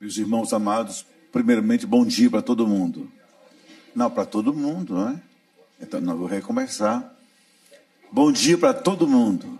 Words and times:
Meus 0.00 0.16
irmãos 0.16 0.52
amados, 0.52 1.04
primeiramente, 1.32 1.84
bom 1.84 2.06
dia 2.06 2.30
para 2.30 2.40
todo 2.40 2.68
mundo. 2.68 3.10
Não, 3.92 4.08
para 4.08 4.24
todo 4.24 4.54
mundo, 4.54 4.94
não 4.94 5.08
é? 5.08 5.20
Então, 5.80 6.00
não 6.00 6.16
vou 6.16 6.28
recomeçar. 6.28 7.12
Bom 8.12 8.30
dia 8.30 8.56
para 8.56 8.72
todo 8.72 9.08
mundo. 9.08 9.58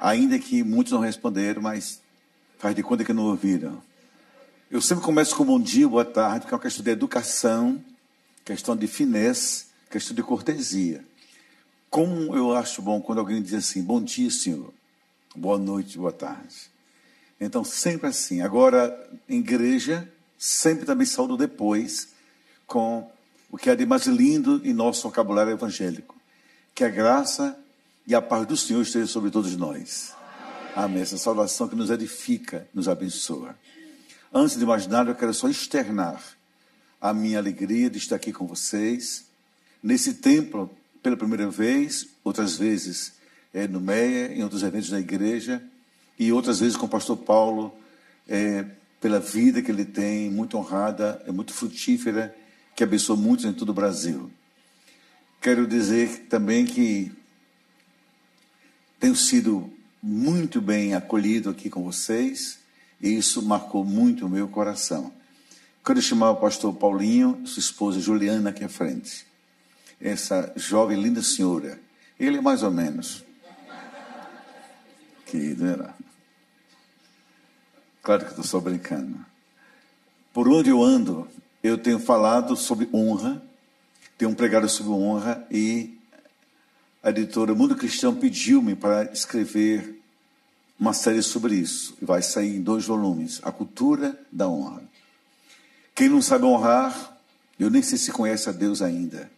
Ainda 0.00 0.38
que 0.38 0.62
muitos 0.64 0.94
não 0.94 1.00
responderam, 1.00 1.60
mas 1.60 2.00
faz 2.58 2.74
de 2.74 2.82
conta 2.82 3.04
que 3.04 3.12
não 3.12 3.24
ouviram. 3.24 3.82
Eu 4.70 4.80
sempre 4.80 5.04
começo 5.04 5.36
com 5.36 5.44
bom 5.44 5.60
dia, 5.60 5.86
boa 5.86 6.04
tarde, 6.04 6.40
porque 6.40 6.54
é 6.54 6.56
uma 6.56 6.62
questão 6.62 6.82
de 6.82 6.90
educação, 6.90 7.84
questão 8.46 8.74
de 8.74 8.86
finesse, 8.86 9.66
questão 9.90 10.16
de 10.16 10.22
cortesia. 10.22 11.04
Como 11.90 12.34
eu 12.34 12.56
acho 12.56 12.80
bom 12.80 12.98
quando 12.98 13.18
alguém 13.18 13.42
diz 13.42 13.52
assim, 13.52 13.82
bom 13.82 14.02
dia, 14.02 14.30
senhor, 14.30 14.72
boa 15.36 15.58
noite, 15.58 15.98
boa 15.98 16.12
tarde. 16.12 16.70
Então, 17.40 17.64
sempre 17.64 18.08
assim. 18.08 18.42
Agora, 18.42 18.94
igreja, 19.28 20.06
sempre 20.38 20.84
também 20.84 21.06
saúdo 21.06 21.36
depois 21.36 22.08
com 22.66 23.10
o 23.50 23.56
que 23.56 23.70
é 23.70 23.74
de 23.74 23.86
mais 23.86 24.06
lindo 24.06 24.60
em 24.62 24.74
nosso 24.74 25.02
vocabulário 25.02 25.52
evangélico. 25.52 26.14
Que 26.74 26.84
a 26.84 26.88
graça 26.88 27.58
e 28.06 28.14
a 28.14 28.20
paz 28.20 28.46
do 28.46 28.56
Senhor 28.56 28.82
esteja 28.82 29.06
sobre 29.06 29.30
todos 29.30 29.56
nós. 29.56 30.14
Amém. 30.76 31.02
Essa 31.02 31.16
salvação 31.16 31.66
que 31.66 31.74
nos 31.74 31.90
edifica, 31.90 32.68
nos 32.74 32.88
abençoa. 32.88 33.56
Antes 34.32 34.56
de 34.56 34.66
mais 34.66 34.86
nada, 34.86 35.10
eu 35.10 35.14
quero 35.14 35.32
só 35.32 35.48
externar 35.48 36.22
a 37.00 37.14
minha 37.14 37.38
alegria 37.38 37.88
de 37.88 37.98
estar 37.98 38.16
aqui 38.16 38.32
com 38.32 38.46
vocês. 38.46 39.24
Nesse 39.82 40.14
templo, 40.14 40.70
pela 41.02 41.16
primeira 41.16 41.48
vez, 41.48 42.06
outras 42.22 42.56
vezes 42.56 43.14
é, 43.52 43.66
no 43.66 43.80
MEIA, 43.80 44.34
em 44.34 44.42
outros 44.42 44.62
eventos 44.62 44.90
da 44.90 45.00
igreja 45.00 45.62
e 46.20 46.30
outras 46.34 46.60
vezes 46.60 46.76
com 46.76 46.84
o 46.84 46.88
pastor 46.88 47.16
Paulo, 47.16 47.74
é, 48.28 48.66
pela 49.00 49.18
vida 49.18 49.62
que 49.62 49.70
ele 49.70 49.86
tem, 49.86 50.30
muito 50.30 50.58
honrada, 50.58 51.22
é 51.26 51.32
muito 51.32 51.54
frutífera, 51.54 52.36
que 52.76 52.84
abençoa 52.84 53.16
muitos 53.16 53.46
em 53.46 53.54
todo 53.54 53.70
o 53.70 53.72
Brasil. 53.72 54.30
Quero 55.40 55.66
dizer 55.66 56.26
também 56.28 56.66
que 56.66 57.10
tenho 59.00 59.16
sido 59.16 59.72
muito 60.02 60.60
bem 60.60 60.94
acolhido 60.94 61.48
aqui 61.48 61.70
com 61.70 61.82
vocês, 61.82 62.58
e 63.00 63.16
isso 63.16 63.40
marcou 63.40 63.82
muito 63.82 64.26
o 64.26 64.28
meu 64.28 64.46
coração. 64.46 65.10
Quero 65.82 66.02
chamar 66.02 66.32
o 66.32 66.36
pastor 66.36 66.74
Paulinho, 66.74 67.40
sua 67.46 67.60
esposa 67.60 67.98
Juliana 67.98 68.50
aqui 68.50 68.62
à 68.62 68.68
frente. 68.68 69.26
Essa 69.98 70.52
jovem, 70.54 71.00
linda 71.00 71.22
senhora. 71.22 71.80
Ele 72.18 72.36
é 72.36 72.40
mais 72.42 72.62
ou 72.62 72.70
menos. 72.70 73.24
Que, 75.24 75.56
era. 75.62 75.94
Claro 78.02 78.24
que 78.24 78.30
estou 78.30 78.44
só 78.44 78.60
brincando. 78.60 79.18
Por 80.32 80.48
onde 80.48 80.70
eu 80.70 80.82
ando, 80.82 81.28
eu 81.62 81.76
tenho 81.76 81.98
falado 81.98 82.56
sobre 82.56 82.88
honra, 82.92 83.42
tenho 84.16 84.34
pregado 84.34 84.68
sobre 84.68 84.92
honra 84.92 85.46
e 85.50 85.98
a 87.02 87.10
editora 87.10 87.54
Mundo 87.54 87.76
Cristão 87.76 88.14
pediu-me 88.14 88.74
para 88.76 89.10
escrever 89.12 90.00
uma 90.78 90.92
série 90.94 91.22
sobre 91.22 91.54
isso. 91.54 91.96
E 92.00 92.04
vai 92.04 92.22
sair 92.22 92.56
em 92.56 92.62
dois 92.62 92.86
volumes: 92.86 93.40
A 93.42 93.52
Cultura 93.52 94.18
da 94.30 94.48
Honra. 94.48 94.82
Quem 95.94 96.08
não 96.08 96.22
sabe 96.22 96.44
honrar, 96.44 97.18
eu 97.58 97.68
nem 97.68 97.82
sei 97.82 97.98
se 97.98 98.12
conhece 98.12 98.48
a 98.48 98.52
Deus 98.52 98.80
ainda. 98.80 99.30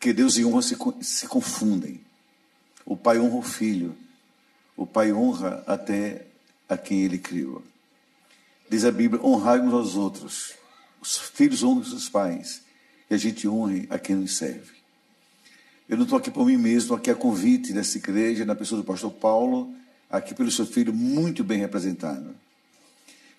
Que 0.00 0.12
Deus 0.12 0.36
e 0.36 0.44
honra 0.44 0.62
se, 0.62 0.76
se 1.00 1.26
confundem. 1.26 2.00
O 2.84 2.96
pai 2.96 3.18
honra 3.18 3.36
o 3.36 3.42
filho. 3.42 3.96
O 4.76 4.86
pai 4.86 5.12
honra 5.12 5.62
até 5.66 6.26
a 6.68 6.76
quem 6.76 7.02
ele 7.02 7.18
criou. 7.18 7.62
Diz 8.68 8.84
a 8.84 8.92
Bíblia: 8.92 9.22
honrai 9.24 9.60
uns 9.60 9.72
aos 9.72 9.96
outros. 9.96 10.54
Os 11.00 11.16
filhos 11.16 11.62
honram 11.62 11.80
os 11.80 12.08
pais. 12.08 12.62
E 13.10 13.14
a 13.14 13.16
gente 13.16 13.48
honre 13.48 13.86
a 13.88 13.98
quem 13.98 14.16
nos 14.16 14.36
serve. 14.36 14.76
Eu 15.88 15.96
não 15.96 16.04
estou 16.04 16.18
aqui 16.18 16.30
por 16.30 16.44
mim 16.44 16.58
mesmo, 16.58 16.94
aqui 16.94 17.10
a 17.10 17.14
convite 17.14 17.72
dessa 17.72 17.96
igreja, 17.96 18.44
na 18.44 18.54
pessoa 18.54 18.80
do 18.80 18.84
pastor 18.84 19.10
Paulo, 19.10 19.74
aqui 20.10 20.34
pelo 20.34 20.50
seu 20.50 20.66
filho, 20.66 20.92
muito 20.92 21.42
bem 21.42 21.58
representado. 21.58 22.34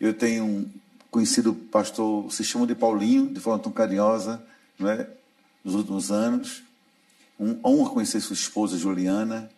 Eu 0.02 0.16
tenho 0.16 0.68
conhecido 1.12 1.52
o 1.52 1.56
pastor, 1.56 2.32
se 2.34 2.44
chama 2.44 2.66
de 2.66 2.74
Paulinho, 2.74 3.28
de 3.28 3.40
forma 3.40 3.62
tão 3.62 3.72
carinhosa, 3.72 4.44
não 4.80 4.90
é? 4.90 5.08
nos 5.64 5.76
últimos 5.76 6.12
anos. 6.12 6.64
Um, 7.40 7.60
honra 7.64 7.92
conhecer 7.92 8.20
sua 8.20 8.34
esposa 8.34 8.78
Juliana. 8.78 9.50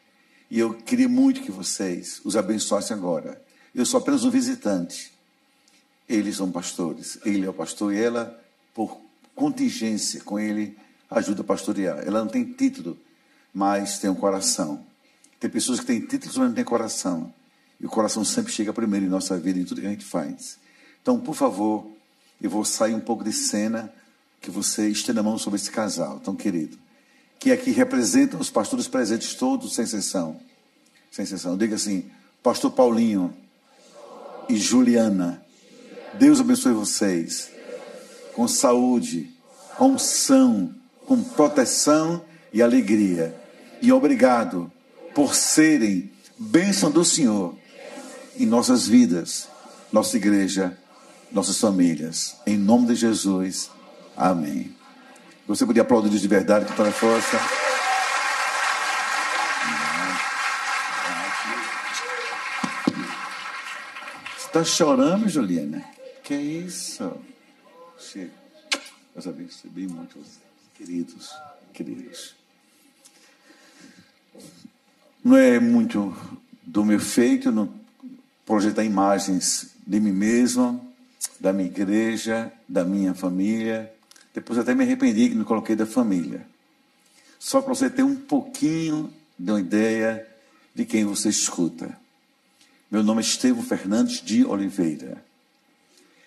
E 0.49 0.59
eu 0.59 0.73
queria 0.73 1.07
muito 1.07 1.41
que 1.41 1.51
vocês 1.51 2.19
os 2.23 2.35
abençoassem 2.35 2.95
agora. 2.95 3.41
Eu 3.73 3.85
sou 3.85 3.99
apenas 3.99 4.25
um 4.25 4.29
visitante. 4.29 5.11
Eles 6.07 6.37
são 6.37 6.51
pastores. 6.51 7.17
Ele 7.25 7.45
é 7.45 7.49
o 7.49 7.53
pastor 7.53 7.93
e 7.93 7.97
ela, 7.97 8.39
por 8.73 8.97
contingência 9.33 10.21
com 10.21 10.37
ele, 10.37 10.77
ajuda 11.09 11.41
a 11.41 11.43
pastorear. 11.43 11.99
Ela 12.05 12.19
não 12.19 12.27
tem 12.27 12.43
título, 12.43 12.97
mas 13.53 13.99
tem 13.99 14.09
um 14.09 14.15
coração. 14.15 14.85
Tem 15.39 15.49
pessoas 15.49 15.79
que 15.79 15.85
têm 15.85 16.01
títulos, 16.01 16.37
mas 16.37 16.49
não 16.49 16.55
têm 16.55 16.65
coração. 16.65 17.33
E 17.79 17.85
o 17.85 17.89
coração 17.89 18.23
sempre 18.25 18.51
chega 18.51 18.73
primeiro 18.73 19.05
em 19.05 19.09
nossa 19.09 19.37
vida, 19.37 19.57
em 19.57 19.63
tudo 19.63 19.81
que 19.81 19.87
a 19.87 19.89
gente 19.89 20.05
faz. 20.05 20.59
Então, 21.01 21.19
por 21.19 21.33
favor, 21.33 21.87
eu 22.41 22.49
vou 22.49 22.65
sair 22.65 22.93
um 22.93 22.99
pouco 22.99 23.23
de 23.23 23.33
cena, 23.33 23.91
que 24.39 24.51
você 24.51 24.89
estenda 24.89 25.21
a 25.21 25.23
mão 25.23 25.37
sobre 25.37 25.59
esse 25.59 25.71
casal 25.71 26.19
tão 26.19 26.35
querido. 26.35 26.77
Que 27.39 27.51
aqui 27.51 27.71
representam 27.71 28.39
os 28.39 28.49
pastores 28.49 28.87
presentes 28.87 29.33
todos, 29.33 29.73
sem 29.73 29.83
exceção. 29.83 30.39
Sem 31.09 31.23
exceção. 31.23 31.57
Diga 31.57 31.75
assim, 31.75 32.11
pastor 32.43 32.71
Paulinho 32.71 33.35
e 34.50 34.57
Juliana 34.57 35.41
Deus 36.13 36.41
abençoe 36.41 36.74
vocês 36.74 37.50
com 38.34 38.47
saúde, 38.47 39.29
com 39.78 39.91
unção, 39.91 40.74
com 41.06 41.22
proteção 41.24 42.24
e 42.53 42.62
alegria. 42.62 43.35
E 43.81 43.91
obrigado 43.91 44.72
por 45.16 45.34
serem 45.34 46.12
bênção 46.38 46.91
do 46.91 47.03
Senhor 47.06 47.56
em 48.38 48.46
nossas 48.46 48.88
vidas, 48.88 49.47
nossa 49.91 50.18
igreja, 50.18 50.78
nossas 51.31 51.58
famílias. 51.58 52.35
Em 52.46 52.58
nome 52.58 52.88
de 52.88 52.96
Jesus. 52.96 53.69
Amém. 54.16 54.75
Você 55.47 55.66
podia 55.66 55.81
aplaudir 55.81 56.09
de 56.09 56.28
verdade 56.28 56.66
com 56.66 56.73
toda 56.75 56.90
a 56.90 56.94
força. 56.94 57.70
Está 64.51 64.66
chorando, 64.66 65.29
Juliana? 65.29 65.81
Que 66.25 66.35
isso? 66.35 67.09
Chega. 67.97 68.34
Deus 69.13 69.25
abençoe 69.25 69.88
muito, 69.88 70.19
queridos, 70.75 71.34
queridos. 71.73 72.35
Não 75.23 75.38
é 75.38 75.57
muito 75.57 76.13
do 76.63 76.84
meu 76.84 77.00
feito 77.00 77.50
não 77.50 77.73
projetar 78.45 78.84
imagens 78.84 79.69
de 79.88 80.01
mim 80.01 80.11
mesmo, 80.11 80.85
da 81.40 81.53
minha 81.53 81.69
igreja, 81.69 82.51
da 82.67 82.84
minha 82.84 83.13
família. 83.13 83.90
Depois 84.34 84.59
até 84.59 84.75
me 84.75 84.84
arrependi 84.84 85.29
que 85.29 85.35
não 85.35 85.45
coloquei 85.45 85.78
da 85.78 85.85
família. 85.85 86.45
Só 87.40 87.61
para 87.61 87.73
você 87.73 87.90
ter 87.90 88.03
um 88.03 88.17
pouquinho 88.17 89.13
de 89.40 89.50
uma 89.50 89.61
ideia 89.61 90.28
de 90.75 90.84
quem 90.84 91.06
você 91.06 91.29
escuta. 91.29 92.00
Meu 92.91 93.02
nome 93.02 93.22
é 93.22 93.24
Estevam 93.24 93.63
Fernandes 93.63 94.22
de 94.22 94.44
Oliveira. 94.44 95.24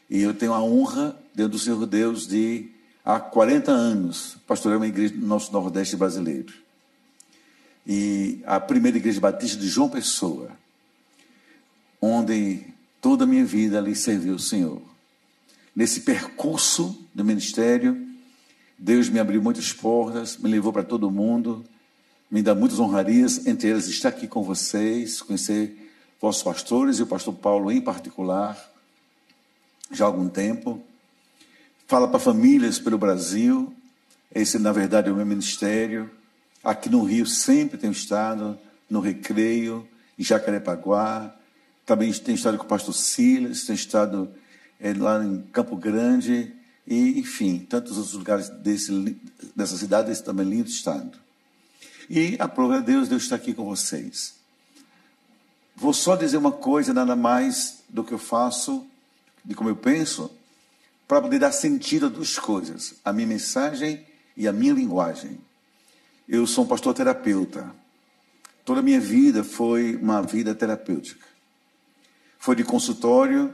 E 0.09 0.23
eu 0.23 0.33
tenho 0.33 0.55
a 0.55 0.63
honra, 0.63 1.15
dentro 1.35 1.53
do 1.53 1.59
Senhor 1.59 1.85
Deus, 1.85 2.27
de 2.27 2.71
há 3.05 3.21
40 3.21 3.71
anos 3.71 4.39
pastorear 4.47 4.81
uma 4.81 4.87
igreja 4.87 5.15
no 5.15 5.27
nosso 5.27 5.53
Nordeste 5.53 5.95
brasileiro. 5.95 6.55
E 7.87 8.41
a 8.47 8.59
primeira 8.59 8.97
igreja 8.97 9.21
batista 9.21 9.59
de 9.59 9.69
João 9.69 9.91
Pessoa, 9.91 10.53
onde 12.01 12.63
toda 12.99 13.25
a 13.25 13.27
minha 13.27 13.45
vida 13.45 13.77
ali 13.77 13.95
serviu 13.95 14.37
o 14.37 14.41
Senhor. 14.41 14.81
Nesse 15.77 16.01
percurso 16.01 16.99
do 17.15 17.23
ministério, 17.23 18.09
Deus 18.79 19.11
me 19.11 19.19
abriu 19.19 19.43
muitas 19.43 19.71
portas, 19.71 20.39
me 20.39 20.49
levou 20.49 20.73
para 20.73 20.83
todo 20.83 21.11
mundo, 21.11 21.63
me 22.31 22.43
dá 22.43 22.55
muitas 22.55 22.81
honrarias, 22.81 23.47
entre 23.47 23.69
elas 23.69 23.87
estar 23.87 24.09
aqui 24.09 24.27
com 24.27 24.43
vocês, 24.43 25.21
conhecer 25.21 25.84
vossos 26.21 26.43
pastores 26.43 26.99
e 26.99 27.03
o 27.03 27.07
pastor 27.07 27.35
Paulo 27.35 27.71
em 27.71 27.81
particular 27.81 28.73
já 29.91 30.05
há 30.05 30.09
algum 30.09 30.29
tempo. 30.29 30.83
Fala 31.87 32.09
para 32.09 32.19
famílias 32.19 32.79
pelo 32.79 32.99
Brasil. 32.99 33.73
Esse, 34.35 34.59
na 34.59 34.73
verdade, 34.73 35.09
é 35.09 35.13
o 35.13 35.17
meu 35.17 35.27
ministério. 35.27 36.11
Aqui 36.63 36.89
no 36.89 37.03
Rio 37.05 37.27
sempre 37.27 37.79
tenho 37.79 37.93
estado, 37.93 38.59
no 38.89 39.01
Recreio, 39.01 39.87
em 40.19 40.25
Jacarepaguá. 40.25 41.35
Também 41.85 42.13
tenho 42.13 42.37
estado 42.37 42.57
com 42.57 42.65
o 42.65 42.69
pastor 42.69 42.95
Silas, 42.95 43.65
tenho 43.65 43.77
estado 43.77 44.33
é, 44.81 44.95
lá 44.95 45.23
em 45.23 45.43
Campo 45.53 45.77
Grande, 45.77 46.55
e, 46.87 47.19
enfim, 47.19 47.59
tantos 47.59 47.97
outros 47.97 48.15
lugares 48.15 48.49
desse, 48.49 49.17
dessa 49.55 49.77
cidade, 49.77 50.09
desse 50.09 50.25
também 50.25 50.47
lindo 50.47 50.69
estado. 50.69 51.19
E, 52.09 52.37
a 52.39 52.49
prova 52.49 52.81
de 52.81 52.87
Deus, 52.87 53.09
Deus 53.09 53.23
está 53.23 53.37
aqui 53.37 53.55
com 53.55 53.65
vocês. 53.65 54.35
Vou 55.77 55.93
só 55.93 56.17
dizer 56.17 56.37
uma 56.37 56.53
coisa, 56.53 56.95
nada 56.95 57.17
mais 57.17 57.83
do 57.89 58.05
que 58.05 58.13
eu 58.13 58.19
faço 58.19 58.87
de 59.45 59.55
como 59.55 59.69
eu 59.69 59.77
penso, 59.77 60.31
para 61.07 61.21
poder 61.21 61.39
dar 61.39 61.53
sentido 61.53 62.07
a 62.07 62.09
duas 62.09 62.39
coisas: 62.39 62.95
a 63.05 63.13
minha 63.13 63.27
mensagem 63.27 64.07
e 64.37 64.49
a 64.49 64.53
minha 64.53 64.73
linguagem. 64.73 65.39
Eu 66.29 66.47
sou 66.47 66.65
um 66.65 66.67
pastor 66.67 66.95
terapeuta. 66.95 67.75
Toda 68.65 68.81
a 68.81 68.83
minha 68.83 69.01
vida 69.01 69.45
foi 69.45 69.97
uma 69.97 70.23
vida 70.23 70.55
terapêutica. 70.55 71.27
Foi 72.39 72.57
de 72.57 72.65
consultório 72.65 73.53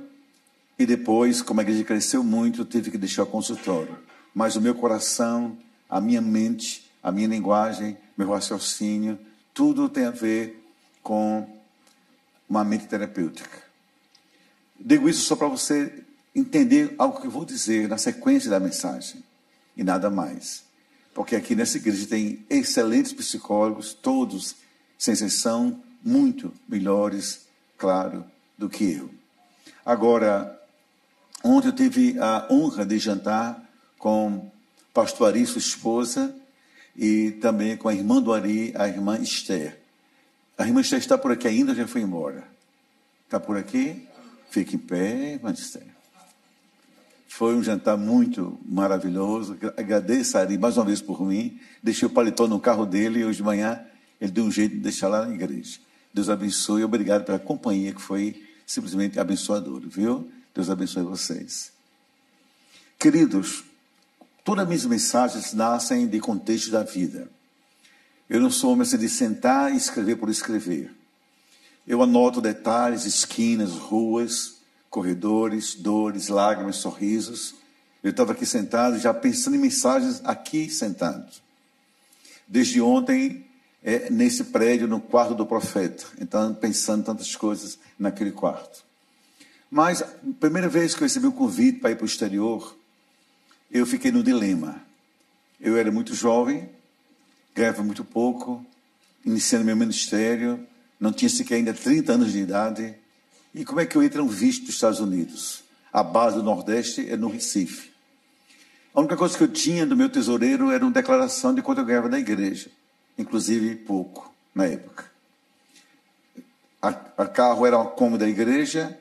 e 0.78 0.86
depois, 0.86 1.42
como 1.42 1.60
a 1.60 1.62
igreja 1.64 1.82
cresceu 1.82 2.22
muito, 2.22 2.60
eu 2.60 2.64
tive 2.64 2.92
que 2.92 2.98
deixar 2.98 3.24
o 3.24 3.26
consultório. 3.26 3.98
Mas 4.32 4.54
o 4.54 4.60
meu 4.60 4.74
coração, 4.74 5.58
a 5.88 6.00
minha 6.00 6.20
mente, 6.20 6.88
a 7.02 7.10
minha 7.10 7.26
linguagem, 7.26 7.98
meu 8.16 8.30
raciocínio, 8.30 9.18
tudo 9.52 9.88
tem 9.88 10.06
a 10.06 10.10
ver 10.12 10.64
com 11.02 11.59
uma 12.50 12.64
mente 12.64 12.88
terapêutica. 12.88 13.62
Digo 14.78 15.08
isso 15.08 15.22
só 15.22 15.36
para 15.36 15.46
você 15.46 16.02
entender 16.34 16.94
algo 16.98 17.20
que 17.20 17.28
eu 17.28 17.30
vou 17.30 17.44
dizer 17.44 17.88
na 17.88 17.96
sequência 17.96 18.50
da 18.50 18.58
mensagem 18.58 19.22
e 19.76 19.84
nada 19.84 20.10
mais. 20.10 20.64
Porque 21.14 21.36
aqui 21.36 21.54
nessa 21.54 21.76
igreja 21.76 22.06
tem 22.06 22.44
excelentes 22.50 23.12
psicólogos, 23.12 23.94
todos, 23.94 24.56
sem 24.98 25.14
exceção, 25.14 25.80
muito 26.04 26.52
melhores, 26.68 27.46
claro, 27.78 28.24
do 28.58 28.68
que 28.68 28.92
eu. 28.92 29.10
Agora, 29.84 30.60
ontem 31.44 31.68
eu 31.68 31.74
tive 31.74 32.18
a 32.18 32.48
honra 32.50 32.84
de 32.84 32.98
jantar 32.98 33.62
com 33.98 34.50
pastor 34.92 35.28
Ari, 35.28 35.46
sua 35.46 35.58
esposa, 35.58 36.34
e 36.96 37.32
também 37.32 37.76
com 37.76 37.88
a 37.88 37.94
irmã 37.94 38.20
do 38.20 38.32
Ari, 38.32 38.72
a 38.76 38.88
irmã 38.88 39.18
Esther. 39.18 39.79
A 40.60 40.66
irmã 40.66 40.82
Esther 40.82 40.98
está 40.98 41.16
por 41.16 41.32
aqui 41.32 41.48
ainda 41.48 41.72
ou 41.72 41.76
já 41.76 41.86
foi 41.86 42.02
embora? 42.02 42.46
Está 43.24 43.40
por 43.40 43.56
aqui? 43.56 44.06
Fique 44.50 44.76
em 44.76 44.78
pé, 44.78 45.32
irmã 45.32 45.52
Esther. 45.52 45.86
Foi 47.26 47.54
um 47.54 47.62
jantar 47.62 47.96
muito 47.96 48.60
maravilhoso. 48.66 49.56
Agradeço 49.74 50.36
a 50.36 50.42
Ari 50.42 50.58
mais 50.58 50.76
uma 50.76 50.84
vez 50.84 51.00
por 51.00 51.24
mim. 51.26 51.58
Deixei 51.82 52.06
o 52.06 52.10
paletó 52.10 52.46
no 52.46 52.60
carro 52.60 52.84
dele 52.84 53.20
e 53.20 53.24
hoje 53.24 53.38
de 53.38 53.42
manhã 53.42 53.82
ele 54.20 54.30
deu 54.32 54.44
um 54.44 54.50
jeito 54.50 54.74
de 54.74 54.80
deixar 54.82 55.08
lá 55.08 55.24
na 55.24 55.34
igreja. 55.34 55.78
Deus 56.12 56.28
abençoe 56.28 56.82
e 56.82 56.84
obrigado 56.84 57.24
pela 57.24 57.38
companhia 57.38 57.94
que 57.94 58.02
foi 58.02 58.46
simplesmente 58.66 59.18
abençoadora, 59.18 59.86
viu? 59.88 60.30
Deus 60.54 60.68
abençoe 60.68 61.04
vocês. 61.04 61.72
Queridos, 62.98 63.64
todas 64.44 64.64
as 64.64 64.68
minhas 64.68 64.84
mensagens 64.84 65.54
nascem 65.54 66.06
de 66.06 66.20
contexto 66.20 66.70
da 66.70 66.82
vida. 66.82 67.30
Eu 68.30 68.40
não 68.40 68.48
sou 68.48 68.70
homem 68.70 68.82
assim 68.82 68.96
de 68.96 69.08
sentar 69.08 69.74
e 69.74 69.76
escrever 69.76 70.14
por 70.14 70.30
escrever. 70.30 70.94
Eu 71.84 72.00
anoto 72.00 72.40
detalhes, 72.40 73.04
esquinas, 73.04 73.72
ruas, 73.72 74.58
corredores, 74.88 75.74
dores, 75.74 76.28
lágrimas, 76.28 76.76
sorrisos. 76.76 77.56
Eu 78.04 78.12
estava 78.12 78.30
aqui 78.30 78.46
sentado, 78.46 79.00
já 79.00 79.12
pensando 79.12 79.56
em 79.56 79.58
mensagens 79.58 80.22
aqui 80.24 80.70
sentado. 80.70 81.28
Desde 82.46 82.80
ontem, 82.80 83.44
é, 83.82 84.08
nesse 84.10 84.44
prédio, 84.44 84.86
no 84.86 85.00
quarto 85.00 85.34
do 85.34 85.44
profeta. 85.44 86.04
Então, 86.20 86.54
pensando 86.54 87.06
tantas 87.06 87.34
coisas 87.34 87.80
naquele 87.98 88.30
quarto. 88.30 88.84
Mas, 89.68 90.04
primeira 90.38 90.68
vez 90.68 90.94
que 90.94 91.02
eu 91.02 91.06
recebi 91.06 91.26
o 91.26 91.30
um 91.30 91.32
convite 91.32 91.80
para 91.80 91.90
ir 91.90 91.96
para 91.96 92.04
o 92.04 92.06
exterior, 92.06 92.76
eu 93.72 93.84
fiquei 93.84 94.12
no 94.12 94.22
dilema. 94.22 94.80
Eu 95.60 95.76
era 95.76 95.90
muito 95.90 96.14
jovem, 96.14 96.68
ganhava 97.54 97.82
muito 97.82 98.04
pouco, 98.04 98.64
iniciando 99.24 99.64
meu 99.64 99.76
ministério, 99.76 100.66
não 100.98 101.12
tinha 101.12 101.28
sequer 101.28 101.56
ainda 101.56 101.72
30 101.72 102.12
anos 102.12 102.32
de 102.32 102.38
idade. 102.38 102.94
E 103.54 103.64
como 103.64 103.80
é 103.80 103.86
que 103.86 103.96
eu 103.96 104.02
entro 104.02 104.22
um 104.22 104.28
visto 104.28 104.66
dos 104.66 104.74
Estados 104.74 105.00
Unidos? 105.00 105.64
A 105.92 106.02
base 106.02 106.36
do 106.36 106.42
Nordeste 106.42 107.10
é 107.10 107.16
no 107.16 107.28
Recife. 107.28 107.90
A 108.94 109.00
única 109.00 109.16
coisa 109.16 109.36
que 109.36 109.44
eu 109.44 109.48
tinha 109.48 109.86
do 109.86 109.96
meu 109.96 110.08
tesoureiro 110.08 110.70
era 110.70 110.84
uma 110.84 110.92
declaração 110.92 111.54
de 111.54 111.62
quanto 111.62 111.78
eu 111.80 111.84
ganhava 111.84 112.08
da 112.08 112.18
igreja, 112.18 112.70
inclusive 113.16 113.76
pouco 113.76 114.32
na 114.54 114.66
época. 114.66 115.10
A, 116.82 116.88
a 116.88 117.26
carro 117.26 117.66
era 117.66 117.78
uma 117.78 117.90
cômoda 117.90 118.24
da 118.24 118.30
igreja 118.30 118.98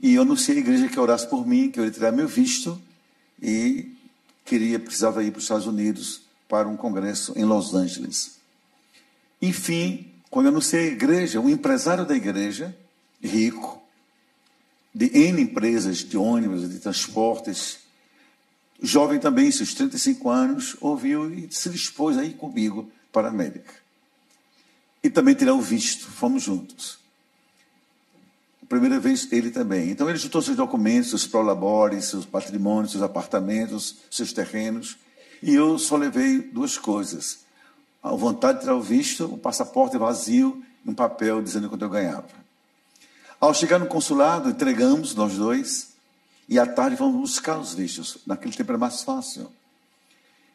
e 0.00 0.14
eu 0.14 0.22
anunciei 0.22 0.58
à 0.58 0.60
igreja 0.60 0.88
que 0.88 0.98
orasse 0.98 1.26
por 1.28 1.46
mim, 1.46 1.70
que 1.70 1.80
eu 1.80 1.84
ia 1.84 1.90
tirar 1.90 2.12
meu 2.12 2.28
visto 2.28 2.80
e 3.40 3.92
queria, 4.44 4.78
precisava 4.78 5.22
ir 5.24 5.30
para 5.30 5.38
os 5.38 5.44
Estados 5.44 5.66
Unidos 5.66 6.22
para 6.52 6.68
um 6.68 6.76
congresso 6.76 7.32
em 7.34 7.46
Los 7.46 7.72
Angeles. 7.72 8.36
Enfim, 9.40 10.12
quando 10.28 10.44
eu 10.44 10.50
anunciei 10.50 10.90
à 10.90 10.92
igreja, 10.92 11.40
um 11.40 11.48
empresário 11.48 12.04
da 12.04 12.14
igreja, 12.14 12.76
rico, 13.22 13.82
de 14.94 15.06
N 15.16 15.40
empresas 15.40 16.00
de 16.00 16.18
ônibus, 16.18 16.68
de 16.68 16.78
transportes, 16.78 17.78
jovem 18.82 19.18
também, 19.18 19.50
seus 19.50 19.72
35 19.72 20.28
anos, 20.28 20.76
ouviu 20.78 21.32
e 21.32 21.48
se 21.50 21.70
dispôs 21.70 22.18
a 22.18 22.24
ir 22.24 22.34
comigo 22.34 22.92
para 23.10 23.28
a 23.28 23.30
América. 23.30 23.72
E 25.02 25.08
também 25.08 25.34
tirar 25.34 25.54
o 25.54 25.60
visto, 25.62 26.04
fomos 26.04 26.42
juntos. 26.42 26.98
Primeira 28.68 29.00
vez 29.00 29.26
ele 29.32 29.50
também. 29.50 29.88
Então 29.88 30.06
ele 30.06 30.18
juntou 30.18 30.42
seus 30.42 30.58
documentos, 30.58 31.08
seus 31.08 31.26
prolabores, 31.26 32.04
seus 32.04 32.26
patrimônios, 32.26 32.92
seus 32.92 33.02
apartamentos, 33.02 33.96
seus 34.10 34.34
terrenos. 34.34 34.98
E 35.42 35.54
eu 35.54 35.78
só 35.78 35.96
levei 35.96 36.38
duas 36.38 36.78
coisas: 36.78 37.40
a 38.02 38.10
vontade 38.12 38.58
de 38.58 38.64
tirar 38.64 38.76
o 38.76 38.80
visto, 38.80 39.24
o 39.24 39.36
passaporte 39.36 39.98
vazio 39.98 40.62
e 40.84 40.90
um 40.90 40.94
papel 40.94 41.42
dizendo 41.42 41.68
quanto 41.68 41.84
eu 41.84 41.90
ganhava. 41.90 42.42
Ao 43.40 43.52
chegar 43.52 43.78
no 43.80 43.86
consulado, 43.86 44.50
entregamos 44.50 45.14
nós 45.14 45.34
dois, 45.34 45.94
e 46.48 46.58
à 46.58 46.66
tarde 46.66 46.96
fomos 46.96 47.20
buscar 47.20 47.58
os 47.58 47.74
vistos. 47.74 48.18
Naquele 48.24 48.54
tempo 48.54 48.70
era 48.70 48.78
mais 48.78 49.02
fácil. 49.02 49.50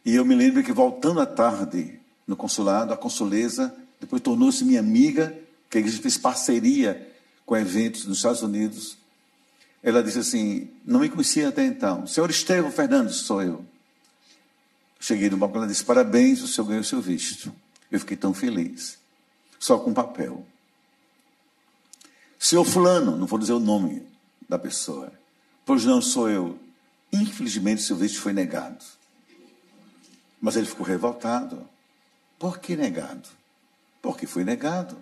E 0.05 0.15
eu 0.15 0.23
me 0.23 0.33
lembro 0.33 0.63
que 0.63 0.71
voltando 0.71 1.19
à 1.19 1.25
tarde 1.25 1.99
no 2.25 2.35
consulado, 2.35 2.93
a 2.93 2.97
consuleza 2.97 3.75
depois 3.99 4.21
tornou-se 4.21 4.63
minha 4.63 4.79
amiga, 4.79 5.37
que 5.69 5.77
a 5.77 5.81
igreja 5.81 6.01
fez 6.01 6.17
parceria 6.17 7.11
com 7.45 7.57
eventos 7.57 8.05
nos 8.05 8.17
Estados 8.17 8.41
Unidos. 8.41 8.97
Ela 9.83 10.01
disse 10.01 10.19
assim: 10.19 10.69
Não 10.85 11.01
me 11.01 11.09
conhecia 11.09 11.49
até 11.49 11.65
então. 11.65 12.07
Senhor 12.07 12.29
Estevão 12.29 12.71
Fernandes, 12.71 13.17
sou 13.17 13.41
eu. 13.41 13.65
Cheguei 14.99 15.29
no 15.29 15.37
balcão 15.37 15.63
e 15.63 15.67
disse: 15.67 15.83
Parabéns, 15.83 16.41
o 16.41 16.47
senhor 16.47 16.67
ganhou 16.67 16.83
seu 16.83 17.01
visto. 17.01 17.53
Eu 17.91 17.99
fiquei 17.99 18.17
tão 18.17 18.33
feliz. 18.33 18.97
Só 19.59 19.77
com 19.77 19.93
papel. 19.93 20.45
Senhor 22.39 22.65
Fulano, 22.65 23.17
não 23.17 23.25
vou 23.25 23.39
dizer 23.39 23.53
o 23.53 23.59
nome 23.59 24.05
da 24.47 24.59
pessoa. 24.59 25.11
Pois 25.65 25.83
não 25.85 26.01
sou 26.01 26.29
eu. 26.29 26.59
Infelizmente, 27.11 27.81
seu 27.81 27.95
visto 27.95 28.19
foi 28.19 28.33
negado. 28.33 28.83
Mas 30.39 30.55
ele 30.55 30.67
ficou 30.67 30.85
revoltado. 30.85 31.67
Por 32.37 32.59
que 32.59 32.75
negado? 32.75 33.27
Porque 34.01 34.27
foi 34.27 34.43
negado. 34.43 34.97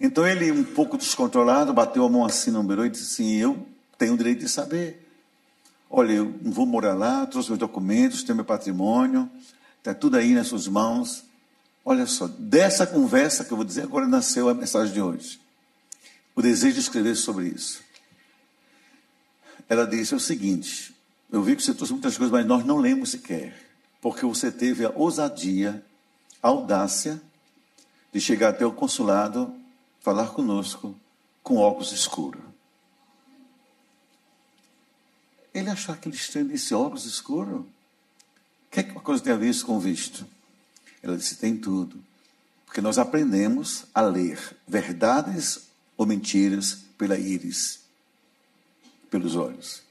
Então 0.00 0.26
ele, 0.26 0.50
um 0.50 0.64
pouco 0.64 0.98
descontrolado, 0.98 1.72
bateu 1.72 2.04
a 2.04 2.08
mão 2.08 2.24
assim 2.24 2.50
no 2.50 2.62
número 2.62 2.84
e 2.84 2.90
disse 2.90 3.22
assim: 3.22 3.36
Eu 3.36 3.66
tenho 3.96 4.14
o 4.14 4.16
direito 4.16 4.40
de 4.40 4.48
saber. 4.48 5.05
Olha, 5.88 6.12
eu 6.12 6.34
vou 6.42 6.66
morar 6.66 6.94
lá, 6.94 7.26
trouxe 7.26 7.50
meus 7.50 7.58
documentos, 7.58 8.22
tenho 8.22 8.36
meu 8.36 8.44
patrimônio, 8.44 9.30
está 9.78 9.94
tudo 9.94 10.16
aí 10.16 10.34
nas 10.34 10.48
suas 10.48 10.66
mãos. 10.66 11.24
Olha 11.84 12.06
só, 12.06 12.26
dessa 12.26 12.86
conversa 12.86 13.44
que 13.44 13.52
eu 13.52 13.56
vou 13.56 13.64
dizer 13.64 13.82
agora 13.82 14.06
nasceu 14.08 14.48
a 14.48 14.54
mensagem 14.54 14.92
de 14.92 15.00
hoje. 15.00 15.40
O 16.34 16.42
desejo 16.42 16.74
de 16.74 16.80
escrever 16.80 17.14
sobre 17.14 17.48
isso. 17.48 17.80
Ela 19.68 19.86
disse 19.86 20.14
o 20.14 20.20
seguinte: 20.20 20.94
Eu 21.30 21.42
vi 21.42 21.56
que 21.56 21.62
você 21.62 21.72
trouxe 21.72 21.92
muitas 21.92 22.16
coisas, 22.16 22.32
mas 22.32 22.46
nós 22.46 22.64
não 22.64 22.78
lemos 22.78 23.10
sequer, 23.10 23.56
porque 24.00 24.26
você 24.26 24.50
teve 24.50 24.84
a 24.84 24.92
ousadia, 24.94 25.84
a 26.42 26.48
audácia 26.48 27.20
de 28.12 28.20
chegar 28.20 28.50
até 28.50 28.66
o 28.66 28.72
consulado 28.72 29.54
falar 30.00 30.28
conosco 30.28 30.94
com 31.42 31.56
óculos 31.56 31.92
escuros. 31.92 32.42
Ele 35.56 35.70
achou 35.70 35.94
aquele 35.94 36.14
estranho 36.14 36.48
desse 36.48 36.74
óculos 36.74 37.06
escuro. 37.06 37.60
O 37.60 38.70
que 38.70 38.80
é 38.80 38.82
que 38.82 38.90
uma 38.90 39.00
coisa 39.00 39.22
tem 39.22 39.32
a 39.32 39.36
ver 39.36 39.48
isso 39.48 39.64
com 39.64 39.80
visto? 39.80 40.26
Ela 41.02 41.16
disse: 41.16 41.36
tem 41.36 41.56
tudo. 41.56 41.98
Porque 42.66 42.82
nós 42.82 42.98
aprendemos 42.98 43.86
a 43.94 44.02
ler 44.02 44.38
verdades 44.68 45.60
ou 45.96 46.04
mentiras 46.04 46.80
pela 46.98 47.18
íris, 47.18 47.80
pelos 49.10 49.34
olhos. 49.34 49.82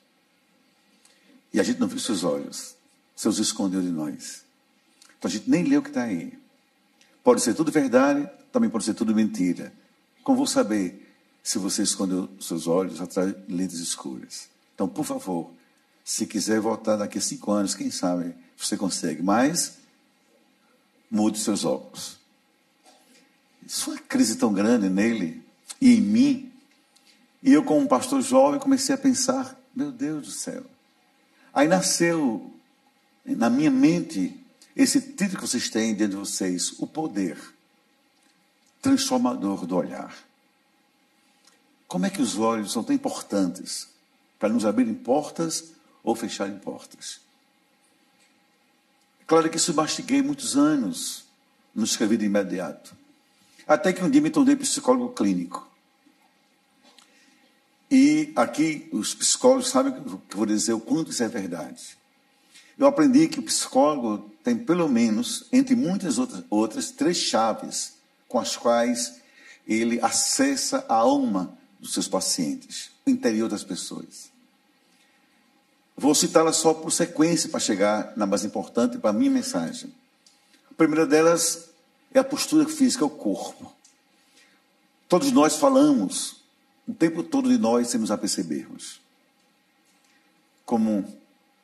E 1.51 1.59
a 1.59 1.63
gente 1.63 1.79
não 1.79 1.87
viu 1.87 1.97
seus 1.97 2.23
olhos. 2.23 2.75
Seus 3.15 3.39
escondeu 3.39 3.81
de 3.81 3.89
nós. 3.89 4.43
Então 5.17 5.27
a 5.27 5.31
gente 5.31 5.49
nem 5.49 5.63
lê 5.63 5.77
o 5.77 5.81
que 5.81 5.89
está 5.89 6.03
aí. 6.03 6.37
Pode 7.23 7.41
ser 7.41 7.55
tudo 7.55 7.71
verdade, 7.71 8.29
também 8.51 8.69
pode 8.69 8.83
ser 8.83 8.93
tudo 8.93 9.15
mentira. 9.15 9.73
Como 10.23 10.37
vou 10.37 10.45
saber 10.45 11.11
se 11.41 11.57
você 11.57 11.81
escondeu 11.81 12.29
seus 12.39 12.67
olhos 12.67 13.01
atrás 13.01 13.33
de 13.33 13.51
lentes 13.51 13.79
escuras? 13.79 14.47
Então, 14.75 14.87
por 14.89 15.05
favor, 15.05 15.54
se 16.05 16.27
quiser 16.27 16.61
voltar 16.61 16.97
daqui 16.97 17.17
a 17.17 17.21
cinco 17.21 17.51
anos, 17.51 17.73
quem 17.73 17.89
sabe 17.89 18.35
você 18.55 18.77
consegue. 18.77 19.23
Mas 19.23 19.79
mude 21.09 21.39
seus 21.39 21.65
óculos. 21.65 22.19
Isso 23.65 23.89
é 23.89 23.93
uma 23.95 24.01
crise 24.03 24.35
tão 24.35 24.53
grande 24.53 24.87
nele 24.87 25.43
e 25.81 25.95
em 25.95 26.01
mim. 26.01 26.53
E 27.41 27.51
eu, 27.51 27.63
como 27.63 27.87
pastor 27.87 28.21
jovem, 28.21 28.59
comecei 28.59 28.93
a 28.93 28.97
pensar 28.99 29.59
Meu 29.75 29.91
Deus 29.91 30.27
do 30.27 30.31
céu. 30.31 30.63
Aí 31.51 31.67
nasceu 31.67 32.53
na 33.25 33.49
minha 33.49 33.71
mente 33.71 34.39
esse 34.75 35.01
título 35.01 35.41
que 35.41 35.47
vocês 35.47 35.69
têm 35.71 35.95
diante 35.95 36.11
de 36.11 36.17
vocês, 36.17 36.73
o 36.77 36.85
poder 36.85 37.35
transformador 38.79 39.65
do 39.65 39.75
olhar. 39.75 40.15
Como 41.87 42.05
é 42.05 42.11
que 42.11 42.21
os 42.21 42.37
olhos 42.37 42.71
são 42.71 42.83
tão 42.83 42.93
importantes 42.93 43.87
para 44.37 44.49
nos 44.49 44.65
abrirem 44.65 44.93
portas 44.93 45.74
ou 46.05 46.15
fecharem 46.15 46.57
portas? 46.59 47.19
Claro 49.27 49.49
que 49.49 49.57
isso 49.57 49.73
mastiguei 49.73 50.21
muitos 50.21 50.55
anos, 50.55 51.25
não 51.73 51.83
escrevi 51.83 52.15
de 52.15 52.25
imediato. 52.25 52.95
Até 53.67 53.91
que 53.91 54.03
um 54.03 54.09
dia 54.09 54.21
me 54.21 54.29
tornei 54.29 54.55
psicólogo 54.55 55.13
clínico. 55.13 55.67
E 57.89 58.31
aqui 58.35 58.87
os 58.91 59.15
psicólogos 59.15 59.69
sabem 59.69 59.93
que 59.93 59.99
eu 59.99 60.21
vou 60.37 60.45
dizer 60.45 60.73
o 60.73 60.79
quanto 60.79 61.09
isso 61.09 61.23
é 61.23 61.27
verdade. 61.27 61.97
Eu 62.77 62.85
aprendi 62.87 63.27
que 63.27 63.39
o 63.39 63.43
psicólogo 63.43 64.29
tem 64.43 64.55
pelo 64.55 64.87
menos, 64.87 65.47
entre 65.51 65.75
muitas 65.75 66.19
outras, 66.19 66.43
outras 66.49 66.91
três 66.91 67.17
chaves 67.17 67.93
com 68.27 68.37
as 68.37 68.55
quais 68.55 69.21
ele 69.67 69.99
acessa 70.01 70.85
a 70.87 70.95
alma 70.95 71.57
dos 71.79 71.93
seus 71.93 72.07
pacientes, 72.07 72.91
o 73.05 73.09
interior 73.09 73.49
das 73.49 73.63
pessoas. 73.63 74.34
Vou 75.97 76.13
citá-las 76.13 76.57
só 76.57 76.73
por 76.73 76.91
sequência 76.91 77.49
para 77.49 77.59
chegar 77.59 78.13
na 78.15 78.25
mais 78.25 78.43
importante 78.43 78.97
para 78.97 79.11
a 79.11 79.13
minha 79.13 79.31
mensagem. 79.31 79.93
A 80.69 80.73
primeira 80.73 81.05
delas 81.05 81.69
é 82.13 82.19
a 82.19 82.23
postura 82.23 82.67
física, 82.67 83.05
o 83.05 83.09
corpo. 83.09 83.71
Todos 85.07 85.31
nós 85.31 85.55
falamos 85.55 86.41
o 86.87 86.93
tempo 86.93 87.23
todo 87.23 87.49
de 87.49 87.57
nós 87.57 87.87
sem 87.87 87.99
nos 87.99 88.11
apercebermos. 88.11 88.99
Como 90.65 91.05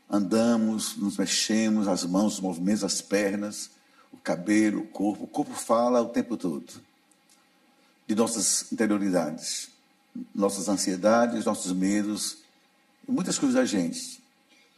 andamos, 0.09 0.95
nos 0.95 1.17
mexemos, 1.17 1.87
as 1.87 2.05
mãos, 2.05 2.35
os 2.35 2.39
movimentos, 2.39 2.83
as 2.83 3.01
pernas, 3.01 3.71
o 4.11 4.17
cabelo, 4.17 4.81
o 4.81 4.87
corpo. 4.87 5.23
O 5.25 5.27
corpo 5.27 5.53
fala 5.53 6.01
o 6.01 6.09
tempo 6.09 6.37
todo 6.37 6.81
de 8.07 8.15
nossas 8.15 8.69
interioridades, 8.71 9.69
nossas 10.35 10.67
ansiedades, 10.67 11.45
nossos 11.45 11.71
medos, 11.71 12.39
muitas 13.07 13.39
coisas 13.39 13.55
da 13.55 13.63
gente. 13.63 14.20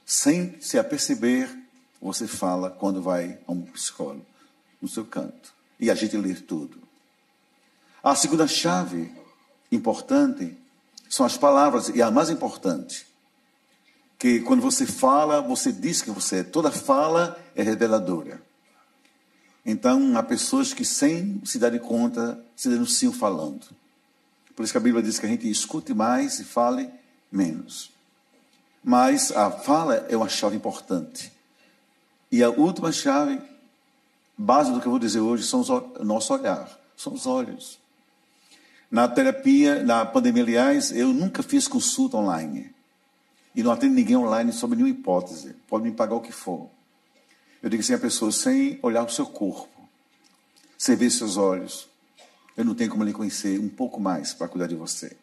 Sem 0.06 0.60
se 0.60 0.78
aperceber, 0.78 1.50
você 2.02 2.28
fala 2.28 2.70
quando 2.70 3.02
vai 3.02 3.40
a 3.48 3.52
um 3.52 3.62
psicólogo, 3.62 4.26
no 4.82 4.88
seu 4.88 5.06
canto. 5.06 5.54
E 5.80 5.90
a 5.90 5.96
gente 5.96 6.18
lê 6.18 6.34
tudo. 6.34 6.78
A 8.04 8.16
segunda 8.16 8.48
chave 8.48 9.12
importante 9.72 10.58
são 11.10 11.26
as 11.26 11.38
palavras, 11.38 11.90
e 11.90 12.02
a 12.02 12.12
mais 12.12 12.30
importante, 12.30 13.08
que 14.20 14.40
quando 14.42 14.62
você 14.62 14.86
fala, 14.86 15.42
você 15.42 15.72
diz 15.72 16.02
que 16.02 16.12
você 16.12 16.38
é. 16.38 16.44
Toda 16.44 16.72
fala 16.72 17.40
é 17.56 17.64
reveladora. 17.64 18.42
Então, 19.66 20.18
há 20.18 20.24
pessoas 20.24 20.74
que, 20.74 20.84
sem 20.84 21.42
se 21.46 21.58
darem 21.60 21.80
conta, 21.80 22.44
se 22.56 22.68
denunciam 22.68 23.14
falando. 23.14 23.66
Por 24.56 24.64
isso 24.64 24.74
que 24.74 24.78
a 24.78 24.82
Bíblia 24.82 25.04
diz 25.04 25.20
que 25.20 25.26
a 25.26 25.30
gente 25.30 25.50
escute 25.50 25.94
mais 25.94 26.40
e 26.40 26.44
fale 26.44 26.90
menos. 27.32 27.93
Mas 28.84 29.32
a 29.32 29.50
fala 29.50 30.06
é 30.10 30.18
uma 30.18 30.28
chave 30.28 30.58
importante. 30.58 31.32
E 32.32 32.44
a 32.44 32.50
última 32.50 32.92
chave, 32.92 33.40
base 34.38 34.72
do 34.72 34.82
que 34.82 34.88
eu 34.88 34.92
vou 34.92 35.00
dizer 35.00 35.20
hoje, 35.20 35.44
são 35.44 35.62
o 35.62 36.04
nosso 36.04 36.34
olhar, 36.34 36.68
são 36.98 37.14
os 37.14 37.26
olhos. 37.26 37.80
Na 38.92 39.08
terapia, 39.08 39.84
na 39.84 40.06
pandemia, 40.06 40.44
aliás, 40.44 40.92
eu 40.92 41.14
nunca 41.14 41.42
fiz 41.42 41.68
consulta 41.68 42.18
online. 42.18 42.74
E 43.56 43.64
não 43.64 43.72
atendo 43.72 43.94
ninguém 43.94 44.18
online 44.18 44.52
sob 44.52 44.76
nenhuma 44.76 44.94
hipótese. 44.94 45.56
Pode 45.68 45.84
me 45.84 45.92
pagar 45.92 46.16
o 46.16 46.22
que 46.22 46.32
for. 46.32 46.70
Eu 47.62 47.70
digo 47.70 47.82
assim 47.82 47.94
a 47.94 48.00
pessoa, 48.00 48.32
sem 48.32 48.78
olhar 48.82 49.04
o 49.04 49.10
seu 49.10 49.26
corpo, 49.26 49.70
sem 50.78 50.96
ver 50.96 51.10
seus 51.10 51.38
olhos, 51.38 51.88
eu 52.56 52.64
não 52.64 52.76
tenho 52.76 52.90
como 52.90 53.04
lhe 53.04 53.14
conhecer 53.14 53.60
um 53.60 53.70
pouco 53.70 54.00
mais 54.00 54.34
para 54.34 54.48
cuidar 54.48 54.68
de 54.68 54.76
você. 54.76 55.16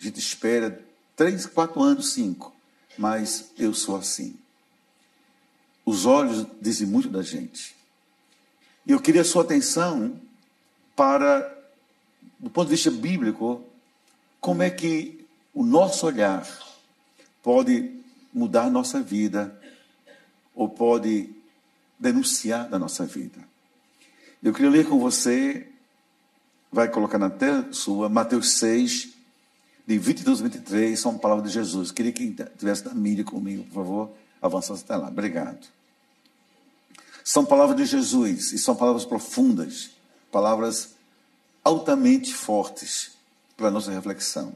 A 0.00 0.04
gente 0.04 0.18
espera 0.18 0.84
três, 1.16 1.46
quatro 1.46 1.80
anos, 1.80 2.12
cinco, 2.12 2.52
mas 2.96 3.50
eu 3.58 3.74
sou 3.74 3.96
assim. 3.96 4.36
Os 5.84 6.06
olhos 6.06 6.46
dizem 6.60 6.86
muito 6.86 7.08
da 7.08 7.22
gente. 7.22 7.74
E 8.86 8.92
eu 8.92 9.00
queria 9.00 9.22
a 9.22 9.24
sua 9.24 9.42
atenção 9.42 10.20
para 10.94 11.52
do 12.42 12.50
ponto 12.50 12.68
de 12.68 12.74
vista 12.74 12.90
bíblico, 12.90 13.64
como 14.40 14.64
é 14.64 14.70
que 14.70 15.24
o 15.54 15.62
nosso 15.62 16.06
olhar 16.06 16.44
pode 17.40 18.02
mudar 18.34 18.68
nossa 18.68 19.00
vida 19.00 19.56
ou 20.52 20.68
pode 20.68 21.30
denunciar 21.98 22.68
da 22.68 22.80
nossa 22.80 23.06
vida. 23.06 23.38
Eu 24.42 24.52
queria 24.52 24.70
ler 24.70 24.88
com 24.88 24.98
você, 24.98 25.68
vai 26.70 26.88
colocar 26.88 27.16
na 27.16 27.30
tela 27.30 27.72
sua, 27.72 28.08
Mateus 28.08 28.54
6, 28.54 29.10
de 29.86 29.98
22 29.98 30.40
a 30.40 30.42
23, 30.44 30.98
são 30.98 31.18
palavras 31.18 31.48
de 31.48 31.54
Jesus. 31.54 31.90
Queria 31.90 32.12
que 32.12 32.34
tivesse 32.56 32.84
na 32.84 32.94
mídia 32.94 33.24
comigo, 33.24 33.64
por 33.64 33.74
favor, 33.74 34.10
avançasse 34.40 34.84
até 34.84 34.96
lá. 34.96 35.08
Obrigado. 35.08 35.66
São 37.24 37.44
palavras 37.44 37.76
de 37.76 37.84
Jesus 37.84 38.52
e 38.52 38.58
são 38.58 38.74
palavras 38.74 39.04
profundas, 39.04 39.90
palavras 40.30 40.94
altamente 41.64 42.34
fortes 42.34 43.12
para 43.56 43.68
a 43.68 43.70
nossa 43.70 43.92
reflexão. 43.92 44.52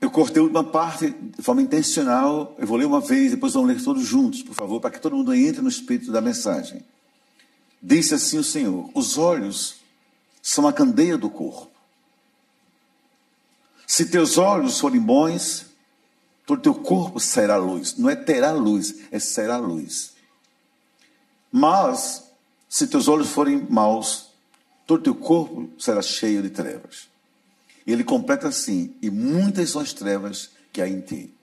Eu 0.00 0.10
cortei 0.10 0.42
uma 0.42 0.64
parte 0.64 1.10
de 1.10 1.42
forma 1.42 1.60
intencional, 1.60 2.56
eu 2.58 2.66
vou 2.66 2.78
ler 2.78 2.86
uma 2.86 3.00
vez, 3.00 3.32
depois 3.32 3.52
vamos 3.52 3.68
ler 3.68 3.82
todos 3.82 4.04
juntos, 4.04 4.42
por 4.42 4.54
favor, 4.54 4.80
para 4.80 4.90
que 4.90 5.00
todo 5.00 5.14
mundo 5.14 5.34
entre 5.34 5.60
no 5.60 5.68
espírito 5.68 6.10
da 6.10 6.22
mensagem. 6.22 6.82
Disse 7.82 8.14
assim 8.14 8.38
o 8.38 8.44
Senhor: 8.44 8.90
Os 8.94 9.18
olhos 9.18 9.76
são 10.42 10.66
a 10.66 10.72
candeia 10.72 11.18
do 11.18 11.28
corpo. 11.28 11.69
Se 13.90 14.06
teus 14.06 14.38
olhos 14.38 14.78
forem 14.78 15.00
bons, 15.00 15.66
todo 16.46 16.62
teu 16.62 16.76
corpo 16.76 17.18
será 17.18 17.56
luz. 17.56 17.96
Não 17.96 18.08
é 18.08 18.14
terá 18.14 18.52
luz, 18.52 18.94
é 19.10 19.18
será 19.18 19.56
luz. 19.56 20.12
Mas, 21.50 22.22
se 22.68 22.86
teus 22.86 23.08
olhos 23.08 23.30
forem 23.30 23.66
maus, 23.68 24.28
todo 24.86 25.02
teu 25.02 25.14
corpo 25.16 25.68
será 25.76 26.00
cheio 26.02 26.40
de 26.40 26.50
trevas. 26.50 27.08
E 27.84 27.90
ele 27.90 28.04
completa 28.04 28.46
assim: 28.46 28.94
e 29.02 29.10
muitas 29.10 29.70
são 29.70 29.82
as 29.82 29.92
trevas 29.92 30.50
que 30.72 30.80
há 30.80 30.88
em 30.88 31.00
ti. 31.00 31.34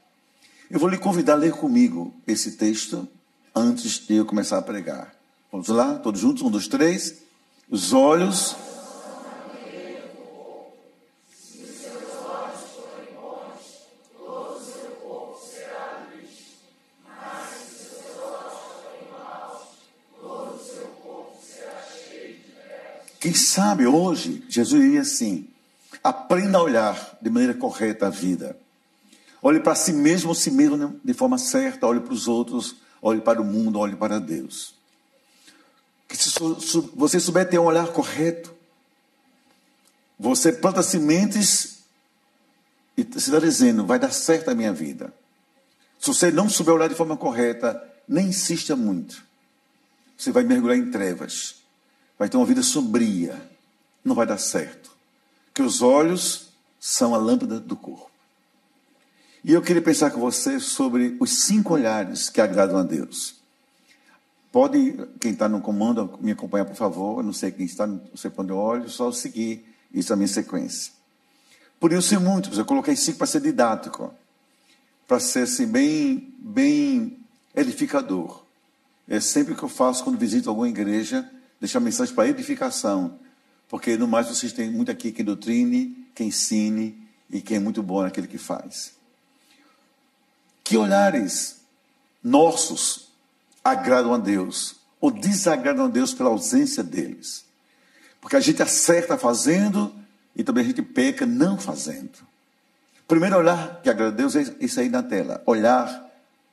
Eu 0.71 0.79
vou 0.79 0.87
lhe 0.87 0.97
convidar 0.97 1.33
a 1.33 1.35
ler 1.35 1.51
comigo 1.51 2.15
esse 2.25 2.53
texto 2.53 3.05
antes 3.53 4.07
de 4.07 4.15
eu 4.15 4.25
começar 4.25 4.57
a 4.57 4.61
pregar. 4.61 5.13
Vamos 5.51 5.67
lá, 5.67 5.99
todos 5.99 6.21
juntos? 6.21 6.43
Um, 6.43 6.49
dois, 6.49 6.69
três. 6.69 7.15
Os 7.69 7.91
olhos 7.91 8.55
Quem 23.27 23.33
sabe 23.33 23.85
hoje, 23.85 24.41
Jesus 24.47 24.81
diria 24.81 25.01
assim: 25.01 25.49
aprenda 26.01 26.59
a 26.59 26.63
olhar 26.63 27.17
de 27.21 27.29
maneira 27.29 27.53
correta 27.53 28.07
a 28.07 28.09
vida. 28.09 28.57
Olhe 29.41 29.59
para 29.59 29.75
si 29.75 29.91
mesmo, 29.91 30.33
si 30.33 30.49
mesmo 30.49 30.97
de 31.03 31.13
forma 31.13 31.37
certa, 31.37 31.85
olhe 31.85 31.99
para 31.99 32.13
os 32.13 32.29
outros, 32.29 32.77
olhe 33.01 33.19
para 33.19 33.41
o 33.41 33.43
mundo, 33.43 33.79
olhe 33.79 33.97
para 33.97 34.17
Deus. 34.17 34.73
Que 36.07 36.15
se 36.15 36.31
você 36.95 37.19
souber 37.19 37.49
ter 37.49 37.59
um 37.59 37.65
olhar 37.65 37.87
correto, 37.89 38.55
você 40.17 40.53
planta 40.53 40.81
sementes 40.81 41.79
e 42.95 43.01
se 43.03 43.17
está 43.17 43.39
dizendo, 43.39 43.85
vai 43.85 43.99
dar 43.99 44.13
certo 44.13 44.51
a 44.51 44.55
minha 44.55 44.71
vida. 44.71 45.13
Se 45.99 46.07
você 46.07 46.31
não 46.31 46.47
souber 46.47 46.75
olhar 46.75 46.87
de 46.87 46.95
forma 46.95 47.17
correta, 47.17 47.77
nem 48.07 48.27
insista 48.27 48.73
muito. 48.73 49.21
Você 50.17 50.31
vai 50.31 50.45
mergulhar 50.45 50.77
em 50.77 50.89
trevas 50.89 51.66
vai 52.17 52.29
ter 52.29 52.37
uma 52.37 52.45
vida 52.45 52.63
sombria, 52.63 53.41
não 54.03 54.15
vai 54.15 54.25
dar 54.25 54.37
certo. 54.37 54.91
Que 55.53 55.61
os 55.61 55.81
olhos 55.81 56.49
são 56.79 57.13
a 57.13 57.17
lâmpada 57.17 57.59
do 57.59 57.75
corpo. 57.75 58.09
E 59.43 59.53
eu 59.53 59.61
queria 59.61 59.81
pensar 59.81 60.11
com 60.11 60.19
você 60.19 60.59
sobre 60.59 61.15
os 61.19 61.43
cinco 61.43 61.73
olhares 61.73 62.29
que 62.29 62.41
agradam 62.41 62.77
a 62.77 62.83
Deus. 62.83 63.35
Pode, 64.51 65.07
quem 65.19 65.31
está 65.31 65.47
no 65.47 65.61
comando, 65.61 66.17
me 66.19 66.31
acompanhar, 66.31 66.65
por 66.65 66.75
favor. 66.75 67.19
Eu 67.19 67.23
não 67.23 67.33
sei 67.33 67.51
quem 67.51 67.65
está, 67.65 67.85
não 67.85 68.01
sei 68.15 68.31
para 68.31 68.43
onde 68.43 68.51
eu 68.51 68.57
olho, 68.57 68.89
só 68.89 69.11
seguir 69.11 69.65
isso 69.93 70.11
é 70.11 70.15
a 70.15 70.17
minha 70.17 70.27
sequência. 70.27 70.91
Por 71.79 71.93
isso, 71.93 72.09
ser 72.09 72.19
muitos, 72.19 72.57
eu 72.57 72.65
coloquei 72.65 72.95
cinco 72.95 73.19
para 73.19 73.27
ser 73.27 73.41
didático, 73.41 74.13
para 75.07 75.19
ser 75.19 75.43
assim, 75.43 75.67
bem, 75.67 76.33
bem 76.39 77.17
edificador. 77.55 78.43
É 79.07 79.19
sempre 79.19 79.55
que 79.55 79.63
eu 79.63 79.69
faço 79.69 80.03
quando 80.03 80.17
visito 80.17 80.49
alguma 80.49 80.67
igreja, 80.67 81.29
deixar 81.59 81.79
mensagem 81.79 82.13
para 82.13 82.27
edificação, 82.27 83.19
porque 83.67 83.97
no 83.97 84.07
mais 84.07 84.27
vocês 84.27 84.53
têm 84.53 84.71
muito 84.71 84.91
aqui 84.91 85.11
que 85.11 85.23
doutrine, 85.23 86.07
que 86.13 86.23
ensine 86.23 87.07
e 87.29 87.41
quem 87.41 87.57
é 87.57 87.59
muito 87.59 87.83
bom 87.83 88.01
naquele 88.01 88.27
que 88.27 88.37
faz. 88.37 88.93
Que 90.63 90.77
olhares 90.77 91.61
nossos 92.23 93.09
agradam 93.63 94.13
a 94.13 94.17
Deus 94.17 94.75
ou 94.99 95.11
desagradam 95.11 95.85
a 95.85 95.89
Deus 95.89 96.13
pela 96.13 96.29
ausência 96.29 96.83
deles? 96.83 97.45
Porque 98.21 98.35
a 98.35 98.39
gente 98.39 98.61
acerta 98.61 99.17
fazendo 99.17 99.93
e 100.35 100.43
também 100.43 100.63
a 100.63 100.67
gente 100.67 100.81
peca 100.81 101.25
não 101.25 101.57
fazendo. 101.57 102.27
Primeiro 103.07 103.37
olhar 103.37 103.81
que 103.81 103.89
agrada 103.89 104.11
a 104.11 104.15
Deus 104.15 104.35
é 104.35 104.55
isso 104.59 104.79
aí 104.79 104.89
na 104.89 105.01
tela, 105.01 105.41
olhar 105.45 106.05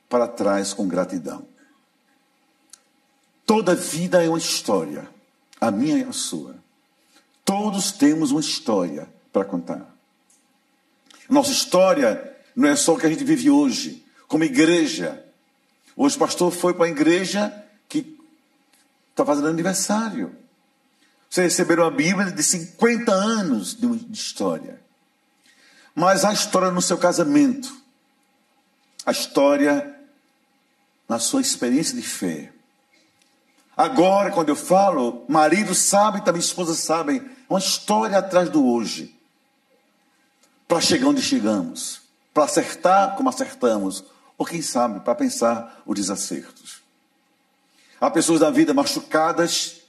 para 0.09 0.27
trás 0.27 0.73
com 0.73 0.87
gratidão. 0.87 1.45
Toda 3.45 3.75
vida 3.75 4.23
é 4.23 4.27
uma 4.27 4.37
história, 4.37 5.07
a 5.61 5.69
minha 5.69 5.99
e 5.99 6.03
a 6.03 6.11
sua. 6.11 6.55
Todos 7.43 7.91
temos 7.91 8.31
uma 8.31 8.41
história 8.41 9.07
para 9.31 9.45
contar. 9.45 9.85
Nossa 11.29 11.51
história 11.51 12.35
não 12.55 12.69
é 12.69 12.75
só 12.75 12.93
o 12.95 12.97
que 12.97 13.05
a 13.05 13.09
gente 13.09 13.23
vive 13.23 13.49
hoje, 13.49 14.03
como 14.27 14.43
igreja. 14.43 15.23
Hoje 15.95 16.15
o 16.15 16.19
pastor 16.19 16.51
foi 16.51 16.73
para 16.73 16.85
a 16.85 16.89
igreja 16.89 17.53
que 17.87 18.17
está 19.11 19.23
fazendo 19.23 19.47
aniversário. 19.47 20.35
Vocês 21.29 21.51
receberam 21.51 21.85
a 21.85 21.91
Bíblia 21.91 22.31
de 22.31 22.41
50 22.41 23.11
anos 23.11 23.75
de 23.75 24.11
história. 24.11 24.81
Mas 25.93 26.25
a 26.25 26.33
história 26.33 26.71
no 26.71 26.81
seu 26.81 26.97
casamento, 26.97 27.75
a 29.05 29.11
história 29.11 29.93
na 31.07 31.19
sua 31.19 31.41
experiência 31.41 31.95
de 31.95 32.01
fé, 32.01 32.51
Agora, 33.75 34.31
quando 34.31 34.49
eu 34.49 34.55
falo, 34.55 35.25
marido 35.27 35.75
sabe, 35.75 36.23
também 36.23 36.39
esposa 36.39 36.73
sabem, 36.73 37.21
uma 37.49 37.59
história 37.59 38.17
atrás 38.17 38.49
do 38.49 38.65
hoje. 38.65 39.13
Para 40.67 40.79
chegar 40.79 41.07
onde 41.07 41.21
chegamos, 41.21 42.01
para 42.33 42.45
acertar 42.45 43.15
como 43.15 43.29
acertamos, 43.29 44.03
ou 44.37 44.45
quem 44.45 44.61
sabe, 44.61 45.01
para 45.01 45.15
pensar 45.15 45.81
os 45.85 45.95
desacertos. 45.95 46.81
Há 47.99 48.09
pessoas 48.09 48.41
na 48.41 48.49
vida 48.49 48.73
machucadas, 48.73 49.81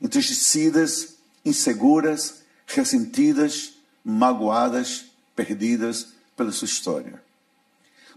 entristecidas, 0.00 1.14
inseguras, 1.44 2.42
ressentidas, 2.66 3.72
magoadas, 4.04 5.06
perdidas 5.34 6.08
pela 6.36 6.52
sua 6.52 6.66
história. 6.66 7.22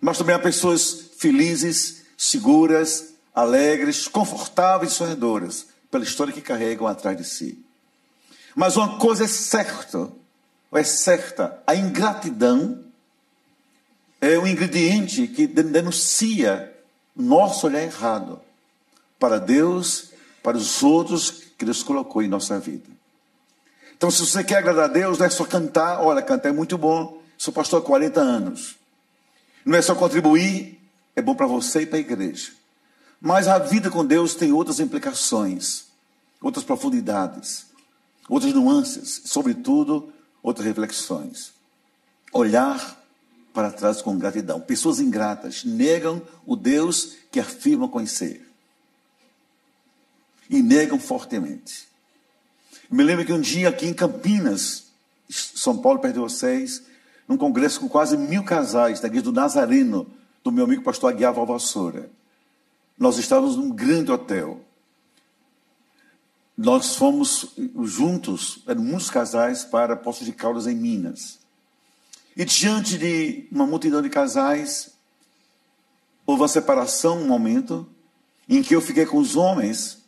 Mas 0.01 0.17
também 0.17 0.35
há 0.35 0.39
pessoas 0.39 1.11
felizes, 1.17 2.03
seguras, 2.17 3.14
alegres, 3.35 4.07
confortáveis 4.07 4.97
e 4.97 5.65
pela 5.91 6.03
história 6.03 6.33
que 6.33 6.41
carregam 6.41 6.87
atrás 6.87 7.17
de 7.17 7.25
si. 7.25 7.59
Mas 8.55 8.77
uma 8.77 8.97
coisa 8.97 9.25
é 9.25 9.27
certa, 9.27 10.09
é 10.73 10.83
certa, 10.83 11.61
a 11.67 11.75
ingratidão 11.75 12.83
é 14.21 14.39
um 14.39 14.47
ingrediente 14.47 15.27
que 15.27 15.45
denuncia 15.45 16.73
nosso 17.15 17.67
olhar 17.67 17.83
errado 17.83 18.39
para 19.19 19.37
Deus, 19.37 20.11
para 20.41 20.57
os 20.57 20.81
outros 20.81 21.31
que 21.57 21.65
Deus 21.65 21.83
colocou 21.83 22.21
em 22.21 22.27
nossa 22.27 22.57
vida. 22.59 22.89
Então, 23.97 24.09
se 24.11 24.25
você 24.25 24.43
quer 24.43 24.57
agradar 24.57 24.85
a 24.85 24.93
Deus, 24.93 25.17
não 25.17 25.25
é 25.25 25.29
só 25.29 25.45
cantar, 25.45 26.01
olha, 26.01 26.21
cantar 26.21 26.49
é 26.49 26.51
muito 26.51 26.77
bom, 26.77 27.21
sou 27.37 27.53
pastor 27.53 27.81
há 27.81 27.85
40 27.85 28.19
anos. 28.19 28.75
Não 29.65 29.77
é 29.77 29.81
só 29.81 29.95
contribuir, 29.95 30.79
é 31.15 31.21
bom 31.21 31.35
para 31.35 31.47
você 31.47 31.81
e 31.81 31.85
para 31.85 31.97
a 31.97 32.01
igreja. 32.01 32.51
Mas 33.25 33.47
a 33.47 33.57
vida 33.57 33.89
com 33.89 34.05
Deus 34.05 34.35
tem 34.35 34.51
outras 34.51 34.79
implicações, 34.79 35.85
outras 36.39 36.63
profundidades, 36.63 37.65
outras 38.29 38.53
nuances, 38.53 39.23
sobretudo 39.25 40.13
outras 40.43 40.67
reflexões. 40.67 41.51
Olhar 42.31 43.03
para 43.51 43.71
trás 43.71 43.99
com 43.99 44.15
gratidão. 44.15 44.61
Pessoas 44.61 44.99
ingratas 44.99 45.63
negam 45.63 46.21
o 46.45 46.55
Deus 46.55 47.15
que 47.31 47.39
afirmam 47.39 47.87
conhecer. 47.89 48.47
E 50.47 50.61
negam 50.61 50.99
fortemente. 50.99 51.87
me 52.91 53.03
lembro 53.03 53.25
que 53.25 53.33
um 53.33 53.41
dia 53.41 53.69
aqui 53.69 53.87
em 53.87 53.93
Campinas, 53.95 54.83
São 55.27 55.79
Paulo 55.79 55.97
perto 55.97 56.13
de 56.13 56.19
vocês, 56.19 56.83
num 57.27 57.37
congresso 57.37 57.79
com 57.79 57.89
quase 57.89 58.17
mil 58.17 58.43
casais 58.43 58.99
da 58.99 59.07
igreja 59.07 59.23
do 59.23 59.31
Nazareno, 59.31 60.05
do 60.43 60.51
meu 60.51 60.65
amigo 60.65 60.83
pastor 60.83 61.11
Aguiar 61.11 61.33
Valvassoura. 61.33 62.13
Nós 62.97 63.17
estávamos 63.17 63.55
num 63.55 63.69
grande 63.69 64.11
hotel. 64.11 64.61
Nós 66.57 66.95
fomos 66.95 67.47
juntos, 67.83 68.59
eram 68.65 68.81
muitos 68.81 69.09
casais, 69.09 69.65
para 69.65 69.95
Poços 69.95 70.25
de 70.25 70.31
Caldas, 70.31 70.67
em 70.67 70.75
Minas. 70.75 71.39
E 72.35 72.45
diante 72.45 72.97
de 72.97 73.47
uma 73.51 73.67
multidão 73.67 74.01
de 74.01 74.09
casais, 74.09 74.91
houve 76.25 76.41
uma 76.41 76.47
separação, 76.47 77.21
um 77.21 77.27
momento, 77.27 77.87
em 78.47 78.63
que 78.63 78.75
eu 78.75 78.81
fiquei 78.81 79.05
com 79.05 79.17
os 79.17 79.35
homens 79.35 79.99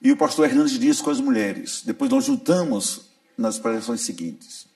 e 0.00 0.12
o 0.12 0.16
pastor 0.16 0.46
Hernandes 0.46 0.78
Dias 0.78 1.00
com 1.00 1.10
as 1.10 1.20
mulheres. 1.20 1.82
Depois 1.84 2.10
nós 2.10 2.24
juntamos 2.24 3.02
nas 3.36 3.58
preleções 3.58 4.02
seguintes. 4.02 4.66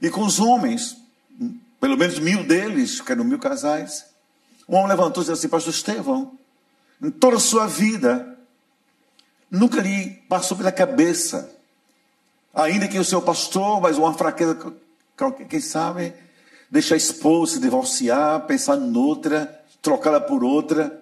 E 0.00 0.10
com 0.10 0.22
os 0.22 0.38
homens, 0.38 0.96
pelo 1.80 1.96
menos 1.96 2.18
mil 2.18 2.44
deles, 2.44 3.00
que 3.00 3.10
eram 3.10 3.24
mil 3.24 3.38
casais, 3.38 4.04
um 4.68 4.76
homem 4.76 4.88
levantou 4.88 5.22
e 5.22 5.26
disse 5.26 5.32
assim, 5.32 5.48
pastor 5.48 5.72
Estevão, 5.72 6.37
em 7.02 7.10
toda 7.10 7.36
a 7.36 7.40
sua 7.40 7.66
vida, 7.66 8.38
nunca 9.50 9.80
lhe 9.80 10.10
passou 10.28 10.56
pela 10.56 10.72
cabeça, 10.72 11.50
ainda 12.52 12.88
que 12.88 12.98
o 12.98 13.04
seu 13.04 13.22
pastor, 13.22 13.80
mas 13.80 13.96
uma 13.96 14.14
fraqueza, 14.14 14.58
quem 15.48 15.60
sabe, 15.60 16.12
deixar 16.70 16.96
esposa 16.96 17.54
se 17.54 17.60
divorciar, 17.60 18.46
pensar 18.46 18.76
noutra, 18.76 19.64
trocá-la 19.80 20.20
por 20.20 20.42
outra, 20.42 21.00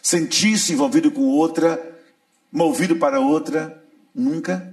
sentir-se 0.00 0.72
envolvido 0.72 1.10
com 1.10 1.22
outra, 1.22 1.98
movido 2.52 2.96
para 2.96 3.20
outra, 3.20 3.82
nunca. 4.14 4.72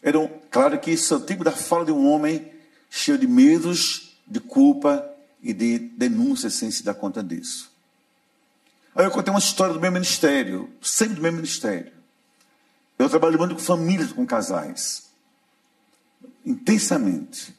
Era 0.00 0.18
um, 0.18 0.28
claro 0.50 0.78
que 0.78 0.92
isso 0.92 1.14
é 1.14 1.20
tipo 1.20 1.44
da 1.44 1.52
fala 1.52 1.84
de 1.84 1.92
um 1.92 2.08
homem 2.08 2.50
cheio 2.88 3.18
de 3.18 3.26
medos, 3.26 4.16
de 4.26 4.38
culpa 4.38 5.08
e 5.42 5.52
de 5.52 5.78
denúncias 5.78 6.54
sem 6.54 6.70
se 6.70 6.84
dar 6.84 6.94
conta 6.94 7.22
disso. 7.22 7.71
Aí 8.94 9.04
eu 9.04 9.10
contei 9.10 9.32
uma 9.32 9.38
história 9.38 9.72
do 9.72 9.80
meu 9.80 9.90
ministério, 9.90 10.70
sempre 10.82 11.16
do 11.16 11.22
meu 11.22 11.32
ministério. 11.32 11.92
Eu 12.98 13.08
trabalho 13.08 13.38
muito 13.38 13.54
com 13.54 13.60
famílias, 13.60 14.12
com 14.12 14.26
casais. 14.26 15.10
Intensamente. 16.44 17.54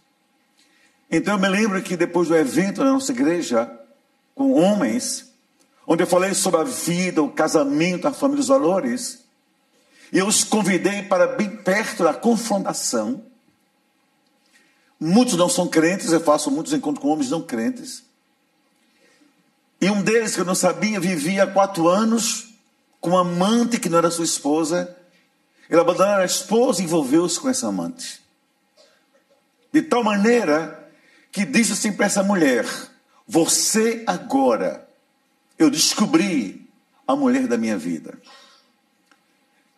Então 1.10 1.34
eu 1.36 1.40
me 1.40 1.48
lembro 1.48 1.82
que 1.82 1.98
depois 1.98 2.28
do 2.28 2.36
evento 2.36 2.84
na 2.84 2.94
nossa 2.94 3.12
igreja, 3.12 3.72
com 4.36 4.54
homens, 4.54 5.32
onde 5.86 6.04
eu 6.04 6.08
falei 6.08 6.34
sobre 6.34 6.62
a 6.62 6.64
vida, 6.64 7.22
o 7.22 7.32
casamento, 7.32 8.08
a 8.08 8.14
família, 8.14 8.42
os 8.42 8.48
valores, 8.48 9.24
e 10.12 10.20
eu 10.20 10.28
os 10.28 10.44
convidei 10.44 11.04
para 11.04 11.26
bem 11.28 11.50
perto 11.50 12.04
da 12.04 12.14
confrontação. 12.14 13.26
Muitos 15.00 15.36
não 15.36 15.50
são 15.50 15.68
crentes, 15.68 16.12
eu 16.12 16.20
faço 16.20 16.52
muitos 16.52 16.72
encontros 16.72 17.02
com 17.02 17.10
homens 17.10 17.32
não 17.32 17.42
crentes. 17.42 18.04
E 19.84 19.90
um 19.90 20.02
deles, 20.02 20.34
que 20.34 20.40
eu 20.40 20.46
não 20.46 20.56
sabia, 20.56 20.98
vivia 20.98 21.44
há 21.44 21.48
quatro 21.48 21.90
anos 21.90 22.54
com 23.02 23.10
uma 23.10 23.20
amante 23.20 23.78
que 23.78 23.90
não 23.90 23.98
era 23.98 24.10
sua 24.10 24.24
esposa. 24.24 24.96
Ele 25.70 25.82
abandonou 25.82 26.16
a 26.16 26.24
esposa 26.24 26.82
e 26.82 26.86
envolveu-se 26.86 27.38
com 27.38 27.50
essa 27.50 27.68
amante. 27.68 28.24
De 29.74 29.82
tal 29.82 30.02
maneira 30.02 30.90
que 31.34 31.44
disse 31.44 31.74
assim 31.74 31.92
para 31.92 32.06
essa 32.06 32.24
mulher: 32.24 32.66
Você 33.28 34.06
agora, 34.08 34.88
eu 35.60 35.70
descobri 35.70 36.66
a 37.06 37.14
mulher 37.14 37.46
da 37.46 37.58
minha 37.58 37.78
vida. 37.78 38.18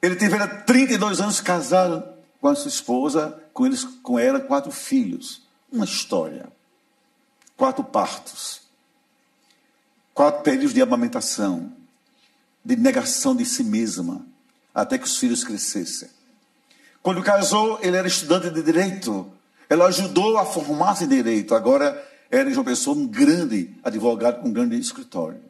Ele 0.03 0.15
tivera 0.15 0.47
32 0.47 1.19
anos 1.19 1.41
casado 1.41 2.07
com 2.39 2.47
a 2.47 2.53
sua 2.53 2.69
esposa, 2.69 3.41
com, 3.51 3.65
eles, 3.65 3.83
com 4.03 4.19
ela, 4.19 4.39
quatro 4.39 4.71
filhos. 4.71 5.41
Uma 5.71 5.85
história. 5.85 6.45
Quatro 7.57 7.83
partos 7.83 8.64
quatro 10.15 10.41
períodos 10.43 10.73
de 10.73 10.81
amamentação, 10.81 11.73
de 12.63 12.77
negação 12.77 13.35
de 13.35 13.45
si 13.45 13.65
mesma, 13.65 14.25
até 14.73 14.97
que 14.97 15.05
os 15.05 15.17
filhos 15.17 15.43
crescessem. 15.43 16.09
Quando 17.03 17.21
casou, 17.21 17.77
ele 17.83 17.97
era 17.97 18.07
estudante 18.07 18.49
de 18.49 18.63
direito. 18.63 19.29
Ela 19.69 19.87
ajudou 19.87 20.37
a 20.37 20.45
formar-se 20.45 21.03
em 21.03 21.07
direito. 21.07 21.53
Agora 21.53 22.01
era 22.31 22.49
uma 22.49 22.63
pessoa 22.63 22.95
um 22.97 23.05
grande 23.05 23.75
advogado 23.83 24.41
com 24.41 24.47
um 24.47 24.53
grande 24.53 24.79
escritório. 24.79 25.41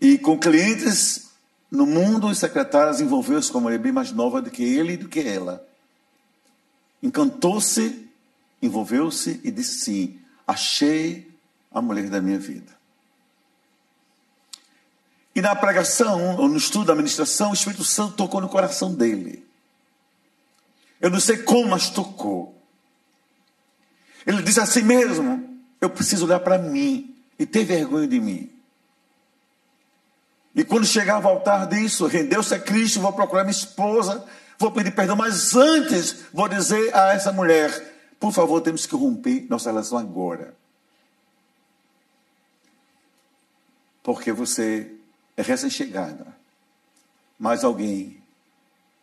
E 0.00 0.18
com 0.18 0.38
clientes 0.38 1.28
no 1.70 1.86
mundo, 1.86 2.26
os 2.26 2.38
secretários 2.38 3.00
envolveu-se 3.00 3.50
com 3.50 3.58
uma 3.58 3.64
mulher 3.64 3.78
bem 3.78 3.92
mais 3.92 4.12
nova 4.12 4.42
do 4.42 4.50
que 4.50 4.62
ele 4.62 4.94
e 4.94 4.96
do 4.96 5.08
que 5.08 5.20
ela. 5.20 5.66
Encantou-se, 7.02 8.08
envolveu-se 8.60 9.40
e 9.44 9.50
disse 9.50 9.80
sim: 9.80 10.20
achei 10.46 11.30
a 11.70 11.80
mulher 11.80 12.08
da 12.10 12.20
minha 12.20 12.38
vida. 12.38 12.77
E 15.38 15.40
na 15.40 15.54
pregação, 15.54 16.34
ou 16.36 16.48
no 16.48 16.56
estudo 16.56 16.86
da 16.86 16.96
ministração, 16.96 17.52
o 17.52 17.54
Espírito 17.54 17.84
Santo 17.84 18.14
tocou 18.14 18.40
no 18.40 18.48
coração 18.48 18.92
dele. 18.92 19.46
Eu 21.00 21.10
não 21.10 21.20
sei 21.20 21.36
como, 21.36 21.68
mas 21.68 21.90
tocou. 21.90 22.60
Ele 24.26 24.42
disse 24.42 24.58
assim 24.58 24.82
mesmo: 24.82 25.60
Eu 25.80 25.90
preciso 25.90 26.26
olhar 26.26 26.40
para 26.40 26.58
mim 26.58 27.14
e 27.38 27.46
ter 27.46 27.64
vergonha 27.64 28.08
de 28.08 28.18
mim. 28.18 28.50
E 30.56 30.64
quando 30.64 30.84
chegar 30.84 31.22
ao 31.24 31.28
altar 31.28 31.68
disso, 31.68 32.08
rendeu-se 32.08 32.52
a 32.52 32.58
Cristo, 32.58 33.00
vou 33.00 33.12
procurar 33.12 33.44
minha 33.44 33.52
esposa, 33.52 34.24
vou 34.58 34.72
pedir 34.72 34.90
perdão, 34.90 35.14
mas 35.14 35.54
antes 35.54 36.24
vou 36.32 36.48
dizer 36.48 36.92
a 36.92 37.12
essa 37.12 37.30
mulher: 37.30 37.70
por 38.18 38.32
favor, 38.32 38.60
temos 38.60 38.86
que 38.86 38.96
romper 38.96 39.46
nossa 39.48 39.70
relação 39.70 39.98
agora. 39.98 40.56
Porque 44.02 44.32
você 44.32 44.97
é 45.38 45.42
recém-chegada, 45.42 46.36
mas 47.38 47.62
alguém 47.62 48.20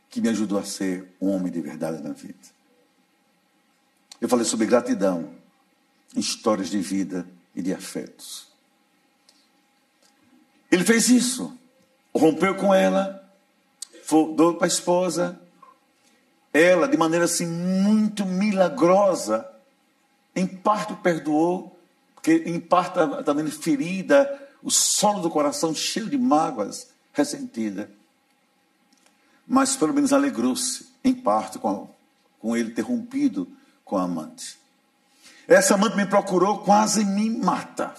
que 0.09 0.19
me 0.19 0.27
ajudou 0.27 0.59
a 0.59 0.65
ser 0.65 1.15
um 1.21 1.29
homem 1.29 1.49
de 1.49 1.61
verdade 1.61 2.03
na 2.03 2.11
vida. 2.11 2.37
Eu 4.19 4.27
falei 4.27 4.45
sobre 4.45 4.65
gratidão, 4.65 5.33
histórias 6.13 6.69
de 6.69 6.79
vida 6.79 7.25
e 7.55 7.61
de 7.61 7.73
afetos. 7.73 8.49
Ele 10.69 10.83
fez 10.83 11.07
isso, 11.07 11.57
rompeu 12.13 12.55
com 12.55 12.73
ela, 12.73 13.25
deu 14.35 14.55
para 14.55 14.65
a 14.65 14.67
esposa, 14.67 15.39
ela, 16.51 16.85
de 16.85 16.97
maneira 16.97 17.23
assim 17.23 17.47
muito 17.47 18.25
milagrosa, 18.25 19.49
em 20.35 20.45
parte 20.45 20.93
perdoou, 20.95 21.79
porque 22.13 22.43
em 22.45 22.59
parte 22.59 22.99
estava 22.99 23.41
ferida, 23.49 24.44
o 24.65 24.71
solo 24.71 25.21
do 25.21 25.29
coração 25.29 25.75
cheio 25.75 26.09
de 26.09 26.17
mágoas, 26.17 26.87
ressentida. 27.13 27.87
Mas 29.47 29.77
pelo 29.77 29.93
menos 29.93 30.11
alegrou-se, 30.11 30.87
em 31.03 31.13
parte, 31.13 31.59
com, 31.59 31.87
com 32.39 32.57
ele 32.57 32.71
ter 32.71 32.81
rompido 32.81 33.47
com 33.85 33.95
a 33.95 34.01
amante. 34.01 34.57
Essa 35.47 35.75
amante 35.75 35.95
me 35.95 36.07
procurou, 36.07 36.57
quase 36.57 37.05
me 37.05 37.29
mata. 37.29 37.93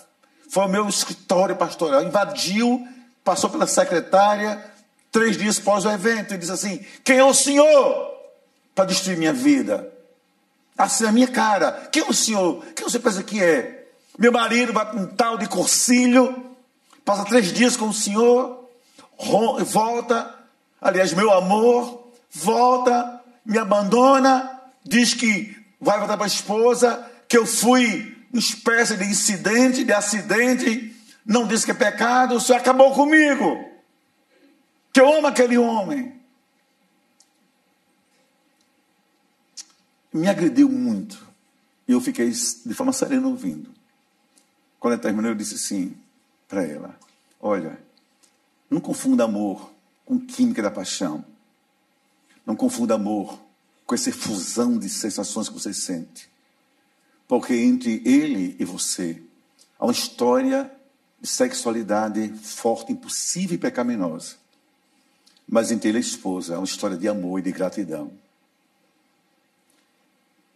Foi 0.50 0.64
o 0.64 0.68
meu 0.68 0.88
escritório 0.88 1.54
pastoral, 1.54 2.02
invadiu, 2.02 2.84
passou 3.22 3.48
pela 3.48 3.68
secretária, 3.68 4.60
três 5.12 5.36
dias 5.36 5.60
após 5.60 5.84
o 5.84 5.90
evento, 5.90 6.34
e 6.34 6.38
disse 6.38 6.50
assim: 6.50 6.84
Quem 7.04 7.18
é 7.18 7.24
o 7.24 7.32
senhor? 7.32 8.12
Para 8.74 8.86
destruir 8.86 9.16
minha 9.16 9.32
vida. 9.32 9.88
Assim, 10.76 11.06
a 11.06 11.12
minha 11.12 11.28
cara. 11.28 11.88
Quem 11.92 12.02
é 12.02 12.08
o 12.08 12.12
senhor? 12.12 12.64
Quem 12.74 12.88
você 12.88 12.98
pensa 12.98 13.22
que 13.22 13.40
é? 13.40 13.86
Meu 14.18 14.32
marido 14.32 14.72
vai 14.72 14.90
com 14.90 14.98
um 14.98 15.06
tal 15.06 15.38
de 15.38 15.48
cursilho, 15.48 16.55
passa 17.06 17.24
três 17.24 17.52
dias 17.52 17.76
com 17.76 17.88
o 17.88 17.94
Senhor, 17.94 18.68
volta, 19.64 20.34
aliás, 20.80 21.14
meu 21.14 21.32
amor, 21.32 22.10
volta, 22.32 23.22
me 23.44 23.56
abandona, 23.56 24.60
diz 24.84 25.14
que 25.14 25.56
vai 25.80 26.00
voltar 26.00 26.16
para 26.16 26.26
a 26.26 26.26
esposa, 26.26 27.08
que 27.28 27.38
eu 27.38 27.46
fui 27.46 28.12
uma 28.32 28.40
espécie 28.40 28.96
de 28.96 29.04
incidente, 29.04 29.84
de 29.84 29.92
acidente, 29.92 30.94
não 31.24 31.46
disse 31.46 31.64
que 31.64 31.70
é 31.70 31.74
pecado, 31.74 32.34
o 32.34 32.40
Senhor 32.40 32.58
acabou 32.58 32.92
comigo, 32.92 33.64
que 34.92 35.00
eu 35.00 35.16
amo 35.16 35.28
aquele 35.28 35.56
homem. 35.56 36.12
Me 40.12 40.26
agrediu 40.26 40.68
muito, 40.68 41.24
e 41.86 41.92
eu 41.92 42.00
fiquei 42.00 42.30
de 42.30 42.74
forma 42.74 42.92
serena 42.92 43.28
ouvindo. 43.28 43.70
Quando 44.80 44.94
ele 44.94 45.02
terminou, 45.02 45.30
eu 45.30 45.36
disse 45.36 45.54
assim: 45.54 45.96
para 46.48 46.64
ela: 46.64 46.98
Olha, 47.40 47.78
não 48.70 48.80
confunda 48.80 49.24
amor 49.24 49.72
com 50.04 50.18
química 50.18 50.62
da 50.62 50.70
paixão. 50.70 51.24
Não 52.44 52.54
confunda 52.54 52.94
amor 52.94 53.38
com 53.84 53.94
essa 53.94 54.12
fusão 54.12 54.78
de 54.78 54.88
sensações 54.88 55.48
que 55.48 55.54
você 55.54 55.74
sente. 55.74 56.28
Porque 57.26 57.54
entre 57.54 58.02
ele 58.04 58.56
e 58.58 58.64
você 58.64 59.20
há 59.78 59.84
uma 59.84 59.92
história 59.92 60.70
de 61.20 61.28
sexualidade 61.28 62.28
forte, 62.38 62.92
impossível 62.92 63.56
e 63.56 63.58
pecaminosa. 63.58 64.36
Mas 65.48 65.70
entre 65.70 65.88
ele 65.88 65.98
e 65.98 66.00
a 66.00 66.02
esposa 66.02 66.54
há 66.54 66.58
uma 66.58 66.64
história 66.64 66.96
de 66.96 67.08
amor 67.08 67.38
e 67.38 67.42
de 67.42 67.52
gratidão. 67.52 68.12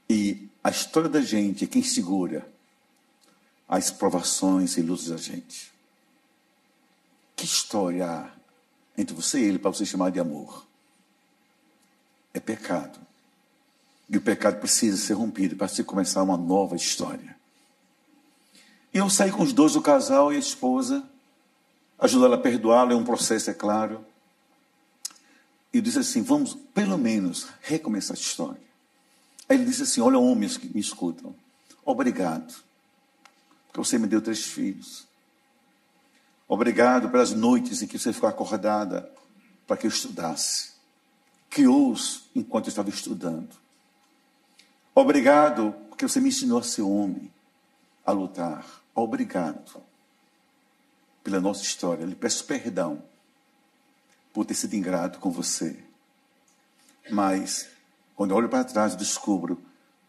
E 0.08 0.48
a 0.62 0.70
história 0.70 1.08
da 1.08 1.20
gente 1.20 1.64
é 1.64 1.66
quem 1.66 1.82
segura 1.82 2.46
as 3.68 3.90
provações 3.90 4.76
e 4.76 4.82
lutas 4.82 5.06
da 5.06 5.16
gente. 5.16 5.69
Que 7.40 7.46
história 7.46 8.06
há 8.06 8.30
entre 8.98 9.14
você 9.14 9.40
e 9.40 9.44
ele 9.44 9.58
para 9.58 9.70
você 9.70 9.86
chamar 9.86 10.10
de 10.10 10.20
amor? 10.20 10.66
É 12.34 12.38
pecado. 12.38 12.98
E 14.10 14.18
o 14.18 14.20
pecado 14.20 14.60
precisa 14.60 14.98
ser 14.98 15.14
rompido 15.14 15.56
para 15.56 15.66
se 15.66 15.82
começar 15.82 16.22
uma 16.22 16.36
nova 16.36 16.76
história. 16.76 17.34
E 18.92 18.98
eu 18.98 19.08
saí 19.08 19.32
com 19.32 19.42
os 19.42 19.54
dois, 19.54 19.74
o 19.74 19.80
casal 19.80 20.30
e 20.30 20.36
a 20.36 20.38
esposa, 20.38 21.02
ajudar 21.98 22.26
ela 22.26 22.36
a 22.36 22.40
perdoá-lo, 22.40 22.92
é 22.92 22.94
um 22.94 23.04
processo, 23.04 23.48
é 23.48 23.54
claro. 23.54 24.04
E 25.72 25.80
disse 25.80 26.00
assim: 26.00 26.20
vamos 26.20 26.52
pelo 26.74 26.98
menos 26.98 27.48
recomeçar 27.62 28.18
a 28.18 28.20
história. 28.20 28.60
Aí 29.48 29.56
ele 29.56 29.64
disse 29.64 29.84
assim: 29.84 30.02
Olha, 30.02 30.18
homens 30.18 30.58
que 30.58 30.66
me 30.66 30.78
escutam, 30.78 31.34
obrigado, 31.86 32.54
porque 33.68 33.78
você 33.78 33.98
me 33.98 34.06
deu 34.06 34.20
três 34.20 34.44
filhos. 34.44 35.08
Obrigado 36.52 37.08
pelas 37.08 37.32
noites 37.32 37.80
em 37.80 37.86
que 37.86 37.96
você 37.96 38.12
ficou 38.12 38.28
acordada 38.28 39.08
para 39.68 39.76
que 39.76 39.86
eu 39.86 39.88
estudasse. 39.88 40.72
Criou-os 41.48 42.24
enquanto 42.34 42.66
eu 42.66 42.70
estava 42.70 42.88
estudando. 42.88 43.50
Obrigado 44.92 45.72
porque 45.88 46.08
você 46.08 46.20
me 46.20 46.30
ensinou 46.30 46.58
a 46.58 46.64
ser 46.64 46.82
homem, 46.82 47.32
a 48.04 48.10
lutar. 48.10 48.66
Obrigado 48.92 49.80
pela 51.22 51.40
nossa 51.40 51.62
história. 51.62 52.02
Eu 52.02 52.08
lhe 52.08 52.16
peço 52.16 52.44
perdão 52.44 53.00
por 54.32 54.44
ter 54.44 54.54
sido 54.54 54.74
ingrato 54.74 55.20
com 55.20 55.30
você. 55.30 55.78
Mas, 57.08 57.68
quando 58.16 58.32
eu 58.32 58.36
olho 58.36 58.48
para 58.48 58.64
trás, 58.64 58.94
eu 58.94 58.98
descubro: 58.98 59.62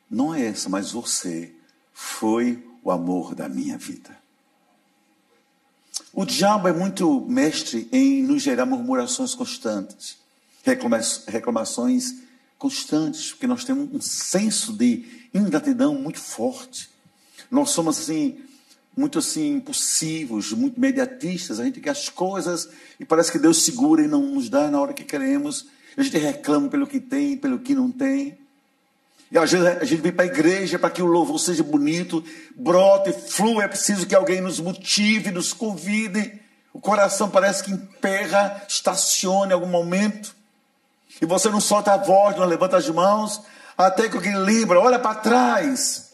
não 0.10 0.34
é 0.34 0.48
essa, 0.48 0.68
mas 0.70 0.92
você 0.92 1.54
foi 1.94 2.68
o 2.82 2.90
amor 2.90 3.36
da 3.36 3.48
minha 3.48 3.78
vida. 3.78 4.21
O 6.14 6.26
diabo 6.26 6.68
é 6.68 6.74
muito 6.74 7.22
mestre 7.22 7.88
em 7.92 8.22
nos 8.22 8.42
gerar 8.42 8.66
murmurações 8.66 9.34
constantes, 9.34 10.18
reclamações 11.28 12.16
constantes, 12.58 13.32
porque 13.32 13.48
nós 13.48 13.64
temos 13.64 13.90
um 13.94 14.02
senso 14.02 14.74
de 14.74 15.06
ingratidão 15.34 15.96
muito 15.96 16.20
forte. 16.20 16.90
Nós 17.50 17.70
somos 17.70 18.00
assim 18.00 18.40
muito 18.96 19.20
assim 19.20 19.56
impulsivos, 19.56 20.52
muito 20.52 20.78
imediatistas. 20.78 21.60
A 21.60 21.64
gente 21.64 21.80
quer 21.80 21.92
as 21.92 22.10
coisas 22.10 22.70
e 23.00 23.06
parece 23.06 23.32
que 23.32 23.40
Deus 23.40 23.64
segura 23.64 24.04
e 24.04 24.08
não 24.08 24.22
nos 24.22 24.50
dá 24.50 24.70
na 24.70 24.80
hora 24.80 24.94
que 24.94 25.04
queremos. 25.04 25.68
A 25.96 26.04
gente 26.04 26.18
reclama 26.18 26.68
pelo 26.68 26.86
que 26.86 27.00
tem, 27.00 27.38
pelo 27.38 27.60
que 27.60 27.74
não 27.74 27.90
tem. 27.90 28.38
E 29.32 29.38
às 29.38 29.50
vezes 29.50 29.66
a 29.66 29.86
gente 29.86 30.02
vem 30.02 30.12
para 30.12 30.26
a 30.26 30.28
igreja 30.28 30.78
para 30.78 30.90
que 30.90 31.02
o 31.02 31.06
louvor 31.06 31.40
seja 31.40 31.64
bonito, 31.64 32.22
brote, 32.54 33.14
flua. 33.14 33.64
É 33.64 33.68
preciso 33.68 34.06
que 34.06 34.14
alguém 34.14 34.42
nos 34.42 34.60
motive, 34.60 35.32
nos 35.32 35.54
convide. 35.54 36.40
O 36.74 36.82
coração 36.82 37.30
parece 37.30 37.64
que 37.64 37.72
emperra, 37.72 38.62
estaciona 38.68 39.52
em 39.52 39.54
algum 39.54 39.68
momento. 39.68 40.36
E 41.22 41.26
você 41.26 41.50
não 41.50 41.62
solta 41.62 41.94
a 41.94 41.98
voz, 41.98 42.36
não 42.36 42.46
levanta 42.46 42.76
as 42.76 42.90
mãos, 42.90 43.42
até 43.78 44.10
que 44.10 44.16
alguém 44.16 44.36
lembra, 44.36 44.80
olha 44.80 45.00
para 45.00 45.16
trás. 45.16 46.12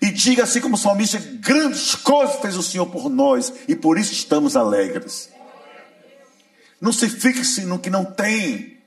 E 0.00 0.10
diga 0.10 0.44
assim 0.44 0.60
como 0.60 0.74
o 0.74 0.78
salmista, 0.78 1.18
grandes 1.18 1.94
coisas 1.94 2.36
fez 2.36 2.56
o 2.56 2.62
Senhor 2.62 2.86
por 2.86 3.08
nós, 3.08 3.52
e 3.66 3.74
por 3.74 3.98
isso 3.98 4.12
estamos 4.12 4.56
alegres. 4.56 5.28
Não 6.80 6.92
se 6.92 7.08
fixe 7.08 7.62
no 7.62 7.78
que 7.78 7.90
não 7.90 8.04
tem, 8.04 8.78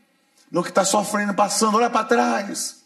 no 0.49 0.63
que 0.63 0.69
está 0.69 0.85
sofrendo, 0.85 1.33
passando, 1.33 1.77
olha 1.77 1.89
para 1.89 2.05
trás. 2.05 2.80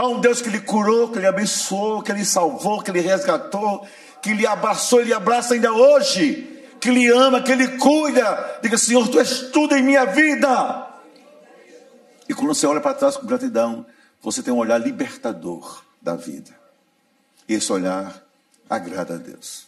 Há 0.00 0.06
um 0.06 0.20
Deus 0.20 0.40
que 0.40 0.48
lhe 0.48 0.60
curou, 0.60 1.10
que 1.10 1.18
lhe 1.18 1.26
abençoou, 1.26 2.00
que 2.00 2.12
lhe 2.12 2.24
salvou, 2.24 2.80
que 2.80 2.92
lhe 2.92 3.00
resgatou, 3.00 3.84
que 4.22 4.32
lhe 4.32 4.46
abraçou 4.46 5.00
e 5.00 5.06
lhe 5.06 5.12
abraça 5.12 5.54
ainda 5.54 5.72
hoje, 5.72 6.64
que 6.80 6.88
lhe 6.88 7.08
ama, 7.08 7.42
que 7.42 7.52
lhe 7.52 7.76
cuida. 7.78 8.60
Diga, 8.62 8.78
Senhor, 8.78 9.08
tu 9.08 9.18
és 9.18 9.50
tudo 9.50 9.74
em 9.74 9.82
minha 9.82 10.04
vida. 10.04 10.88
E 12.28 12.32
quando 12.32 12.54
você 12.54 12.64
olha 12.64 12.80
para 12.80 12.94
trás 12.94 13.16
com 13.16 13.26
gratidão, 13.26 13.84
você 14.22 14.40
tem 14.40 14.54
um 14.54 14.58
olhar 14.58 14.78
libertador 14.78 15.82
da 16.00 16.14
vida. 16.14 16.56
Esse 17.48 17.72
olhar 17.72 18.22
agrada 18.70 19.14
a 19.14 19.18
Deus. 19.18 19.66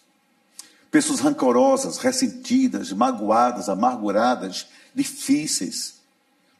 Pessoas 0.92 1.18
rancorosas, 1.18 1.98
ressentidas, 1.98 2.92
magoadas, 2.92 3.68
amarguradas, 3.68 4.68
difíceis, 4.94 5.96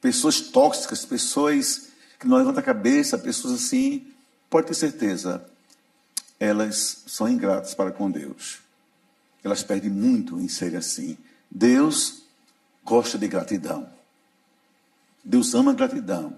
pessoas 0.01 0.41
tóxicas, 0.41 1.05
pessoas 1.05 1.90
que 2.21 2.29
não 2.29 2.37
levanta 2.37 2.61
a 2.61 2.63
cabeça, 2.63 3.17
pessoas 3.17 3.55
assim, 3.55 4.07
pode 4.51 4.67
ter 4.67 4.75
certeza, 4.75 5.43
elas 6.39 7.03
são 7.07 7.27
ingratas 7.27 7.75
para 7.75 7.91
com 7.91 8.11
Deus. 8.11 8.59
Elas 9.43 9.63
perdem 9.63 9.91
muito 9.91 10.39
em 10.39 10.47
ser 10.47 10.77
assim. 10.77 11.17
Deus 11.51 12.23
gosta 12.85 13.17
de 13.17 13.27
gratidão. 13.27 13.91
Deus 15.25 15.55
ama 15.55 15.71
a 15.71 15.75
gratidão 15.75 16.37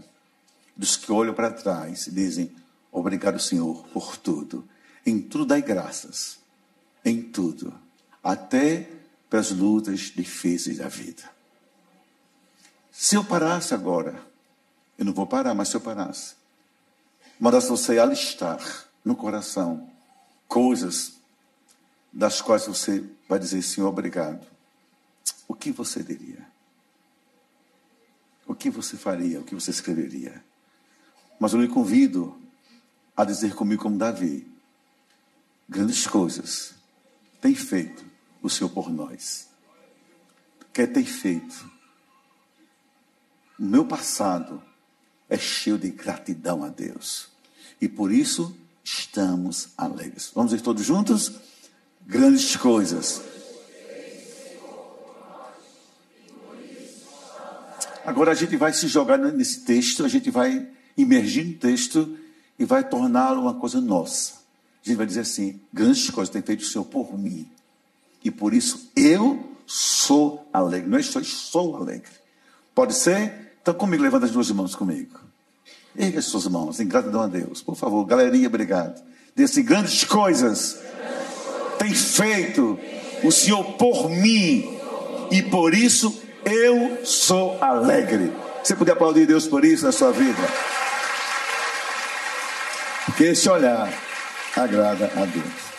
dos 0.77 0.97
que 0.97 1.11
olham 1.11 1.35
para 1.35 1.51
trás 1.51 2.07
e 2.07 2.13
dizem: 2.13 2.53
Obrigado, 2.93 3.41
Senhor, 3.41 3.85
por 3.89 4.17
tudo. 4.17 4.69
Em 5.05 5.21
tudo 5.21 5.47
dai 5.47 5.63
graças. 5.63 6.39
Em 7.05 7.21
tudo. 7.21 7.75
Até 8.23 8.89
pelas 9.29 9.51
lutas 9.51 10.13
difíceis 10.15 10.79
da 10.79 10.87
vida. 10.87 11.29
Se 12.93 13.17
eu 13.17 13.25
parasse 13.25 13.75
agora, 13.75 14.32
eu 15.03 15.07
não 15.07 15.13
vou 15.13 15.27
parar, 15.27 15.53
mas 15.53 15.69
se 15.69 15.75
eu 15.75 15.81
parasse, 15.81 16.37
mandasse 17.39 17.69
você 17.69 17.99
alistar 17.99 18.59
no 19.05 19.17
coração 19.17 19.91
coisas 20.47 21.15
das 22.13 22.41
quais 22.41 22.67
você 22.67 23.05
vai 23.29 23.39
dizer, 23.39 23.63
Senhor, 23.63 23.89
obrigado. 23.89 24.47
O 25.49 25.55
que 25.55 25.73
você 25.73 26.05
diria? 26.05 26.47
O 28.47 28.55
que 28.55 28.71
você 28.71 28.97
faria? 28.97 29.41
O 29.41 29.45
que 29.45 29.57
você 29.57 29.73
escreveria? 29.73 30.45
Mas 31.41 31.53
eu 31.53 31.61
lhe 31.61 31.69
convido 31.69 32.41
a 33.17 33.25
dizer 33.25 33.57
comigo 33.57 33.83
como 33.83 33.99
Davi: 33.99 34.47
grandes 35.69 36.07
coisas 36.07 36.75
tem 37.41 37.57
feito 37.57 38.05
o 38.41 38.49
Senhor 38.49 38.71
por 38.71 38.89
nós. 38.89 39.49
Quer 40.73 40.87
ter 40.93 41.05
feito. 41.05 41.71
O 43.59 43.65
meu 43.65 43.85
passado 43.85 44.63
é 45.33 45.39
cheio 45.39 45.79
de 45.79 45.91
gratidão 45.91 46.63
a 46.63 46.69
Deus. 46.69 47.29
E 47.81 47.89
por 47.89 48.13
isso 48.13 48.55
estamos 48.85 49.69
alegres. 49.79 50.31
Vamos 50.35 50.51
dizer 50.53 50.63
todos 50.63 50.85
juntos? 50.85 51.33
Grandes 52.07 52.55
coisas. 52.55 53.23
Agora 58.05 58.33
a 58.33 58.35
gente 58.35 58.57
vai 58.57 58.75
se 58.75 58.89
jogar 58.89 59.17
nesse 59.17 59.61
texto, 59.61 60.05
a 60.05 60.09
gente 60.09 60.31
vai 60.31 60.69
imergir 60.99 61.47
no 61.47 61.55
texto 61.55 62.19
e 62.59 62.67
vai 62.67 62.87
torná-lo 62.87 63.41
uma 63.41 63.55
coisa 63.55 63.81
nossa. 63.81 64.35
A 64.85 64.89
gente 64.89 64.97
vai 64.97 65.07
dizer 65.07 65.21
assim: 65.21 65.59
grandes 65.73 66.11
coisas 66.11 66.31
tem 66.31 66.43
feito 66.43 66.61
o 66.61 66.67
Senhor 66.67 66.85
por 66.85 67.19
mim. 67.19 67.49
E 68.23 68.31
por 68.31 68.53
isso 68.53 68.91
eu 68.95 69.57
sou 69.67 70.47
alegre. 70.53 70.91
Não 70.91 70.99
é 70.99 71.03
só, 71.03 71.23
sou 71.23 71.77
alegre. 71.77 72.11
Pode 72.75 72.95
ser? 72.95 73.52
Então 73.63 73.73
comigo, 73.75 74.03
levanta 74.03 74.27
as 74.27 74.33
duas 74.33 74.51
mãos 74.51 74.75
comigo. 74.75 75.21
Erga 75.97 76.19
as 76.19 76.25
suas 76.25 76.49
mãos 76.49 76.81
em 76.81 76.89
gratidão 76.89 77.23
a 77.23 77.29
Deus. 77.29 77.63
Por 77.63 77.77
favor, 77.77 78.05
galerinha, 78.05 78.49
obrigado. 78.49 79.01
Desse 79.37 79.63
grandes 79.63 80.05
coisas 80.05 80.79
tem 81.79 81.95
feito 81.95 82.79
o 83.23 83.31
Senhor 83.31 83.63
por 83.75 84.11
mim. 84.11 84.79
E 85.31 85.43
por 85.43 85.75
isso 85.75 86.21
eu 86.45 87.07
sou 87.07 87.63
alegre. 87.63 88.33
Você 88.63 88.75
podia 88.75 88.95
aplaudir 88.95 89.27
Deus 89.27 89.47
por 89.47 89.65
isso 89.65 89.85
na 89.85 89.93
sua 89.93 90.13
vida? 90.13 90.43
Porque 93.07 93.25
esse 93.25 93.49
olhar 93.49 93.93
agrada 94.57 95.07
a 95.17 95.25
Deus. 95.25 95.73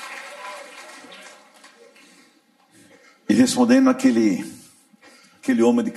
E 3.27 3.33
respondendo 3.33 3.89
aquele, 3.89 4.45
aquele 5.41 5.63
homem 5.63 5.83
de, 5.83 5.91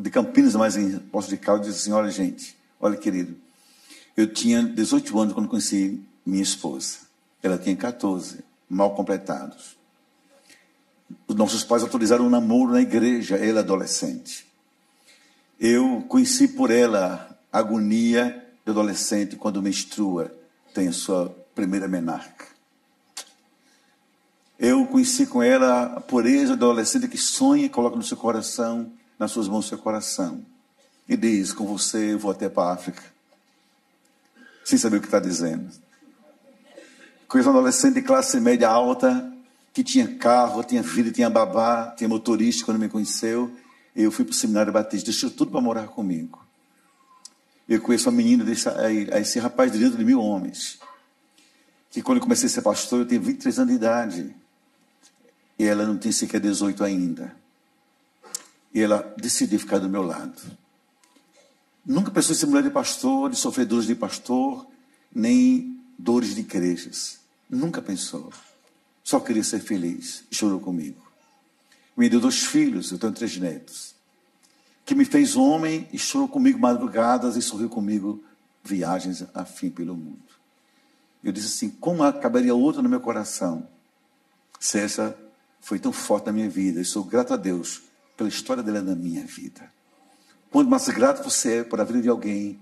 de 0.00 0.10
Campinas, 0.10 0.54
mas 0.54 0.76
em 0.76 0.98
Poço 0.98 1.28
de 1.28 1.36
Caldas, 1.36 1.66
disse 1.66 1.80
assim: 1.80 1.92
Olha, 1.92 2.10
gente, 2.10 2.56
olha, 2.80 2.96
querido, 2.96 3.36
eu 4.16 4.32
tinha 4.32 4.62
18 4.62 5.18
anos 5.18 5.34
quando 5.34 5.48
conheci 5.48 6.00
minha 6.24 6.42
esposa. 6.42 6.98
Ela 7.42 7.58
tinha 7.58 7.76
14, 7.76 8.40
mal 8.68 8.94
completados. 8.94 9.76
Os 11.26 11.34
nossos 11.34 11.64
pais 11.64 11.82
autorizaram 11.82 12.26
um 12.26 12.30
namoro 12.30 12.72
na 12.72 12.80
igreja, 12.80 13.36
ela 13.36 13.60
adolescente. 13.60 14.46
Eu 15.58 16.04
conheci 16.08 16.48
por 16.48 16.70
ela 16.70 17.38
a 17.52 17.58
agonia 17.58 18.46
do 18.64 18.72
adolescente 18.72 19.36
quando 19.36 19.62
menstrua, 19.62 20.34
tem 20.72 20.88
a 20.88 20.92
sua 20.92 21.34
primeira 21.54 21.88
menarca. 21.88 22.46
Eu 24.58 24.86
conheci 24.86 25.26
com 25.26 25.42
ela 25.42 25.84
a 25.96 26.00
pureza 26.00 26.56
do 26.56 26.66
adolescente 26.66 27.08
que 27.08 27.16
sonha 27.16 27.64
e 27.64 27.70
coloca 27.70 27.96
no 27.96 28.02
seu 28.02 28.16
coração, 28.16 28.92
nas 29.20 29.30
suas 29.32 29.46
mãos, 29.46 29.68
seu 29.68 29.76
coração. 29.76 30.42
E 31.06 31.14
diz: 31.14 31.52
Com 31.52 31.66
você 31.66 32.14
eu 32.14 32.18
vou 32.18 32.30
até 32.30 32.48
para 32.48 32.70
a 32.70 32.72
África. 32.72 33.02
Sem 34.64 34.78
saber 34.78 34.96
o 34.96 35.00
que 35.00 35.06
está 35.06 35.20
dizendo. 35.20 35.70
Conheço 37.28 37.50
um 37.50 37.52
adolescente 37.52 37.94
de 37.94 38.02
classe 38.02 38.40
média 38.40 38.68
alta, 38.68 39.30
que 39.74 39.84
tinha 39.84 40.16
carro, 40.16 40.64
tinha 40.64 40.82
vida, 40.82 41.12
tinha 41.12 41.28
babá, 41.28 41.94
tinha 41.96 42.08
motorista 42.08 42.64
quando 42.64 42.78
me 42.78 42.88
conheceu. 42.88 43.54
Eu 43.94 44.10
fui 44.10 44.24
para 44.24 44.32
o 44.32 44.34
seminário 44.34 44.72
batista, 44.72 45.10
deixou 45.10 45.30
tudo 45.30 45.50
para 45.50 45.60
morar 45.60 45.86
comigo. 45.88 46.42
Eu 47.68 47.80
conheço 47.80 48.08
uma 48.08 48.16
menina, 48.16 48.42
desse, 48.42 48.68
esse 49.20 49.38
rapaz 49.38 49.70
de 49.70 49.78
dentro 49.78 49.98
de 49.98 50.04
mil 50.04 50.20
homens, 50.20 50.80
que 51.90 52.02
quando 52.02 52.18
eu 52.18 52.22
comecei 52.22 52.46
a 52.46 52.50
ser 52.50 52.62
pastor, 52.62 53.00
eu 53.00 53.06
tinha 53.06 53.20
23 53.20 53.58
anos 53.58 53.70
de 53.70 53.76
idade 53.76 54.36
e 55.58 55.64
ela 55.64 55.84
não 55.84 55.98
tem 55.98 56.10
sequer 56.10 56.40
18 56.40 56.82
ainda. 56.82 57.40
E 58.72 58.80
ela 58.80 59.14
decidiu 59.16 59.58
ficar 59.58 59.78
do 59.78 59.88
meu 59.88 60.02
lado. 60.02 60.40
Nunca 61.84 62.10
pensou 62.10 62.34
em 62.34 62.38
ser 62.38 62.46
mulher 62.46 62.62
de 62.62 62.70
pastor, 62.70 63.30
de 63.30 63.36
sofrer 63.36 63.66
dores 63.66 63.86
de 63.86 63.94
pastor, 63.94 64.66
nem 65.12 65.80
dores 65.98 66.34
de 66.34 66.40
igrejas. 66.40 67.18
Nunca 67.48 67.82
pensou. 67.82 68.32
Só 69.02 69.18
queria 69.18 69.42
ser 69.42 69.60
feliz. 69.60 70.24
Chorou 70.30 70.60
comigo. 70.60 71.02
Me 71.96 72.08
deu 72.08 72.20
dois 72.20 72.44
filhos, 72.44 72.92
eu 72.92 72.98
tenho 72.98 73.12
três 73.12 73.36
netos. 73.36 73.94
Que 74.84 74.94
me 74.94 75.04
fez 75.04 75.36
homem 75.36 75.88
e 75.92 75.98
chorou 75.98 76.28
comigo 76.28 76.58
madrugadas 76.58 77.36
e 77.36 77.42
sorriu 77.42 77.68
comigo 77.68 78.22
viagens 78.62 79.24
a 79.34 79.44
fim 79.44 79.70
pelo 79.70 79.96
mundo. 79.96 80.22
Eu 81.22 81.32
disse 81.32 81.48
assim: 81.48 81.70
como 81.70 82.02
acabaria 82.02 82.54
outra 82.54 82.82
no 82.82 82.88
meu 82.88 83.00
coração 83.00 83.68
se 84.58 84.78
essa 84.78 85.16
foi 85.60 85.78
tão 85.78 85.92
forte 85.92 86.26
na 86.26 86.32
minha 86.32 86.48
vida. 86.48 86.80
E 86.80 86.84
sou 86.84 87.02
grato 87.02 87.34
a 87.34 87.36
Deus 87.36 87.82
pela 88.20 88.28
história 88.28 88.62
dela 88.62 88.82
na 88.82 88.94
minha 88.94 89.24
vida. 89.24 89.72
Quanto 90.50 90.68
mais 90.68 90.86
grato 90.88 91.24
você 91.24 91.60
é 91.60 91.64
por 91.64 91.80
a 91.80 91.84
vida 91.84 92.02
de 92.02 92.08
alguém, 92.10 92.60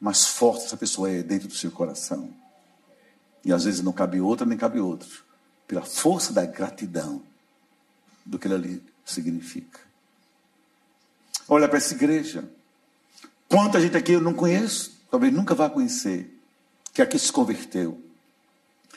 mais 0.00 0.28
forte 0.28 0.66
essa 0.66 0.76
pessoa 0.76 1.10
é 1.10 1.24
dentro 1.24 1.48
do 1.48 1.54
seu 1.54 1.72
coração. 1.72 2.32
E 3.44 3.52
às 3.52 3.64
vezes 3.64 3.80
não 3.80 3.92
cabe 3.92 4.20
outra, 4.20 4.46
nem 4.46 4.56
cabe 4.56 4.78
outro. 4.78 5.24
Pela 5.66 5.82
força 5.82 6.32
da 6.32 6.46
gratidão 6.46 7.20
do 8.24 8.38
que 8.38 8.46
ela 8.46 8.54
ali 8.54 8.80
significa. 9.04 9.80
Olha 11.48 11.68
para 11.68 11.78
essa 11.78 11.94
igreja. 11.94 12.48
Quanta 13.48 13.80
gente 13.80 13.96
aqui 13.96 14.12
eu 14.12 14.20
não 14.20 14.34
conheço, 14.34 15.00
talvez 15.10 15.32
nunca 15.32 15.52
vá 15.52 15.68
conhecer, 15.68 16.32
que 16.94 17.02
aqui 17.02 17.18
se 17.18 17.32
converteu, 17.32 18.00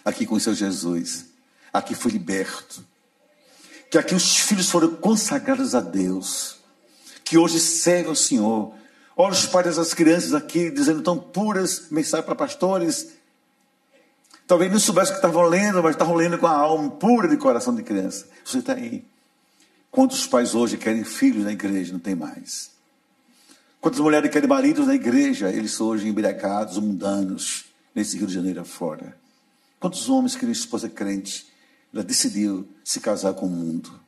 aqui 0.04 0.24
conheceu 0.28 0.54
Jesus, 0.54 1.26
aqui 1.74 1.96
foi 1.96 2.12
liberto, 2.12 2.86
que 3.90 3.98
aqui 3.98 4.16
os 4.16 4.38
filhos 4.38 4.70
foram 4.70 4.96
consagrados 4.96 5.76
a 5.76 5.82
Deus, 5.82 6.58
que 7.24 7.38
hoje 7.38 7.60
servem 7.60 8.10
ao 8.10 8.16
Senhor. 8.16 8.74
Olha 9.16 9.34
os 9.34 9.46
pais 9.46 9.76
das 9.76 9.94
crianças 9.94 10.34
aqui 10.34 10.70
dizendo 10.70 11.02
tão 11.02 11.18
puras, 11.18 11.88
mensagem 11.90 12.26
para 12.26 12.36
pastores. 12.36 13.14
Talvez 14.46 14.72
não 14.72 14.80
soubesse 14.80 15.12
que 15.12 15.18
estavam 15.18 15.44
lendo, 15.44 15.82
mas 15.82 15.94
estavam 15.94 16.16
lendo 16.16 16.38
com 16.38 16.48
a 16.48 16.52
alma 16.52 16.92
pura 16.92 17.28
de 17.28 17.38
coração 17.38 17.74
de 17.74 17.82
criança. 17.82 18.28
Você 18.44 18.60
está 18.60 18.74
aí. 18.74 19.04
Quantos 19.90 20.28
pais 20.28 20.54
hoje 20.54 20.78
querem 20.78 21.04
filhos 21.04 21.46
na 21.46 21.54
igreja? 21.54 21.94
Não 21.94 22.00
tem 22.00 22.16
mais. 22.16 22.70
Quantas 23.80 24.02
mulheres 24.02 24.30
querem 24.30 24.50
maridos 24.50 24.88
na 24.88 24.96
igreja? 24.96 25.50
Eles 25.50 25.72
são 25.72 25.88
hoje 25.88 26.08
embriagados, 26.08 26.78
mundanos, 26.78 27.66
nesse 27.94 28.18
Rio 28.18 28.28
de 28.28 28.34
Janeiro 28.34 28.62
afora. 28.62 29.18
Quantos 29.80 30.10
homens 30.10 30.36
querem 30.36 30.52
esposa 30.52 30.90
crente? 30.90 31.48
Ela 31.94 32.04
decidiu 32.04 32.68
se 32.84 33.00
casar 33.00 33.34
com 33.34 33.46
o 33.46 33.50
mundo. 33.50 34.00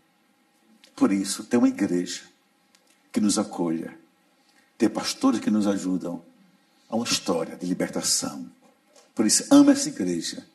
Por 0.95 1.11
isso, 1.11 1.43
ter 1.43 1.57
uma 1.57 1.69
igreja 1.69 2.23
que 3.11 3.21
nos 3.21 3.37
acolha, 3.37 3.97
ter 4.77 4.89
pastores 4.89 5.39
que 5.39 5.51
nos 5.51 5.67
ajudam 5.67 6.23
a 6.89 6.95
uma 6.95 7.05
história 7.05 7.55
de 7.55 7.65
libertação. 7.65 8.49
Por 9.13 9.25
isso, 9.25 9.45
ama 9.51 9.71
essa 9.71 9.89
igreja, 9.89 10.45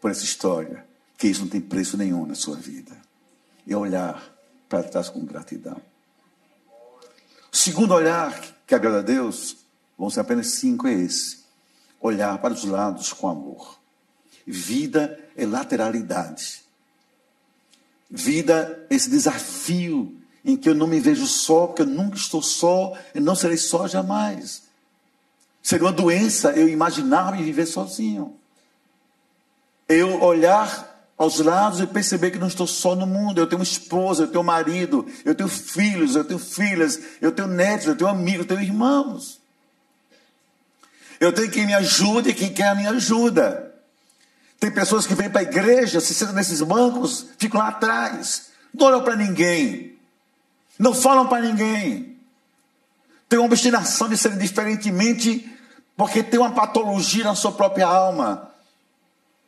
por 0.00 0.10
essa 0.10 0.24
história, 0.24 0.86
que 1.16 1.26
isso 1.26 1.40
não 1.42 1.48
tem 1.48 1.60
preço 1.60 1.96
nenhum 1.96 2.26
na 2.26 2.34
sua 2.34 2.56
vida. 2.56 2.96
E 3.66 3.74
olhar 3.74 4.34
para 4.68 4.82
trás 4.82 5.08
com 5.08 5.24
gratidão. 5.24 5.80
O 7.52 7.56
segundo 7.56 7.94
olhar 7.94 8.38
que 8.66 8.74
agrada 8.74 8.98
a 8.98 9.02
Deus, 9.02 9.56
vão 9.96 10.10
ser 10.10 10.20
apenas 10.20 10.48
cinco, 10.48 10.86
é 10.86 10.92
esse: 10.92 11.38
olhar 12.00 12.38
para 12.38 12.52
os 12.52 12.64
lados 12.64 13.12
com 13.12 13.28
amor. 13.28 13.78
Vida 14.46 15.18
é 15.36 15.44
lateralidade. 15.44 16.62
Vida 18.08 18.86
é 18.88 18.94
esse 18.94 19.10
desafio 19.10 20.16
em 20.44 20.56
que 20.56 20.68
eu 20.68 20.74
não 20.74 20.86
me 20.86 21.00
vejo 21.00 21.26
só, 21.26 21.66
porque 21.66 21.82
eu 21.82 21.86
nunca 21.86 22.16
estou 22.16 22.40
só, 22.40 22.92
e 23.12 23.18
não 23.18 23.34
serei 23.34 23.56
só 23.56 23.88
jamais. 23.88 24.62
Seria 25.60 25.86
uma 25.86 25.92
doença 25.92 26.52
eu 26.52 26.68
imaginar 26.68 27.32
me 27.32 27.42
viver 27.42 27.66
sozinho. 27.66 28.36
Eu 29.88 30.22
olhar 30.22 30.96
aos 31.18 31.40
lados 31.40 31.80
e 31.80 31.86
perceber 31.86 32.30
que 32.30 32.38
não 32.38 32.46
estou 32.46 32.68
só 32.68 32.94
no 32.94 33.06
mundo. 33.06 33.40
Eu 33.40 33.48
tenho 33.48 33.62
esposa, 33.62 34.22
eu 34.22 34.28
tenho 34.28 34.44
marido, 34.44 35.04
eu 35.24 35.34
tenho 35.34 35.48
filhos, 35.48 36.14
eu 36.14 36.24
tenho 36.24 36.38
filhas, 36.38 37.00
eu 37.20 37.32
tenho 37.32 37.48
netos, 37.48 37.88
eu 37.88 37.96
tenho 37.96 38.08
amigos, 38.08 38.40
eu 38.40 38.46
tenho 38.46 38.62
irmãos. 38.62 39.40
Eu 41.18 41.32
tenho 41.32 41.50
quem 41.50 41.66
me 41.66 41.74
ajude 41.74 42.30
e 42.30 42.34
quem 42.34 42.52
quer 42.52 42.68
a 42.68 42.74
minha 42.76 42.90
ajuda. 42.90 43.65
Tem 44.58 44.70
pessoas 44.70 45.06
que 45.06 45.14
vêm 45.14 45.30
para 45.30 45.40
a 45.40 45.44
igreja, 45.44 46.00
se 46.00 46.14
sentam 46.14 46.34
nesses 46.34 46.62
bancos, 46.62 47.26
ficam 47.38 47.60
lá 47.60 47.68
atrás, 47.68 48.50
não 48.72 48.86
olham 48.86 49.02
para 49.02 49.16
ninguém, 49.16 49.98
não 50.78 50.94
falam 50.94 51.26
para 51.28 51.42
ninguém. 51.42 52.16
Tem 53.28 53.38
uma 53.38 53.46
obstinação 53.46 54.08
de 54.08 54.16
serem 54.16 54.38
diferentemente, 54.38 55.50
porque 55.96 56.22
tem 56.22 56.38
uma 56.38 56.52
patologia 56.52 57.24
na 57.24 57.34
sua 57.34 57.52
própria 57.52 57.86
alma. 57.86 58.50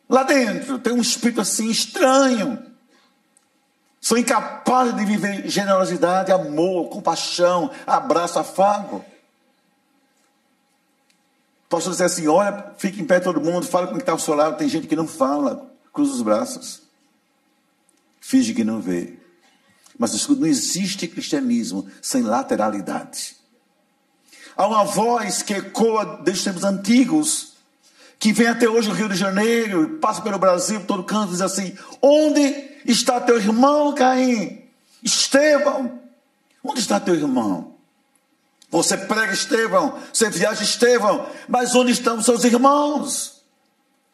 Lá 0.09 0.23
dentro 0.23 0.79
tem 0.79 0.93
um 0.93 1.01
espírito 1.01 1.41
assim 1.41 1.69
estranho. 1.69 2.59
São 4.01 4.17
incapazes 4.17 4.97
de 4.97 5.05
viver 5.05 5.49
generosidade, 5.49 6.33
amor, 6.33 6.89
compaixão, 6.89 7.71
abraço, 7.87 8.39
afago. 8.39 9.05
Posso 11.69 11.91
dizer 11.91 12.05
assim: 12.05 12.27
olha, 12.27 12.73
fique 12.79 13.01
em 13.01 13.05
pé 13.05 13.21
todo 13.21 13.41
mundo, 13.41 13.67
fala 13.67 13.87
com 13.87 13.93
quem 13.93 14.01
está 14.01 14.13
ao 14.13 14.19
seu 14.19 14.35
lado. 14.35 14.57
Tem 14.57 14.69
gente 14.69 14.87
que 14.87 14.97
não 14.97 15.07
fala, 15.07 15.71
cruza 15.93 16.13
os 16.13 16.23
braços, 16.23 16.83
finge 18.21 18.55
que 18.55 18.65
não 18.65 18.81
vê. 18.81 19.19
Mas 19.99 20.15
escuta, 20.15 20.41
não 20.41 20.47
existe 20.47 21.09
cristianismo 21.09 21.89
sem 22.01 22.23
lateralidade. 22.23 23.37
Há 24.57 24.67
uma 24.67 24.85
voz 24.85 25.43
que 25.43 25.55
ecoa 25.55 26.21
desde 26.23 26.41
os 26.41 26.45
tempos 26.45 26.65
antigos, 26.65 27.53
que 28.19 28.33
vem 28.33 28.47
até 28.47 28.69
hoje 28.69 28.89
no 28.89 28.95
Rio 28.95 29.09
de 29.09 29.17
Janeiro, 29.17 29.99
passa 30.01 30.23
pelo 30.23 30.39
Brasil, 30.39 30.85
todo 30.87 31.05
canto, 31.05 31.33
diz 31.33 31.41
assim: 31.41 31.77
Onde 32.01 32.81
está 32.85 33.21
teu 33.21 33.37
irmão, 33.37 33.95
Caim? 33.95 34.63
Estevão, 35.03 36.01
onde 36.65 36.81
está 36.81 36.99
teu 36.99 37.15
irmão? 37.15 37.78
Você 38.71 38.97
prega 38.97 39.33
Estevão, 39.33 39.99
você 40.13 40.29
viaja 40.29 40.63
Estevão, 40.63 41.27
mas 41.49 41.75
onde 41.75 41.93
estão 41.93 42.23
seus 42.23 42.45
irmãos? 42.45 43.43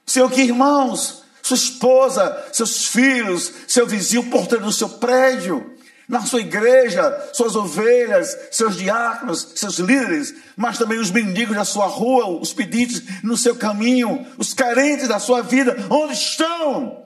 Seu 0.07 0.31
que 0.31 0.43
irmãos? 0.43 1.25
Sua 1.43 1.57
esposa, 1.57 2.47
seus 2.53 2.87
filhos, 2.87 3.53
seu 3.67 3.87
vizinho, 3.87 4.31
porteiro 4.31 4.65
do 4.65 4.73
seu 4.73 4.89
prédio, 4.89 5.75
na 6.09 6.21
sua 6.23 6.41
igreja, 6.41 7.31
suas 7.33 7.57
ovelhas, 7.57 8.37
seus 8.51 8.77
diáconos, 8.77 9.53
seus 9.55 9.79
líderes, 9.79 10.35
mas 10.57 10.79
também 10.79 10.99
os 10.99 11.11
mendigos 11.11 11.57
da 11.57 11.65
sua 11.65 11.87
rua, 11.87 12.29
os 12.29 12.53
pedintes 12.53 13.03
no 13.23 13.37
seu 13.37 13.57
caminho, 13.57 14.27
os 14.39 14.55
carentes 14.55 15.09
da 15.09 15.19
sua 15.19 15.43
vida, 15.43 15.77
onde 15.91 16.15
estão? 16.15 17.05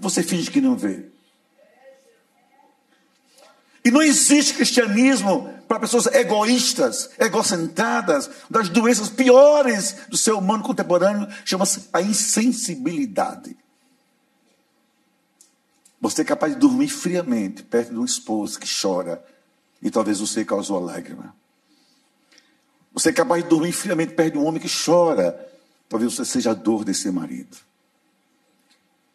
Você 0.00 0.22
finge 0.22 0.50
que 0.50 0.60
não 0.60 0.76
vê. 0.76 1.06
E 3.84 3.90
não 3.90 4.02
existe 4.02 4.54
cristianismo 4.54 5.52
para 5.72 5.80
pessoas 5.80 6.04
egoístas, 6.08 7.08
egocentradas, 7.18 8.28
das 8.50 8.68
doenças 8.68 9.08
piores 9.08 9.96
do 10.06 10.18
ser 10.18 10.32
humano 10.32 10.62
contemporâneo, 10.62 11.26
chama-se 11.46 11.88
a 11.90 12.02
insensibilidade. 12.02 13.56
Você 15.98 16.20
é 16.20 16.24
capaz 16.26 16.52
de 16.52 16.58
dormir 16.58 16.88
friamente 16.88 17.62
perto 17.62 17.88
de 17.88 17.98
um 17.98 18.04
esposo 18.04 18.60
que 18.60 18.68
chora 18.68 19.24
e 19.80 19.90
talvez 19.90 20.20
você 20.20 20.44
causou 20.44 20.76
a 20.76 20.80
lágrima. 20.80 21.34
Você 22.92 23.08
é 23.08 23.12
capaz 23.14 23.42
de 23.42 23.48
dormir 23.48 23.72
friamente 23.72 24.12
perto 24.12 24.34
de 24.34 24.38
um 24.40 24.44
homem 24.44 24.60
que 24.60 24.68
chora, 24.68 25.50
talvez 25.88 26.12
você 26.12 26.26
seja 26.26 26.50
a 26.50 26.54
dor 26.54 26.84
desse 26.84 27.10
marido. 27.10 27.56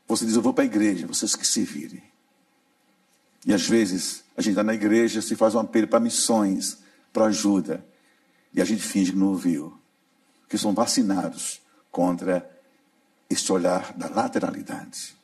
Você 0.07 0.25
diz: 0.25 0.35
Eu 0.35 0.41
vou 0.41 0.55
para 0.55 0.63
a 0.63 0.65
igreja, 0.65 1.05
vocês 1.05 1.35
que 1.35 1.45
se 1.45 1.61
virem. 1.61 2.01
E 3.45 3.53
às 3.53 3.67
vezes 3.67 4.23
a 4.35 4.41
gente 4.41 4.53
está 4.53 4.63
na 4.63 4.73
igreja, 4.73 5.21
se 5.21 5.35
faz 5.35 5.55
um 5.55 5.59
apelo 5.59 5.87
para 5.87 5.99
missões, 5.99 6.77
para 7.11 7.25
ajuda, 7.25 7.83
e 8.53 8.61
a 8.61 8.65
gente 8.65 8.81
finge 8.81 9.11
que 9.11 9.17
não 9.17 9.27
ouviu, 9.27 9.77
que 10.47 10.57
são 10.57 10.73
vacinados 10.73 11.61
contra 11.91 12.49
esse 13.29 13.51
olhar 13.51 13.93
da 13.93 14.07
lateralidade. 14.07 15.15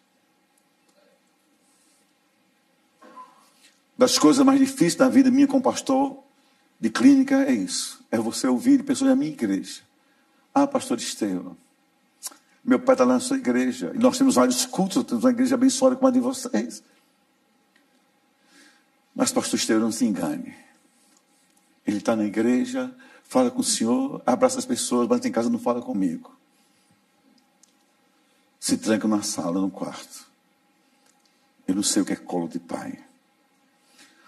Das 3.97 4.17
coisas 4.17 4.43
mais 4.45 4.59
difíceis 4.59 4.95
da 4.95 5.07
vida 5.07 5.29
minha 5.29 5.47
como 5.47 5.61
pastor 5.61 6.17
de 6.79 6.89
clínica 6.89 7.43
é 7.43 7.51
isso. 7.51 8.03
É 8.11 8.17
você 8.17 8.47
ouvir 8.47 8.83
pessoas 8.83 9.11
da 9.11 9.15
minha 9.15 9.31
igreja. 9.31 9.81
Ah, 10.53 10.67
pastor 10.67 10.97
Estevam, 10.97 11.55
meu 12.63 12.79
pai 12.79 12.93
está 12.93 13.03
lá 13.03 13.15
na 13.15 13.19
sua 13.19 13.37
igreja. 13.37 13.91
E 13.93 13.97
nós 13.97 14.17
temos 14.17 14.35
vários 14.35 14.65
cultos, 14.65 15.03
temos 15.03 15.23
uma 15.23 15.31
igreja 15.31 15.55
abençoada 15.55 15.95
como 15.95 16.07
a 16.07 16.11
de 16.11 16.19
vocês. 16.19 16.83
Mas, 19.15 19.31
pastor 19.31 19.59
Estevam, 19.59 19.83
não 19.83 19.91
se 19.91 20.05
engane. 20.05 20.55
Ele 21.85 21.97
está 21.97 22.15
na 22.15 22.23
igreja, 22.23 22.93
fala 23.23 23.51
com 23.51 23.59
o 23.59 23.63
Senhor, 23.63 24.21
abraça 24.25 24.59
as 24.59 24.65
pessoas, 24.65 25.07
mas 25.07 25.23
em 25.25 25.31
casa 25.31 25.49
não 25.49 25.59
fala 25.59 25.81
comigo. 25.81 26.35
Se 28.59 28.77
tranca 28.77 29.07
na 29.07 29.21
sala, 29.21 29.59
no 29.59 29.69
quarto. 29.69 30.25
Eu 31.67 31.75
não 31.75 31.83
sei 31.83 32.01
o 32.01 32.05
que 32.05 32.13
é 32.13 32.15
colo 32.15 32.47
de 32.47 32.59
pai. 32.59 33.03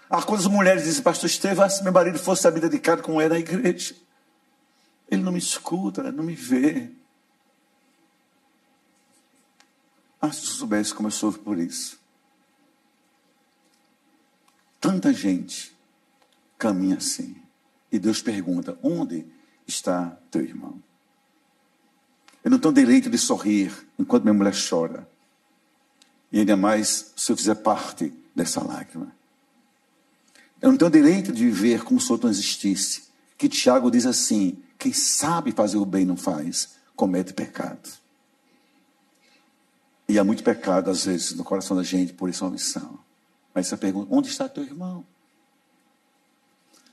Há 0.08 0.22
quando 0.22 0.40
as 0.40 0.46
mulheres 0.46 0.84
dizem, 0.84 1.02
pastor 1.02 1.28
Estevam, 1.28 1.68
se 1.68 1.82
meu 1.82 1.92
marido 1.92 2.18
fosse 2.18 2.42
saber 2.42 2.60
dedicado 2.60 3.02
como 3.02 3.20
é 3.20 3.28
na 3.28 3.38
igreja. 3.38 3.94
Ele 5.10 5.22
não 5.22 5.32
me 5.32 5.38
escuta, 5.38 6.12
não 6.12 6.24
me 6.24 6.34
vê. 6.34 6.90
Ah, 10.20 10.32
se 10.32 10.40
eu 10.40 10.46
soubesse 10.46 10.94
como 10.94 11.08
eu 11.08 11.12
sofro 11.12 11.42
por 11.42 11.58
isso. 11.58 11.98
Tanta 14.80 15.12
gente 15.12 15.76
caminha 16.58 16.96
assim. 16.96 17.36
E 17.90 17.98
Deus 17.98 18.22
pergunta: 18.22 18.78
onde 18.82 19.26
está 19.66 20.16
teu 20.30 20.42
irmão? 20.42 20.82
Eu 22.44 22.50
não 22.50 22.58
tenho 22.58 22.74
direito 22.74 23.10
de 23.10 23.18
sorrir 23.18 23.72
enquanto 23.98 24.22
minha 24.22 24.34
mulher 24.34 24.54
chora. 24.68 25.08
E 26.30 26.38
ainda 26.38 26.56
mais 26.56 27.12
se 27.16 27.32
eu 27.32 27.36
fizer 27.36 27.56
parte 27.56 28.12
dessa 28.34 28.62
lágrima. 28.62 29.12
Eu 30.60 30.70
não 30.70 30.78
tenho 30.78 30.90
direito 30.90 31.32
de 31.32 31.44
viver 31.44 31.82
como 31.82 32.00
se 32.00 32.10
outro 32.10 32.26
não 32.26 32.32
existisse. 32.32 33.04
Que 33.36 33.48
Tiago 33.48 33.90
diz 33.90 34.06
assim: 34.06 34.62
quem 34.78 34.92
sabe 34.92 35.52
fazer 35.52 35.76
o 35.76 35.84
bem 35.84 36.04
não 36.04 36.16
faz, 36.16 36.76
comete 36.94 37.32
pecado. 37.32 37.88
E 40.08 40.18
há 40.18 40.24
muito 40.24 40.44
pecado, 40.44 40.90
às 40.90 41.04
vezes, 41.04 41.32
no 41.32 41.42
coração 41.42 41.76
da 41.76 41.82
gente 41.82 42.12
por 42.12 42.28
essa 42.28 42.44
omissão. 42.44 42.98
Mas 43.56 43.68
essa 43.68 43.78
pergunta: 43.78 44.14
onde 44.14 44.28
está 44.28 44.46
teu 44.50 44.62
irmão? 44.62 45.02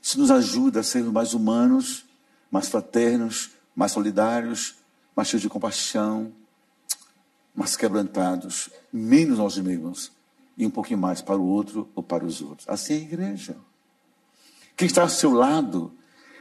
Isso 0.00 0.18
nos 0.18 0.30
ajuda 0.30 0.80
a 0.80 0.82
sermos 0.82 1.12
mais 1.12 1.34
humanos, 1.34 2.06
mais 2.50 2.70
fraternos, 2.70 3.50
mais 3.76 3.92
solidários, 3.92 4.74
mais 5.14 5.28
cheios 5.28 5.42
de 5.42 5.48
compaixão, 5.50 6.32
mais 7.54 7.76
quebrantados, 7.76 8.70
menos 8.90 9.36
nós 9.38 9.58
mesmos 9.58 10.10
e 10.56 10.64
um 10.64 10.70
pouquinho 10.70 10.98
mais 10.98 11.20
para 11.20 11.36
o 11.36 11.46
outro 11.46 11.86
ou 11.94 12.02
para 12.02 12.24
os 12.24 12.40
outros. 12.40 12.66
Assim 12.66 12.94
é 12.94 12.96
a 12.96 13.00
igreja. 13.00 13.56
Quem 14.74 14.86
está 14.86 15.02
ao 15.02 15.08
seu 15.10 15.34
lado 15.34 15.92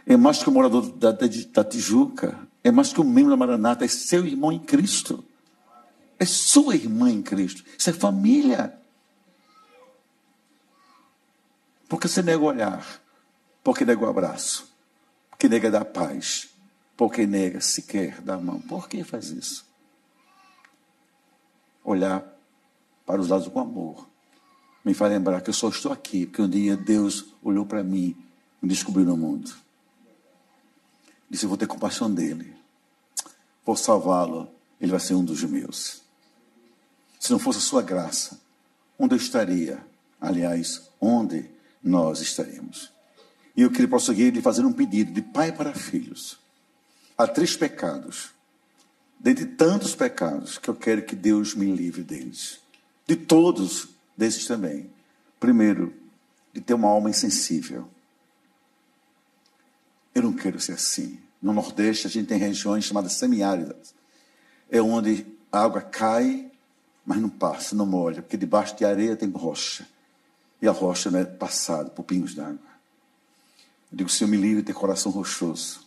é 0.06 0.16
mais 0.16 0.42
que 0.42 0.48
o 0.48 0.54
morador 0.54 0.90
da, 0.94 1.12
da, 1.12 1.28
da 1.28 1.64
Tijuca, 1.66 2.40
é 2.64 2.72
mais 2.72 2.94
que 2.94 3.02
o 3.02 3.04
membro 3.04 3.32
da 3.32 3.38
Maranata, 3.38 3.84
é 3.84 3.90
seu 3.90 4.26
irmão 4.26 4.54
em 4.54 4.60
Cristo. 4.60 5.22
É 6.18 6.26
sua 6.26 6.76
irmã 6.76 7.12
em 7.12 7.22
Cristo. 7.22 7.64
Isso 7.78 7.90
é 7.90 7.94
família. 7.94 8.82
Porque 11.94 12.08
você 12.08 12.24
nega 12.24 12.44
olhar, 12.44 12.84
porque 13.64 13.86
nega 13.86 14.04
o 14.04 14.10
abraço, 14.10 14.68
porque 15.30 15.48
nega 15.48 15.70
dar 15.70 15.86
paz, 15.86 16.50
porque 16.98 17.28
nega 17.28 17.62
sequer 17.62 18.20
dar 18.20 18.40
mão. 18.40 18.60
Por 18.60 18.90
que 18.90 19.04
faz 19.04 19.30
isso? 19.30 19.64
Olhar 21.84 22.26
para 23.06 23.22
os 23.22 23.28
lados 23.28 23.48
com 23.48 23.60
amor. 23.60 24.10
Me 24.84 24.96
faz 24.96 25.12
lembrar 25.12 25.42
que 25.42 25.52
eu 25.52 25.54
só 25.54 25.70
estou 25.70 25.92
aqui 25.92 26.26
porque 26.26 26.42
um 26.42 26.50
dia 26.50 26.76
Deus 26.76 27.28
olhou 27.44 27.64
para 27.64 27.84
mim 27.84 28.18
me 28.60 28.68
descobriu 28.68 29.06
no 29.06 29.16
mundo. 29.16 29.56
Disse: 31.30 31.46
Eu 31.46 31.50
vou 31.50 31.60
ter 31.60 31.68
compaixão 31.68 32.12
dele. 32.12 32.56
Vou 33.64 33.78
salvá-lo. 33.78 34.50
Ele 34.82 34.90
vai 34.90 35.00
ser 35.00 35.14
um 35.14 35.24
dos 35.24 35.44
meus. 35.44 36.02
Se 37.20 37.32
não 37.32 37.38
fosse 37.38 37.60
a 37.60 37.62
sua 37.62 37.84
graça, 37.84 38.42
onde 38.98 39.14
eu 39.14 39.18
estaria? 39.20 39.86
Aliás, 40.20 40.90
onde 41.00 41.53
nós 41.84 42.22
estaremos. 42.22 42.92
E 43.56 43.62
eu 43.62 43.70
queria 43.70 43.88
prosseguir 43.88 44.32
de 44.32 44.42
fazer 44.42 44.66
um 44.66 44.72
pedido 44.72 45.12
de 45.12 45.22
pai 45.22 45.52
para 45.52 45.74
filhos. 45.74 46.40
Há 47.18 47.28
três 47.28 47.56
pecados, 47.56 48.32
dentre 49.20 49.46
tantos 49.46 49.94
pecados, 49.94 50.58
que 50.58 50.70
eu 50.70 50.76
quero 50.76 51.04
que 51.04 51.16
Deus 51.16 51.54
me 51.54 51.72
livre 51.72 52.02
deles. 52.02 52.60
De 53.06 53.16
todos 53.16 53.90
desses 54.18 54.48
também. 54.48 54.90
Primeiro, 55.40 55.94
de 56.54 56.62
ter 56.62 56.74
uma 56.74 56.88
alma 56.88 57.10
insensível. 57.10 57.88
Eu 60.16 60.24
não 60.24 60.34
quero 60.34 60.60
ser 60.60 60.74
assim. 60.74 61.20
No 61.42 61.54
Nordeste, 61.54 62.08
a 62.08 62.10
gente 62.10 62.28
tem 62.28 62.38
regiões 62.38 62.86
chamadas 62.86 63.14
semiáridas. 63.14 63.94
É 64.72 64.82
onde 64.82 65.26
a 65.52 65.62
água 65.62 65.82
cai, 65.82 66.50
mas 67.06 67.20
não 67.20 67.30
passa, 67.30 67.76
não 67.76 67.86
molha, 67.86 68.22
porque 68.22 68.38
debaixo 68.38 68.76
de 68.76 68.86
areia 68.86 69.16
tem 69.16 69.30
rocha 69.30 69.86
e 70.64 70.68
a 70.68 70.72
rocha 70.72 71.12
não 71.12 71.20
é 71.20 71.26
passada 71.26 71.90
por 71.90 72.04
pingos 72.04 72.34
d'água. 72.34 72.58
Eu 73.92 73.98
digo, 73.98 74.10
Senhor, 74.10 74.30
me 74.30 74.38
livre 74.38 74.62
de 74.62 74.68
ter 74.68 74.74
coração 74.74 75.12
rochoso, 75.12 75.82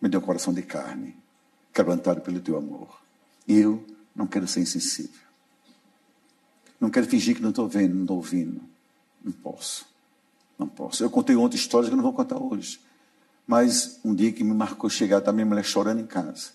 me 0.00 0.08
dê 0.08 0.16
um 0.16 0.20
coração 0.20 0.54
de 0.54 0.62
carne. 0.62 1.16
quebrantado 1.74 2.20
pelo 2.20 2.38
teu 2.38 2.56
amor. 2.56 3.02
Eu 3.48 3.84
não 4.14 4.28
quero 4.28 4.46
ser 4.46 4.60
insensível. 4.60 5.20
Não 6.78 6.88
quero 6.88 7.08
fingir 7.08 7.34
que 7.34 7.42
não 7.42 7.50
estou 7.50 7.68
vendo, 7.68 7.96
não 7.96 8.02
estou 8.02 8.16
ouvindo. 8.18 8.60
Não 9.24 9.32
posso. 9.32 9.86
Não 10.56 10.68
posso. 10.68 11.02
Eu 11.02 11.10
contei 11.10 11.34
ontem 11.34 11.56
histórias 11.56 11.88
que 11.88 11.94
eu 11.94 11.96
não 11.96 12.04
vou 12.04 12.12
contar 12.12 12.38
hoje. 12.38 12.80
Mas 13.44 13.98
um 14.04 14.14
dia 14.14 14.30
que 14.30 14.44
me 14.44 14.54
marcou 14.54 14.88
chegar, 14.88 15.18
está 15.18 15.32
minha 15.32 15.46
mulher 15.46 15.64
chorando 15.64 16.00
em 16.00 16.06
casa. 16.06 16.50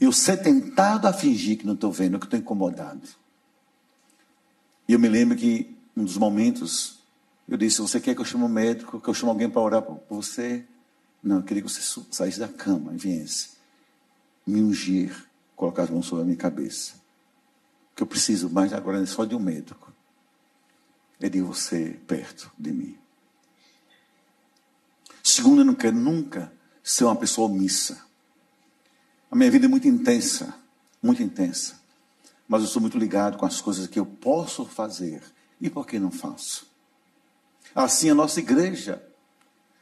Eu 0.00 0.10
ser 0.10 0.38
tentado 0.38 1.06
a 1.06 1.12
fingir 1.12 1.56
que 1.56 1.66
não 1.66 1.74
estou 1.74 1.92
vendo, 1.92 2.18
que 2.18 2.26
estou 2.26 2.40
incomodado. 2.40 3.08
E 4.88 4.92
eu 4.92 4.98
me 4.98 5.08
lembro 5.08 5.38
que 5.38 5.73
um 5.96 6.04
dos 6.04 6.16
momentos, 6.16 6.98
eu 7.48 7.56
disse: 7.56 7.80
Você 7.80 8.00
quer 8.00 8.14
que 8.14 8.20
eu 8.20 8.24
chame 8.24 8.44
um 8.44 8.48
médico, 8.48 9.00
que 9.00 9.08
eu 9.08 9.14
chame 9.14 9.30
alguém 9.30 9.48
para 9.48 9.62
orar 9.62 9.82
por 9.82 10.00
você? 10.08 10.64
Não, 11.22 11.36
eu 11.36 11.42
queria 11.42 11.62
que 11.62 11.68
você 11.68 12.02
saísse 12.10 12.38
da 12.38 12.48
cama 12.48 12.92
e 12.94 12.98
viesse 12.98 13.54
me 14.46 14.62
ungir, 14.62 15.26
colocar 15.56 15.84
as 15.84 15.90
mãos 15.90 16.06
sobre 16.06 16.22
a 16.22 16.26
minha 16.26 16.36
cabeça. 16.36 16.94
Que 17.94 18.02
eu 18.02 18.06
preciso 18.06 18.50
mais 18.50 18.72
agora 18.72 19.02
é 19.02 19.06
só 19.06 19.24
de 19.24 19.34
um 19.34 19.38
médico. 19.38 19.92
É 21.20 21.28
de 21.28 21.40
você 21.40 21.98
perto 22.06 22.50
de 22.58 22.72
mim. 22.72 22.98
Segundo, 25.22 25.62
eu 25.62 25.64
não 25.64 25.74
quero 25.74 25.96
nunca 25.96 26.52
ser 26.82 27.04
uma 27.04 27.16
pessoa 27.16 27.48
omissa. 27.48 28.04
A 29.30 29.36
minha 29.36 29.50
vida 29.50 29.64
é 29.64 29.68
muito 29.68 29.88
intensa, 29.88 30.54
muito 31.02 31.22
intensa. 31.22 31.80
Mas 32.46 32.62
eu 32.62 32.68
sou 32.68 32.82
muito 32.82 32.98
ligado 32.98 33.38
com 33.38 33.46
as 33.46 33.60
coisas 33.60 33.86
que 33.86 33.98
eu 33.98 34.04
posso 34.04 34.66
fazer 34.66 35.22
e 35.64 35.70
por 35.70 35.86
que 35.86 35.98
não 35.98 36.10
faço. 36.10 36.66
Assim, 37.74 38.10
a 38.10 38.14
nossa 38.14 38.38
igreja, 38.38 39.02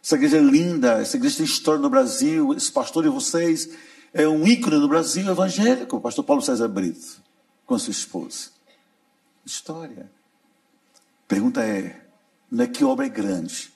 essa 0.01 0.14
igreja 0.14 0.39
é 0.39 0.41
linda, 0.41 1.01
essa 1.01 1.16
igreja 1.16 1.39
tem 1.39 1.45
história 1.45 1.80
no 1.80 1.91
Brasil, 1.91 2.55
esse 2.55 2.70
pastor 2.70 3.03
de 3.03 3.09
vocês 3.09 3.68
é 4.14 4.28
um 4.28 4.47
ícone 4.47 4.76
no 4.76 4.87
Brasil 4.87 5.28
evangélico, 5.28 5.97
o 5.97 6.01
pastor 6.01 6.24
Paulo 6.24 6.41
César 6.41 6.68
Brito, 6.68 7.20
com 7.66 7.76
sua 7.80 7.91
esposa. 7.91 8.51
História. 9.45 10.09
Pergunta 11.26 11.64
é, 11.64 12.07
não 12.49 12.62
é 12.62 12.68
que 12.68 12.85
obra 12.85 13.07
é 13.07 13.09
grande, 13.09 13.72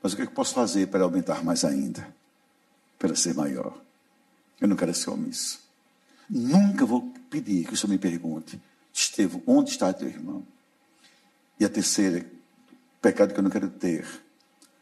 mas 0.00 0.12
o 0.12 0.16
que 0.16 0.22
eu 0.22 0.30
posso 0.30 0.54
fazer 0.54 0.86
para 0.86 1.02
aumentar 1.02 1.42
mais 1.42 1.64
ainda? 1.64 2.14
Para 3.00 3.16
ser 3.16 3.34
maior. 3.34 3.76
Eu 4.60 4.68
não 4.68 4.76
quero 4.76 4.94
ser 4.94 5.10
omisso. 5.10 5.60
Nunca 6.30 6.86
vou 6.86 7.12
pedir 7.28 7.66
que 7.66 7.74
o 7.74 7.76
Senhor 7.76 7.90
me 7.90 7.98
pergunte, 7.98 8.62
Estevão, 8.94 9.42
onde 9.44 9.70
está 9.70 9.92
teu 9.92 10.06
irmão? 10.06 10.46
E 11.62 11.64
a 11.64 11.68
terceira, 11.68 12.26
pecado 13.00 13.32
que 13.32 13.38
eu 13.38 13.42
não 13.44 13.48
quero 13.48 13.70
ter, 13.70 14.04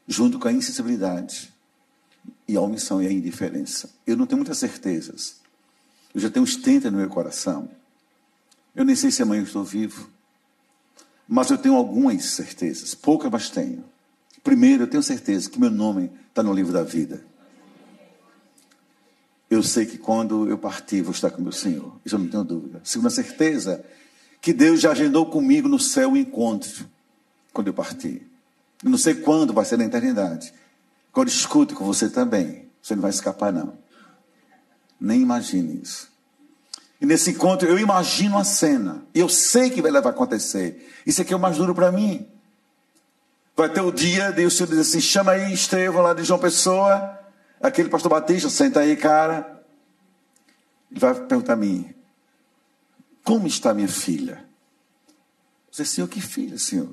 junto 0.08 0.38
com 0.38 0.48
a 0.48 0.52
insensibilidade 0.52 1.52
e 2.48 2.56
a 2.56 2.60
omissão 2.62 3.02
e 3.02 3.06
a 3.06 3.12
indiferença. 3.12 3.90
Eu 4.06 4.16
não 4.16 4.24
tenho 4.24 4.38
muitas 4.38 4.56
certezas. 4.56 5.42
Eu 6.14 6.22
já 6.22 6.30
tenho 6.30 6.42
uns 6.42 6.56
30 6.56 6.90
no 6.90 6.96
meu 6.96 7.10
coração. 7.10 7.70
Eu 8.74 8.82
nem 8.86 8.96
sei 8.96 9.10
se 9.10 9.20
amanhã 9.20 9.42
eu 9.42 9.44
estou 9.44 9.62
vivo. 9.62 10.08
Mas 11.28 11.50
eu 11.50 11.58
tenho 11.58 11.74
algumas 11.74 12.24
certezas, 12.24 12.94
poucas, 12.94 13.30
mas 13.30 13.50
tenho. 13.50 13.84
Primeiro, 14.42 14.84
eu 14.84 14.86
tenho 14.86 15.02
certeza 15.02 15.50
que 15.50 15.60
meu 15.60 15.70
nome 15.70 16.10
está 16.30 16.42
no 16.42 16.54
livro 16.54 16.72
da 16.72 16.82
vida. 16.82 17.22
Eu 19.50 19.62
sei 19.62 19.84
que 19.84 19.98
quando 19.98 20.48
eu 20.48 20.56
partir, 20.56 21.02
vou 21.02 21.12
estar 21.12 21.30
com 21.30 21.42
meu 21.42 21.52
Senhor. 21.52 22.00
Isso 22.06 22.14
eu 22.14 22.18
não 22.20 22.28
tenho 22.28 22.42
dúvida. 22.42 22.80
Segunda 22.82 23.10
certeza, 23.10 23.84
que 24.40 24.52
Deus 24.52 24.80
já 24.80 24.92
agendou 24.92 25.26
comigo 25.26 25.68
no 25.68 25.78
céu 25.78 26.12
o 26.12 26.16
encontro, 26.16 26.88
quando 27.52 27.66
eu 27.66 27.74
partir. 27.74 28.26
Não 28.82 28.96
sei 28.96 29.14
quando 29.14 29.52
vai 29.52 29.64
ser 29.64 29.76
na 29.76 29.84
eternidade. 29.84 30.52
Agora 31.12 31.28
escute 31.28 31.74
com 31.74 31.84
você 31.84 32.08
também. 32.08 32.68
Você 32.80 32.94
não 32.94 33.02
vai 33.02 33.10
escapar, 33.10 33.52
não. 33.52 33.78
Nem 34.98 35.20
imagine 35.20 35.80
isso. 35.82 36.10
E 37.00 37.06
nesse 37.06 37.30
encontro 37.30 37.68
eu 37.68 37.78
imagino 37.78 38.38
a 38.38 38.44
cena. 38.44 39.02
E 39.14 39.20
eu 39.20 39.28
sei 39.28 39.70
que 39.70 39.82
vai 39.82 39.90
levar 39.90 40.10
a 40.10 40.12
acontecer. 40.12 40.90
Isso 41.06 41.20
aqui 41.20 41.32
é 41.32 41.36
o 41.36 41.40
mais 41.40 41.56
duro 41.56 41.74
para 41.74 41.90
mim. 41.90 42.26
Vai 43.56 43.68
ter 43.68 43.80
o 43.80 43.90
dia 43.90 44.30
de 44.32 44.44
o 44.44 44.50
Senhor 44.50 44.68
dizer 44.68 44.82
assim: 44.82 45.00
chama 45.00 45.32
aí 45.32 45.52
Estevão 45.52 46.02
lá 46.02 46.14
de 46.14 46.24
João 46.24 46.38
Pessoa. 46.38 47.18
Aquele 47.60 47.88
pastor 47.88 48.10
Batista, 48.10 48.48
senta 48.48 48.80
aí, 48.80 48.96
cara. 48.96 49.62
Ele 50.90 51.00
vai 51.00 51.14
perguntar 51.14 51.54
a 51.54 51.56
mim: 51.56 51.94
Como 53.24 53.46
está 53.46 53.72
minha 53.74 53.88
filha? 53.88 54.44
Disse, 55.70 55.86
Senhor, 55.86 56.08
que 56.08 56.20
filha, 56.20 56.58
Senhor? 56.58 56.92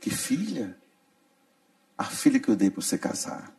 Que 0.00 0.10
filha? 0.10 0.80
a 2.00 2.04
filha 2.04 2.40
que 2.40 2.48
eu 2.48 2.56
dei 2.56 2.70
para 2.70 2.80
você 2.80 2.96
casar. 2.96 3.54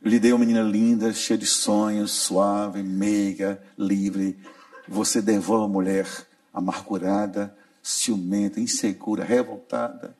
Eu 0.00 0.08
lhe 0.08 0.20
dei 0.20 0.32
uma 0.32 0.38
menina 0.38 0.62
linda, 0.62 1.12
cheia 1.12 1.36
de 1.36 1.46
sonhos, 1.46 2.12
suave, 2.12 2.80
meiga, 2.80 3.60
livre. 3.76 4.38
Você 4.86 5.20
devolve 5.20 5.64
uma 5.64 5.68
mulher 5.68 6.06
amargurada, 6.54 7.58
ciumenta, 7.82 8.60
insegura, 8.60 9.24
revoltada, 9.24 10.16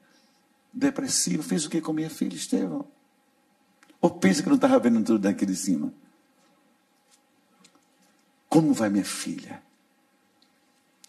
depressiva. 0.72 1.40
Fez 1.44 1.64
o 1.64 1.70
que 1.70 1.80
com 1.80 1.92
minha 1.92 2.10
filha, 2.10 2.34
Estevão? 2.34 2.84
Ou 4.00 4.10
pensa 4.10 4.42
que 4.42 4.48
não 4.48 4.56
estava 4.56 4.80
vendo 4.80 5.04
tudo 5.04 5.20
daqui 5.20 5.46
de 5.46 5.54
cima? 5.54 5.94
Como 8.48 8.74
vai 8.74 8.90
minha 8.90 9.04
filha? 9.04 9.62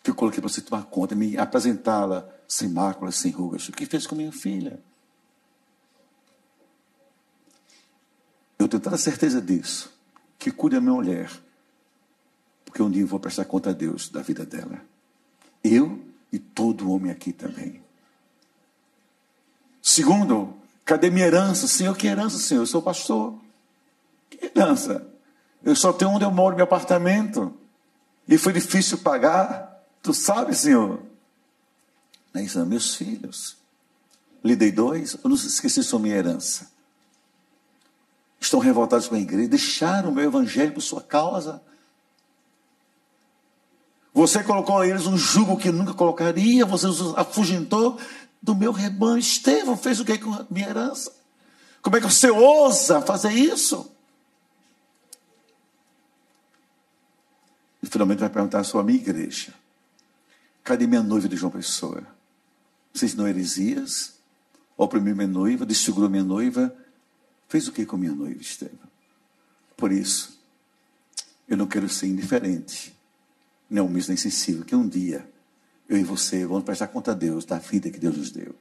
Que 0.03 0.11
eu 0.11 0.15
coloquei 0.15 0.41
para 0.41 0.49
você 0.49 0.61
tomar 0.61 0.83
conta, 0.83 1.15
me 1.15 1.37
apresentá-la 1.37 2.29
sem 2.47 2.67
máculas, 2.67 3.15
sem 3.15 3.31
rugas. 3.31 3.67
O 3.69 3.71
que 3.71 3.85
fez 3.85 4.05
com 4.05 4.15
minha 4.15 4.31
filha? 4.31 4.79
Eu 8.59 8.67
tenho 8.67 8.81
tanta 8.81 8.97
certeza 8.97 9.41
disso, 9.41 9.91
que 10.37 10.51
cuide 10.51 10.75
da 10.75 10.81
minha 10.81 10.93
mulher, 10.93 11.31
porque 12.65 12.81
um 12.81 12.89
dia 12.89 13.01
eu 13.01 13.07
vou 13.07 13.19
prestar 13.19 13.45
conta 13.45 13.71
a 13.71 13.73
Deus 13.73 14.09
da 14.09 14.21
vida 14.21 14.45
dela. 14.45 14.79
Eu 15.63 15.99
e 16.31 16.39
todo 16.39 16.91
homem 16.91 17.11
aqui 17.11 17.31
também. 17.31 17.81
Segundo, 19.81 20.55
cadê 20.85 21.09
minha 21.09 21.27
herança? 21.27 21.67
Senhor, 21.67 21.95
que 21.95 22.07
herança, 22.07 22.37
Senhor? 22.37 22.61
Eu 22.61 22.67
sou 22.67 22.81
pastor. 22.81 23.37
Que 24.29 24.45
herança? 24.45 25.07
Eu 25.63 25.75
só 25.75 25.93
tenho 25.93 26.11
onde 26.11 26.25
eu 26.25 26.31
moro, 26.31 26.55
meu 26.55 26.63
apartamento. 26.63 27.53
E 28.27 28.37
foi 28.37 28.53
difícil 28.53 28.97
pagar. 28.99 29.72
Tu 30.03 30.13
sabe, 30.13 30.53
Senhor? 30.53 31.01
É 32.35 32.41
isso, 32.43 32.63
meus 32.65 32.93
filhos. 32.93 33.57
Lhe 34.43 34.55
dei 34.55 34.71
dois, 34.71 35.13
eu 35.13 35.29
não 35.29 35.35
esqueci 35.35 35.81
sua 35.81 35.99
minha 35.99 36.15
herança 36.15 36.73
estão 38.43 38.59
revoltados 38.59 39.07
com 39.07 39.15
a 39.15 39.19
igreja, 39.19 39.49
deixaram 39.49 40.09
o 40.09 40.13
meu 40.13 40.25
evangelho 40.25 40.73
por 40.73 40.81
sua 40.81 41.01
causa. 41.01 41.61
Você 44.13 44.43
colocou 44.43 44.77
a 44.77 44.87
eles 44.87 45.07
um 45.07 45.17
jugo 45.17 45.57
que 45.57 45.71
nunca 45.71 45.93
colocaria, 45.93 46.65
você 46.65 46.85
os 46.85 47.17
afugentou 47.17 47.99
do 48.41 48.53
meu 48.53 48.71
rebanho. 48.71 49.17
Estevão 49.17 49.75
fez 49.75 49.99
o 49.99 50.05
que 50.05 50.17
com 50.17 50.33
a 50.33 50.45
minha 50.49 50.69
herança? 50.69 51.11
Como 51.81 51.97
é 51.97 51.99
que 51.99 52.05
você 52.05 52.29
ousa 52.29 53.01
fazer 53.01 53.31
isso? 53.31 53.91
E 57.81 57.87
finalmente 57.87 58.19
vai 58.19 58.29
perguntar 58.29 58.59
à 58.59 58.63
sua 58.63 58.83
minha 58.83 58.99
igreja: 58.99 59.53
cadê 60.63 60.87
minha 60.87 61.03
noiva 61.03 61.27
de 61.27 61.35
João 61.35 61.51
Pessoa? 61.51 62.05
Vocês 62.93 63.15
não 63.15 63.27
heresias? 63.27 64.13
Oprimiu 64.77 65.15
minha 65.15 65.27
noiva, 65.27 65.65
desfigurou 65.65 66.09
minha 66.09 66.23
noiva, 66.23 66.75
Fez 67.53 67.67
o 67.67 67.71
que 67.71 67.85
com 67.85 67.97
minha 67.97 68.11
noiva, 68.11 68.41
Estevam? 68.41 68.89
Por 69.77 69.91
isso, 69.91 70.39
eu 71.47 71.55
não 71.55 71.67
quero 71.67 71.87
ser 71.87 72.07
indiferente, 72.07 72.97
nem 73.69 73.83
omisso, 73.83 74.07
nem 74.07 74.17
sensível, 74.17 74.65
que 74.65 74.75
um 74.75 74.87
dia 74.87 75.29
eu 75.87 75.95
e 75.95 76.03
você 76.03 76.47
vamos 76.47 76.63
prestar 76.63 76.87
conta 76.87 77.11
a 77.11 77.13
Deus 77.13 77.45
da 77.45 77.59
vida 77.59 77.91
que 77.91 77.99
Deus 77.99 78.17
nos 78.17 78.31
deu. 78.31 78.55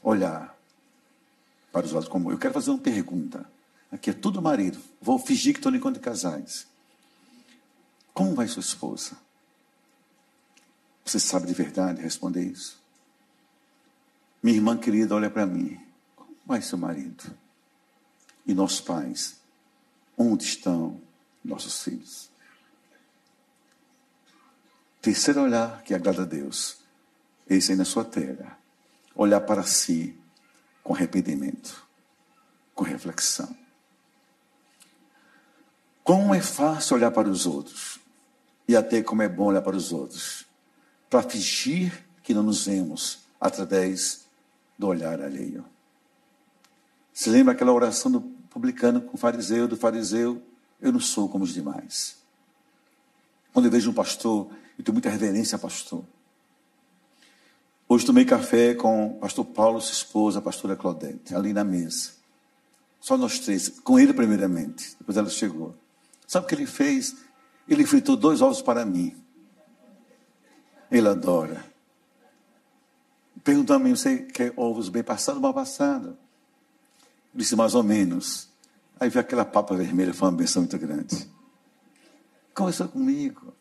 Olhar 0.00 0.56
para 1.72 1.86
os 1.86 1.92
olhos 1.92 2.06
como 2.06 2.30
eu 2.30 2.38
quero 2.38 2.54
fazer 2.54 2.70
uma 2.70 2.78
pergunta. 2.78 3.44
Aqui 3.90 4.10
é 4.10 4.12
tudo 4.12 4.40
marido. 4.40 4.78
Vou 5.00 5.18
fingir 5.18 5.52
que 5.52 5.58
estou 5.58 5.72
no 5.72 5.78
encontro 5.78 5.98
de 5.98 6.04
casais. 6.04 6.68
Como 8.14 8.36
vai 8.36 8.46
sua 8.46 8.60
esposa? 8.60 9.16
Você 11.08 11.18
sabe 11.18 11.46
de 11.46 11.54
verdade 11.54 12.02
responder 12.02 12.42
isso? 12.42 12.78
Minha 14.42 14.56
irmã 14.56 14.76
querida, 14.76 15.14
olha 15.14 15.30
para 15.30 15.46
mim. 15.46 15.80
Como 16.14 16.36
vai 16.44 16.60
seu 16.60 16.76
marido? 16.76 17.24
e 18.48 18.54
nossos 18.54 18.80
pais, 18.80 19.36
onde 20.16 20.42
estão 20.42 20.98
nossos 21.44 21.82
filhos? 21.82 22.30
Terceiro 25.02 25.42
olhar 25.42 25.82
que 25.82 25.94
agrada 25.94 26.22
a 26.22 26.24
Deus, 26.24 26.78
esse 27.46 27.72
aí 27.72 27.78
na 27.78 27.84
sua 27.84 28.06
terra, 28.06 28.58
olhar 29.14 29.42
para 29.42 29.62
si 29.62 30.18
com 30.82 30.94
arrependimento, 30.94 31.86
com 32.74 32.84
reflexão. 32.84 33.54
Como 36.02 36.34
é 36.34 36.40
fácil 36.40 36.96
olhar 36.96 37.10
para 37.10 37.28
os 37.28 37.44
outros, 37.44 38.00
e 38.66 38.74
até 38.74 39.02
como 39.02 39.22
é 39.22 39.28
bom 39.28 39.44
olhar 39.44 39.62
para 39.62 39.76
os 39.76 39.92
outros, 39.92 40.47
para 41.08 41.22
fingir 41.22 42.04
que 42.22 42.34
não 42.34 42.42
nos 42.42 42.66
vemos 42.66 43.20
através 43.40 44.26
do 44.78 44.86
olhar 44.86 45.20
alheio. 45.20 45.64
Se 47.12 47.30
lembra 47.30 47.52
aquela 47.52 47.72
oração 47.72 48.10
do 48.10 48.20
publicano 48.20 49.00
com 49.00 49.16
o 49.16 49.18
fariseu, 49.18 49.66
do 49.66 49.76
fariseu 49.76 50.42
Eu 50.80 50.92
não 50.92 51.00
sou 51.00 51.28
como 51.28 51.44
os 51.44 51.52
demais. 51.52 52.16
Quando 53.52 53.64
eu 53.64 53.70
vejo 53.70 53.90
um 53.90 53.94
pastor, 53.94 54.48
eu 54.78 54.84
tenho 54.84 54.94
muita 54.94 55.10
reverência 55.10 55.56
a 55.56 55.58
pastor. 55.58 56.04
Hoje 57.88 58.06
tomei 58.06 58.24
café 58.24 58.74
com 58.74 59.12
o 59.12 59.14
pastor 59.14 59.44
Paulo, 59.46 59.80
sua 59.80 59.92
esposa, 59.92 60.38
a 60.38 60.42
pastora 60.42 60.76
Claudete, 60.76 61.34
ali 61.34 61.52
na 61.52 61.64
mesa. 61.64 62.12
Só 63.00 63.16
nós 63.16 63.38
três, 63.38 63.68
com 63.68 63.98
ele 63.98 64.12
primeiramente. 64.12 64.94
Depois 64.98 65.16
ela 65.16 65.30
chegou. 65.30 65.74
Sabe 66.26 66.44
o 66.44 66.48
que 66.48 66.54
ele 66.54 66.66
fez? 66.66 67.16
Ele 67.66 67.86
fritou 67.86 68.16
dois 68.16 68.42
ovos 68.42 68.60
para 68.60 68.84
mim. 68.84 69.16
Ele 70.90 71.08
adora. 71.08 71.64
Perguntou 73.44 73.76
a 73.76 73.78
mim, 73.78 73.90
você 73.90 74.18
quer 74.18 74.52
ovos 74.56 74.88
bem 74.88 75.02
passados 75.02 75.36
ou 75.36 75.42
mal 75.42 75.54
passados? 75.54 76.14
disse, 77.34 77.54
mais 77.54 77.74
ou 77.74 77.82
menos. 77.82 78.48
Aí 78.98 79.08
veio 79.08 79.20
aquela 79.20 79.44
papa 79.44 79.74
vermelha, 79.76 80.12
foi 80.12 80.28
uma 80.28 80.36
benção 80.36 80.62
muito 80.62 80.78
grande. 80.78 81.28
Conversou 82.54 82.88
comigo. 82.88 83.54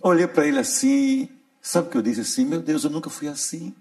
Olhei 0.00 0.26
para 0.26 0.46
ele 0.46 0.58
assim, 0.58 1.28
sabe 1.60 1.88
o 1.88 1.90
que 1.90 1.96
eu 1.98 2.02
disse 2.02 2.22
assim? 2.22 2.46
Meu 2.46 2.62
Deus, 2.62 2.84
eu 2.84 2.90
nunca 2.90 3.10
fui 3.10 3.28
assim. 3.28 3.74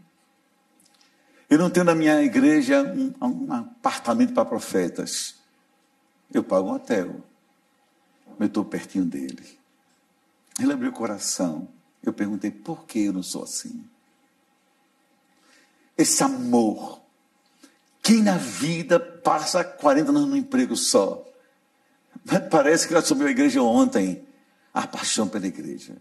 Eu 1.50 1.58
não 1.58 1.70
tenho 1.70 1.86
na 1.86 1.96
minha 1.96 2.22
igreja 2.22 2.84
um, 2.84 3.14
um 3.26 3.54
apartamento 3.54 4.34
para 4.34 4.46
profetas. 4.46 5.36
Eu 6.32 6.44
pago 6.44 6.68
um 6.68 6.74
hotel. 6.74 7.24
Eu 8.40 8.46
estou 8.46 8.64
pertinho 8.66 9.06
dele. 9.06 9.58
Ele 10.60 10.74
abriu 10.74 10.92
o 10.92 10.94
coração. 10.94 11.68
Eu 12.10 12.14
perguntei, 12.14 12.52
por 12.52 12.86
que 12.86 13.06
eu 13.06 13.14
não 13.14 13.24
sou 13.24 13.44
assim? 13.44 13.84
Esse 15.98 16.24
amor. 16.24 17.02
Quem 18.02 18.24
na 18.24 18.38
vida 18.38 19.00
passa 19.00 19.64
40 19.64 20.10
anos 20.10 20.28
no 20.28 20.36
emprego 20.36 20.76
só? 20.76 21.26
Parece 22.50 22.88
que 22.88 22.94
ele 22.94 23.00
assumiu 23.00 23.28
a 23.28 23.32
igreja 23.32 23.62
ontem. 23.62 24.26
A 24.74 24.88
paixão 24.88 25.28
pela 25.28 25.48
igreja. 25.48 25.98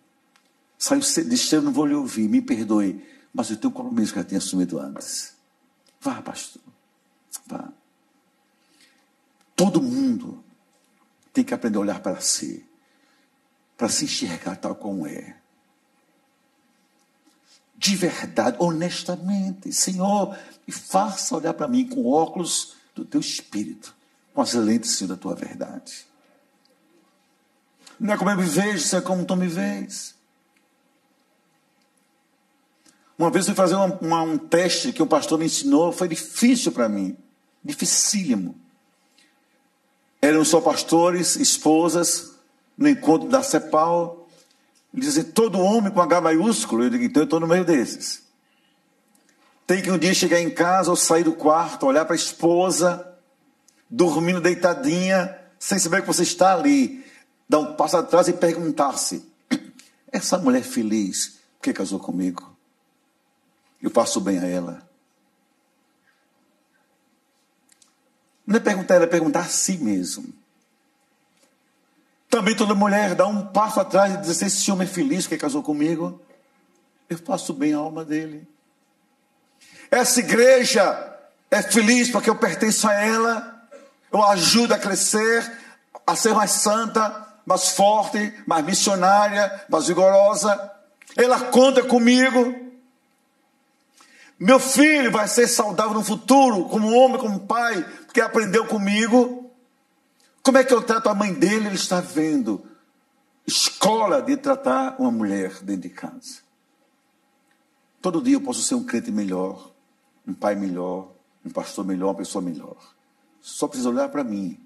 Saiu 0.79 1.01
disse, 1.01 1.55
eu 1.55 1.63
não 1.63 1.73
vou 1.73 1.85
lhe 1.85 1.95
ouvir, 1.95 2.29
me 2.29 2.41
perdoe, 2.41 3.05
mas 3.35 3.51
eu 3.51 3.57
tenho 3.57 3.73
um 3.73 3.75
compromisso 3.77 4.13
que 4.13 4.19
eu 4.21 4.25
tinha 4.25 4.39
assumido 4.39 4.79
antes. 4.79 5.35
Vá, 6.01 6.23
pastor. 6.23 6.63
Vá. 7.47 7.73
Todo 9.57 9.83
mundo 9.83 10.45
tem 11.33 11.43
que 11.43 11.53
aprender 11.53 11.79
a 11.79 11.81
olhar 11.81 12.01
para 12.01 12.21
si, 12.21 12.65
para 13.77 13.89
se 13.89 14.05
enxergar 14.05 14.57
tal 14.57 14.77
como 14.77 15.07
é. 15.07 15.37
De 17.79 17.95
verdade, 17.95 18.57
honestamente, 18.59 19.73
Senhor, 19.73 20.37
me 20.67 20.75
faça 20.75 21.37
olhar 21.37 21.55
para 21.55 21.69
mim 21.69 21.89
com 21.89 22.11
óculos 22.11 22.75
do 22.93 23.05
teu 23.05 23.21
espírito, 23.21 23.95
com 24.35 24.41
as 24.41 24.53
lentes 24.55 25.01
da 25.03 25.17
tua 25.17 25.37
verdade. 25.37 26.05
Não 28.01 28.13
é 28.13 28.17
como 28.17 28.31
eu 28.31 28.37
me 28.37 28.43
vejo, 28.43 28.81
Senhor, 28.81 29.01
é 29.01 29.05
como 29.05 29.25
tu 29.25 29.37
me 29.37 29.47
vês. 29.47 30.17
Uma 33.17 33.31
vez 33.31 33.47
fui 33.47 33.55
fazer 33.55 33.77
uma, 33.77 33.87
uma, 34.01 34.23
um 34.23 34.37
teste 34.37 34.93
que 34.93 35.03
um 35.03 35.07
pastor 35.07 35.39
me 35.39 35.47
ensinou, 35.47 35.93
foi 35.93 36.09
difícil 36.09 36.73
para 36.73 36.89
mim, 36.89 37.17
dificílimo. 37.65 38.57
Eram 40.21 40.45
só 40.45 40.61
pastores, 40.61 41.37
esposas, 41.37 42.35
no 42.77 42.89
encontro 42.89 43.29
da 43.29 43.41
CEPAL. 43.41 44.28
Ele 44.95 45.25
todo 45.25 45.61
homem 45.61 45.93
com 45.93 46.01
H 46.01 46.21
maiúsculo. 46.21 46.85
Eu 46.85 46.91
digo, 46.91 47.05
então 47.05 47.23
eu 47.23 47.25
estou 47.25 47.41
no 47.41 47.47
meio 47.47 47.65
desses. 47.65 48.23
Tem 49.67 49.83
que 49.83 49.91
um 49.91 49.99
dia 49.99 50.15
chegar 50.15 50.41
em 50.41 50.51
casa 50.51 50.91
ou 50.91 50.97
sair 50.97 51.25
do 51.25 51.35
quarto, 51.35 51.87
olhar 51.87 52.05
para 52.05 52.15
a 52.15 52.17
esposa, 52.17 53.07
dormindo 53.89 54.41
deitadinha, 54.41 55.37
sem 55.59 55.79
saber 55.79 56.01
que 56.01 56.07
você 56.07 56.23
está 56.23 56.55
ali. 56.55 57.05
Dar 57.49 57.59
um 57.59 57.75
passo 57.75 57.97
atrás 57.97 58.29
e 58.29 58.33
perguntar-se: 58.33 59.31
essa 60.11 60.39
mulher 60.39 60.63
feliz, 60.63 61.39
por 61.57 61.65
que 61.65 61.73
casou 61.73 61.99
comigo? 61.99 62.57
Eu 63.81 63.91
faço 63.91 64.21
bem 64.21 64.39
a 64.39 64.47
ela. 64.47 64.89
Não 68.47 68.57
é 68.57 68.61
perguntar 68.61 68.95
ela, 68.95 69.05
é 69.05 69.09
perguntar 69.09 69.41
a 69.41 69.45
si 69.45 69.77
mesmo. 69.77 70.33
Também 72.29 72.55
toda 72.55 72.75
mulher 72.75 73.15
dá 73.15 73.27
um 73.27 73.47
passo 73.47 73.81
atrás 73.81 74.15
e 74.15 74.17
diz 74.19 74.31
assim: 74.31 74.47
esse 74.47 74.71
homem 74.71 74.87
é 74.87 74.91
feliz 74.91 75.27
que 75.27 75.37
casou 75.37 75.63
comigo. 75.63 76.21
Eu 77.09 77.19
faço 77.19 77.55
bem 77.55 77.73
a 77.73 77.79
alma 77.79 78.05
dele. 78.05 78.47
Essa 79.91 80.21
igreja 80.21 81.17
é 81.51 81.63
feliz 81.63 82.11
porque 82.11 82.29
eu 82.29 82.37
pertenço 82.37 82.87
a 82.87 82.93
ela. 82.93 83.69
Eu 84.13 84.23
ajudo 84.23 84.75
a 84.75 84.79
crescer, 84.79 85.51
a 86.07 86.15
ser 86.15 86.35
mais 86.35 86.51
santa, 86.51 87.27
mais 87.47 87.71
forte, 87.71 88.35
mais 88.47 88.65
missionária, 88.65 89.65
mais 89.69 89.87
vigorosa. 89.87 90.73
Ela 91.17 91.41
conta 91.41 91.83
comigo. 91.83 92.69
Meu 94.39 94.61
filho 94.61 95.11
vai 95.11 95.27
ser 95.27 95.49
saudável 95.49 95.95
no 95.95 96.05
futuro, 96.05 96.65
como 96.69 96.93
homem, 96.93 97.19
como 97.19 97.41
pai, 97.41 97.83
porque 98.05 98.21
aprendeu 98.21 98.67
comigo. 98.67 99.48
Como 100.43 100.59
é 100.59 100.65
que 100.65 100.73
eu 100.73 100.83
trato 100.83 101.09
a 101.09 101.15
mãe 101.15 101.33
dele? 101.33 101.67
Ele 101.67 101.75
está 101.75 102.01
vendo 102.01 102.65
escola 103.47 104.21
de 104.21 104.37
tratar 104.37 104.97
uma 104.99 105.11
mulher 105.11 105.63
dentro 105.63 105.83
de 105.83 105.91
casa. 105.91 106.41
Todo 108.01 108.23
dia 108.23 108.35
eu 108.35 108.41
posso 108.41 108.63
ser 108.63 108.75
um 108.75 108.85
crente 108.85 109.11
melhor, 109.11 109.73
um 110.27 110.35
pai 110.35 110.55
melhor, 110.55 111.13
um 111.45 111.51
pastor 111.51 111.85
melhor, 111.85 112.09
uma 112.09 112.15
pessoa 112.15 112.43
melhor. 112.43 112.77
Só 113.41 113.67
precisa 113.67 113.89
olhar 113.89 114.09
para 114.09 114.23
mim, 114.23 114.61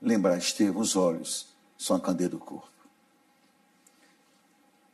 lembrar, 0.00 0.38
Estevão, 0.38 0.80
os 0.80 0.96
olhos 0.96 1.48
são 1.76 1.96
a 1.96 2.00
candeia 2.00 2.28
do 2.28 2.38
corpo. 2.38 2.70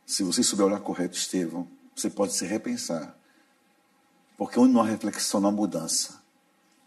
Se 0.05 0.23
você 0.23 0.43
souber 0.43 0.67
olhar 0.67 0.79
correto, 0.79 1.17
Estevão, 1.17 1.67
você 1.95 2.09
pode 2.09 2.33
se 2.33 2.45
repensar 2.45 3.15
porque 4.37 4.59
onde 4.59 4.73
não 4.73 4.81
há 4.81 4.85
reflexão, 4.85 5.39
não 5.39 5.49
há 5.49 5.51
mudança. 5.51 6.21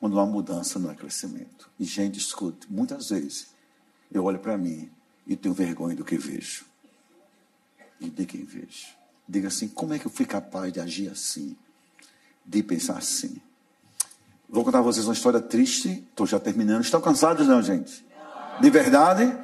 Onde 0.01 0.15
não 0.15 0.23
há 0.23 0.27
mudança, 0.27 0.79
não 0.79 0.91
há 0.91 0.95
crescimento. 0.95 1.71
E, 1.79 1.85
gente, 1.85 2.19
escute, 2.19 2.71
muitas 2.71 3.11
vezes 3.11 3.49
eu 4.13 4.25
olho 4.25 4.39
para 4.39 4.57
mim 4.57 4.91
e 5.27 5.37
tenho 5.37 5.55
vergonha 5.55 5.95
do 5.95 6.05
que 6.05 6.17
vejo. 6.17 6.65
E 8.01 8.09
de 8.09 8.25
quem 8.25 8.45
vejo. 8.45 8.87
Diga 9.29 9.49
assim: 9.49 9.69
como 9.69 9.93
é 9.93 9.99
que 9.99 10.07
eu 10.07 10.11
fui 10.11 10.25
capaz 10.25 10.73
de 10.73 10.81
agir 10.81 11.11
assim? 11.11 11.57
De 12.47 12.63
pensar 12.63 12.97
assim? 12.97 13.41
Vou 14.49 14.65
contar 14.65 14.79
a 14.79 14.83
vocês 14.83 15.07
uma 15.07 15.13
história 15.13 15.41
triste. 15.41 16.07
Estou 16.09 16.27
já 16.27 16.41
terminando. 16.41 16.83
Estão 16.83 17.01
cansados, 17.01 17.47
não, 17.47 17.61
gente? 17.61 18.07
De 18.61 18.71
verdade? 18.71 19.37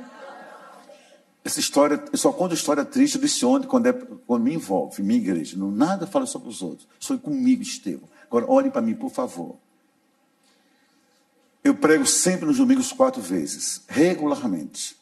Essa 1.45 1.61
história, 1.61 2.03
eu 2.11 2.17
só 2.17 2.33
conto 2.33 2.55
história 2.55 2.87
triste 2.87 3.19
desse 3.19 3.45
ontem 3.45 3.69
quando, 3.69 3.87
é, 3.87 3.93
quando 3.93 4.43
me 4.43 4.55
envolve, 4.55 5.03
minha 5.03 5.21
igreja. 5.21 5.59
Não 5.59 5.71
nada 5.71 6.07
fala 6.07 6.25
sobre 6.25 6.49
os 6.49 6.63
outros. 6.63 6.89
Sou 6.99 7.19
comigo, 7.19 7.63
Estevão. 7.63 8.09
Agora, 8.27 8.47
olhem 8.49 8.71
para 8.71 8.81
mim, 8.81 8.95
por 8.95 9.11
favor. 9.11 9.59
Eu 11.65 11.75
prego 11.75 12.05
sempre 12.05 12.45
nos 12.45 12.59
domingos 12.59 12.93
quatro 12.93 13.23
vezes, 13.23 13.83
regularmente. 13.89 14.95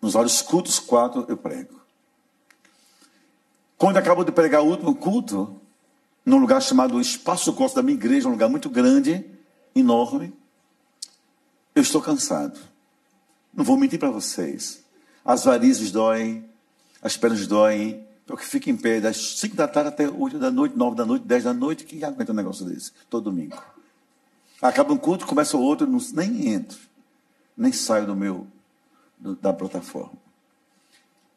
Nos 0.00 0.14
vários 0.14 0.42
cultos, 0.42 0.80
quatro 0.80 1.24
eu 1.28 1.36
prego. 1.36 1.80
Quando 3.78 3.98
acabo 3.98 4.24
de 4.24 4.32
pregar 4.32 4.62
o 4.62 4.66
último 4.66 4.96
culto, 4.96 5.60
num 6.26 6.38
lugar 6.38 6.60
chamado 6.60 7.00
Espaço 7.00 7.52
Costa 7.52 7.76
da 7.76 7.82
minha 7.84 7.96
igreja, 7.96 8.26
um 8.26 8.32
lugar 8.32 8.48
muito 8.48 8.68
grande, 8.68 9.24
enorme, 9.74 10.34
eu 11.72 11.82
estou 11.82 12.02
cansado. 12.02 12.58
Não 13.54 13.64
vou 13.64 13.76
mentir 13.76 14.00
para 14.00 14.10
vocês. 14.10 14.82
As 15.24 15.44
varizes 15.44 15.92
doem, 15.92 16.44
as 17.00 17.16
pernas 17.16 17.46
doem. 17.46 18.04
Eu 18.26 18.36
que 18.36 18.46
fico 18.46 18.70
em 18.70 18.76
pé 18.76 19.00
das 19.00 19.38
5 19.38 19.54
da 19.54 19.68
tarde 19.68 19.90
até 19.90 20.08
8 20.08 20.38
da 20.38 20.50
noite, 20.50 20.76
9 20.76 20.96
da 20.96 21.04
noite, 21.04 21.26
10 21.26 21.44
da 21.44 21.52
noite, 21.52 21.84
que 21.84 22.04
aguenta 22.04 22.32
um 22.32 22.34
negócio 22.34 22.64
desse? 22.64 22.92
Todo 23.08 23.24
domingo. 23.24 23.56
Acaba 24.62 24.92
um 24.92 24.96
culto, 24.96 25.26
começa 25.26 25.56
o 25.56 25.60
outro, 25.60 25.88
não, 25.88 25.98
nem 26.14 26.50
entro. 26.50 26.78
Nem 27.56 27.72
saio 27.72 28.06
do 28.06 28.14
meu, 28.14 28.46
do, 29.18 29.34
da 29.34 29.52
plataforma. 29.52 30.12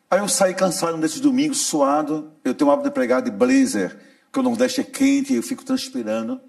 Aí 0.09 0.19
eu 0.19 0.27
saí 0.29 0.53
cansado 0.53 0.95
desses 0.97 1.19
domingos, 1.19 1.61
suado. 1.61 2.31
Eu 2.43 2.53
tenho 2.53 2.69
o 2.69 2.73
hábito 2.73 2.89
de 2.89 2.93
pregar 2.93 3.23
de 3.23 3.31
blazer, 3.31 3.99
porque 4.25 4.39
o 4.39 4.43
Nordeste 4.43 4.81
é 4.81 4.83
quente, 4.83 5.33
eu 5.33 5.41
fico 5.41 5.65
transpirando. 5.65 6.39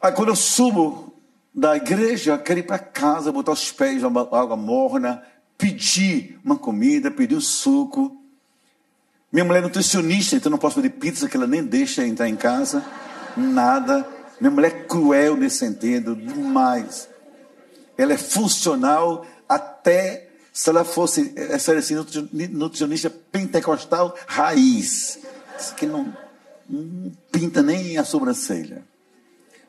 Aí 0.00 0.12
quando 0.12 0.28
eu 0.28 0.36
subo 0.36 1.12
da 1.52 1.76
igreja, 1.76 2.38
quero 2.38 2.60
ir 2.60 2.62
para 2.62 2.78
casa, 2.78 3.32
botar 3.32 3.50
os 3.50 3.72
pés 3.72 4.02
na 4.02 4.08
água 4.08 4.56
morna, 4.56 5.22
pedir 5.58 6.38
uma 6.44 6.56
comida, 6.56 7.10
pedir 7.10 7.34
um 7.34 7.40
suco. 7.40 8.16
Minha 9.32 9.44
mulher 9.44 9.58
é 9.58 9.62
nutricionista, 9.62 10.36
então 10.36 10.50
não 10.50 10.58
posso 10.58 10.76
pedir 10.76 10.90
pizza, 10.90 11.28
que 11.28 11.36
ela 11.36 11.48
nem 11.48 11.64
deixa 11.64 12.06
entrar 12.06 12.28
em 12.28 12.36
casa. 12.36 12.84
Nada. 13.36 14.15
Minha 14.40 14.50
mulher 14.50 14.72
é 14.72 14.84
cruel 14.84 15.36
nesse 15.36 15.58
sentido, 15.58 16.14
demais. 16.14 17.08
Ela 17.96 18.12
é 18.12 18.18
funcional 18.18 19.24
até 19.48 20.28
se 20.52 20.70
ela 20.70 20.84
fosse, 20.84 21.34
sério 21.58 21.80
assim, 21.80 21.94
nutricionista 22.50 23.10
pentecostal 23.10 24.14
raiz. 24.26 25.18
Que 25.76 25.86
não, 25.86 26.16
não 26.68 27.12
pinta 27.30 27.62
nem 27.62 27.98
a 27.98 28.04
sobrancelha. 28.04 28.84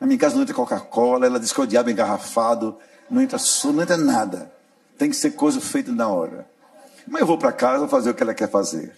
Na 0.00 0.06
minha 0.06 0.18
casa 0.18 0.36
não 0.36 0.46
tem 0.46 0.54
Coca-Cola, 0.54 1.26
ela 1.26 1.40
diz 1.40 1.52
que 1.52 1.60
é 1.60 1.64
o 1.64 1.66
diabo 1.66 1.90
engarrafado. 1.90 2.76
Não 3.10 3.20
entra 3.20 3.38
som, 3.38 3.72
não 3.72 3.82
entra 3.82 3.96
nada. 3.96 4.52
Tem 4.96 5.10
que 5.10 5.16
ser 5.16 5.32
coisa 5.32 5.60
feita 5.60 5.92
na 5.92 6.08
hora. 6.08 6.48
Mas 7.06 7.20
eu 7.20 7.26
vou 7.26 7.38
para 7.38 7.52
casa 7.52 7.88
fazer 7.88 8.10
o 8.10 8.14
que 8.14 8.22
ela 8.22 8.34
quer 8.34 8.50
fazer. 8.50 8.92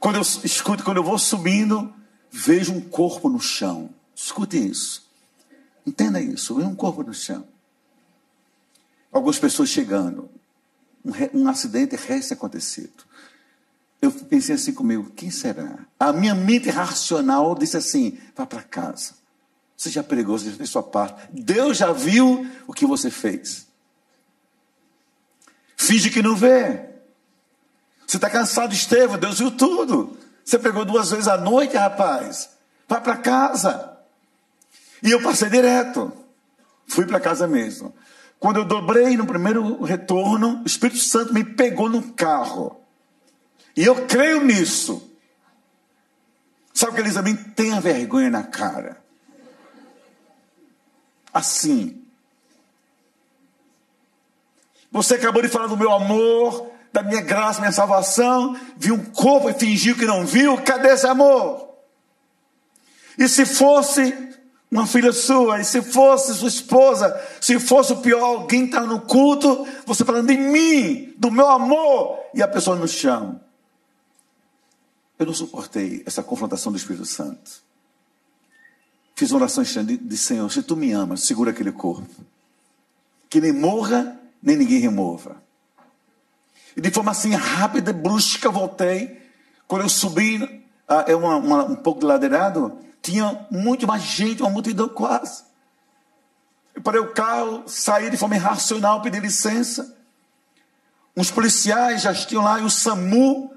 Quando 0.00 0.16
eu 0.16 0.22
escuto, 0.22 0.82
quando 0.82 0.96
eu 0.96 1.04
vou 1.04 1.18
subindo, 1.18 1.92
vejo 2.30 2.72
um 2.72 2.80
corpo 2.80 3.28
no 3.28 3.40
chão. 3.40 3.90
Escute 4.20 4.58
isso. 4.58 5.08
Entenda 5.86 6.20
isso. 6.20 6.56
Vejo 6.56 6.68
um 6.68 6.74
corpo 6.74 7.04
no 7.04 7.14
chão. 7.14 7.46
Algumas 9.12 9.38
pessoas 9.38 9.68
chegando. 9.68 10.28
Um, 11.04 11.42
um 11.42 11.48
acidente 11.48 11.94
recém-acontecido. 11.94 13.04
Eu 14.02 14.10
pensei 14.10 14.56
assim 14.56 14.74
comigo: 14.74 15.10
quem 15.10 15.30
será? 15.30 15.86
A 16.00 16.12
minha 16.12 16.34
mente 16.34 16.68
racional 16.68 17.54
disse 17.54 17.76
assim: 17.76 18.18
vá 18.34 18.44
para 18.44 18.62
casa. 18.62 19.14
Você 19.76 19.88
já 19.88 20.02
pregou, 20.02 20.36
você 20.36 20.50
já 20.50 20.56
fez 20.56 20.68
sua 20.68 20.82
parte. 20.82 21.28
Deus 21.32 21.76
já 21.78 21.92
viu 21.92 22.44
o 22.66 22.72
que 22.72 22.84
você 22.84 23.12
fez. 23.12 23.68
Finge 25.76 26.10
que 26.10 26.20
não 26.20 26.34
vê. 26.34 26.88
Você 28.04 28.16
está 28.16 28.28
cansado, 28.28 28.74
Estevão, 28.74 29.16
Deus 29.16 29.38
viu 29.38 29.52
tudo. 29.52 30.18
Você 30.44 30.58
pregou 30.58 30.84
duas 30.84 31.10
vezes 31.10 31.28
à 31.28 31.38
noite, 31.38 31.76
rapaz. 31.76 32.50
Vá 32.88 33.00
para 33.00 33.16
casa. 33.16 33.97
E 35.02 35.10
eu 35.10 35.22
passei 35.22 35.48
direto. 35.48 36.12
Fui 36.86 37.06
para 37.06 37.20
casa 37.20 37.46
mesmo. 37.46 37.94
Quando 38.38 38.58
eu 38.58 38.64
dobrei 38.64 39.16
no 39.16 39.26
primeiro 39.26 39.82
retorno, 39.82 40.62
o 40.62 40.66
Espírito 40.66 41.00
Santo 41.00 41.34
me 41.34 41.44
pegou 41.44 41.88
no 41.88 42.12
carro. 42.12 42.80
E 43.76 43.84
eu 43.84 44.06
creio 44.06 44.42
nisso. 44.44 45.08
Sabe 46.72 46.94
que 46.94 47.00
Elisa 47.00 47.22
tenha 47.54 47.80
vergonha 47.80 48.30
na 48.30 48.44
cara. 48.44 49.02
Assim. 51.32 52.04
Você 54.90 55.14
acabou 55.14 55.42
de 55.42 55.48
falar 55.48 55.66
do 55.66 55.76
meu 55.76 55.92
amor, 55.92 56.70
da 56.92 57.02
minha 57.02 57.20
graça, 57.20 57.60
minha 57.60 57.72
salvação, 57.72 58.58
viu 58.76 58.94
um 58.94 59.04
corpo 59.04 59.50
e 59.50 59.54
fingiu 59.54 59.96
que 59.96 60.06
não 60.06 60.24
viu. 60.24 60.56
Cadê 60.62 60.88
esse 60.90 61.06
amor? 61.06 61.68
E 63.18 63.28
se 63.28 63.44
fosse 63.44 64.27
uma 64.70 64.86
filha 64.86 65.12
sua, 65.12 65.60
e 65.60 65.64
se 65.64 65.80
fosse 65.80 66.34
sua 66.34 66.48
esposa, 66.48 67.18
se 67.40 67.58
fosse 67.58 67.92
o 67.92 67.96
pior, 67.96 68.22
alguém 68.22 68.66
está 68.66 68.82
no 68.82 69.00
culto, 69.00 69.66
você 69.86 70.04
falando 70.04 70.28
de 70.28 70.36
mim, 70.36 71.14
do 71.16 71.30
meu 71.30 71.48
amor, 71.48 72.18
e 72.34 72.42
a 72.42 72.48
pessoa 72.48 72.76
no 72.76 72.86
chão. 72.86 73.40
Eu 75.18 75.26
não 75.26 75.34
suportei 75.34 76.02
essa 76.06 76.22
confrontação 76.22 76.70
do 76.70 76.76
Espírito 76.76 77.06
Santo. 77.06 77.62
Fiz 79.16 79.30
uma 79.32 79.40
oração 79.40 79.64
de, 79.64 79.96
de 79.96 80.16
Senhor, 80.16 80.48
se 80.52 80.62
tu 80.62 80.76
me 80.76 80.92
amas, 80.92 81.22
segura 81.22 81.50
aquele 81.50 81.72
corpo. 81.72 82.24
Que 83.28 83.40
nem 83.40 83.52
morra, 83.52 84.20
nem 84.40 84.56
ninguém 84.56 84.78
remova. 84.78 85.42
E 86.76 86.80
de 86.80 86.90
forma 86.90 87.10
assim 87.10 87.34
rápida, 87.34 87.92
brusca, 87.92 88.48
voltei. 88.48 89.20
Quando 89.66 89.82
eu 89.82 89.88
subi, 89.88 90.64
ah, 90.86 91.04
é 91.08 91.16
uma, 91.16 91.36
uma, 91.36 91.64
um 91.64 91.74
pouco 91.74 92.00
de 92.00 92.06
ladeirado, 92.06 92.78
tinha 93.10 93.46
muito 93.50 93.86
mais 93.86 94.02
gente, 94.02 94.42
uma 94.42 94.50
multidão 94.50 94.88
quase. 94.88 95.42
Eu 96.74 96.82
parei 96.82 97.00
o 97.00 97.12
carro, 97.12 97.64
saí 97.66 98.10
de 98.10 98.18
forma 98.18 98.36
irracional, 98.36 99.00
pedi 99.00 99.18
licença. 99.18 99.96
Uns 101.16 101.30
policiais 101.30 102.02
já 102.02 102.14
tinham 102.14 102.44
lá 102.44 102.60
e 102.60 102.64
o 102.64 102.70
SAMU 102.70 103.50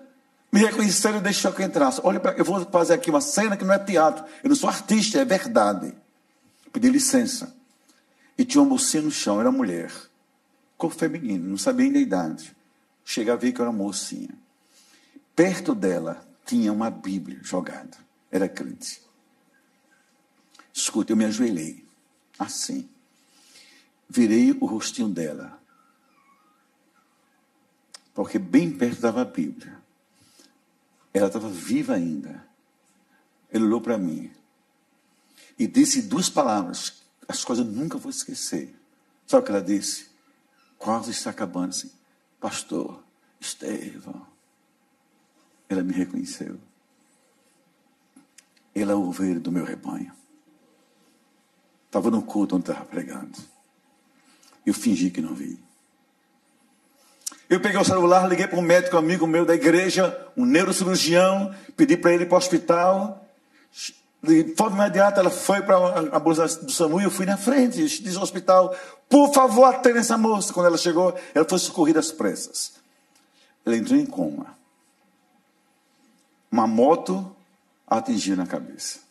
me 0.52 0.62
reconheceram 0.62 1.18
e 1.18 1.22
deixou 1.22 1.52
que 1.52 1.62
eu 1.62 1.66
entrasse. 1.66 2.00
Olha, 2.04 2.22
eu 2.38 2.46
vou 2.46 2.66
fazer 2.66 2.94
aqui 2.94 3.10
uma 3.10 3.20
cena 3.20 3.58
que 3.58 3.66
não 3.66 3.74
é 3.74 3.80
teatro. 3.80 4.24
Eu 4.42 4.50
não 4.50 4.56
sou 4.56 4.70
artista, 4.70 5.20
é 5.20 5.26
verdade. 5.26 5.94
Pedi 6.72 6.90
licença. 6.90 7.54
E 8.38 8.46
tinha 8.46 8.62
uma 8.62 8.70
mocinha 8.70 9.04
no 9.04 9.12
chão, 9.12 9.40
era 9.40 9.52
mulher. 9.52 9.92
Corpo 10.78 10.96
feminino, 10.96 11.48
não 11.48 11.58
sabia 11.58 11.86
ainda 11.86 12.00
a 12.00 12.02
idade. 12.02 12.56
Cheguei 13.04 13.34
a 13.34 13.36
ver 13.36 13.52
que 13.52 13.62
era 13.62 13.72
mocinha. 13.72 14.30
Perto 15.36 15.76
dela 15.76 16.26
tinha 16.46 16.72
uma 16.72 16.90
Bíblia 16.90 17.40
jogada. 17.44 17.98
Era 18.32 18.48
crente. 18.48 19.11
Escuta, 20.74 21.12
eu 21.12 21.18
me 21.18 21.26
ajoelhei, 21.26 21.86
assim. 22.40 22.90
Virei 24.10 24.52
o 24.52 24.66
rostinho 24.66 25.10
dela. 25.10 25.62
Porque 28.14 28.38
bem 28.38 28.72
perto 28.72 28.96
estava 28.96 29.22
a 29.22 29.26
Bíblia. 29.26 29.82
Ela 31.14 31.28
estava 31.28 31.50
viva 31.50 31.94
ainda. 31.94 32.46
Ele 33.52 33.66
olhou 33.66 33.82
para 33.82 33.98
mim 33.98 34.32
e 35.58 35.68
disse 35.68 36.02
duas 36.02 36.30
palavras, 36.30 37.04
as 37.28 37.44
coisas 37.44 37.66
eu 37.66 37.72
nunca 37.72 37.98
vou 37.98 38.10
esquecer. 38.10 38.74
Sabe 39.28 39.44
o 39.44 39.46
que 39.46 39.52
ela 39.52 39.62
disse? 39.62 40.10
Quase 40.78 41.12
está 41.12 41.30
acabando 41.30 41.70
assim. 41.70 41.92
Pastor, 42.40 43.04
Estevão. 43.40 44.26
Ela 45.70 45.84
me 45.84 45.94
reconheceu. 45.94 46.60
Ela 48.74 48.94
é 48.94 48.96
o 48.96 49.08
ovelha 49.08 49.40
do 49.40 49.52
meu 49.52 49.64
rebanho. 49.64 50.14
Estava 51.92 52.10
no 52.10 52.22
culto 52.22 52.56
onde 52.56 52.72
estava 52.72 52.86
pregando. 52.86 53.38
Eu 54.66 54.74
fingi 54.74 55.10
que 55.10 55.20
não 55.20 55.36
vi. 55.36 55.60
Eu 57.50 57.60
peguei 57.60 57.78
o 57.78 57.84
celular, 57.84 58.30
liguei 58.30 58.48
para 58.48 58.58
um 58.58 58.62
médico 58.62 58.96
amigo 58.96 59.28
meu 59.28 59.46
da 59.46 59.54
igreja, 59.54 60.26
um 60.38 60.46
neurocirurgião, 60.46 61.54
pedi 61.76 61.98
para 61.98 62.14
ele 62.14 62.24
ir 62.24 62.28
para 62.28 62.36
o 62.36 62.38
hospital. 62.38 63.28
De 64.24 64.56
forma 64.56 64.86
imediata, 64.86 65.20
ela 65.20 65.30
foi 65.30 65.62
para 65.62 65.76
a 66.16 66.20
bolsa 66.20 66.48
do 66.64 66.72
SAMU 66.72 67.02
e 67.02 67.04
eu 67.04 67.12
fui 67.12 67.26
na 67.26 67.36
frente, 67.36 67.84
disse 67.84 68.16
ao 68.16 68.24
hospital, 68.24 68.74
por 69.10 69.34
favor, 69.34 69.66
atenda 69.66 70.00
essa 70.00 70.18
moça. 70.18 70.54
Quando 70.54 70.68
ela 70.68 70.78
chegou, 70.78 71.14
ela 71.36 71.44
foi 71.44 71.60
socorrida 71.60 72.00
às 72.00 72.10
pressas. 72.10 72.72
Ela 73.66 73.76
entrou 73.76 74.00
em 74.00 74.06
coma. 74.06 74.56
Uma 76.50 76.66
moto 76.66 77.36
atingiu 77.86 78.38
na 78.38 78.48
cabeça. 78.48 79.11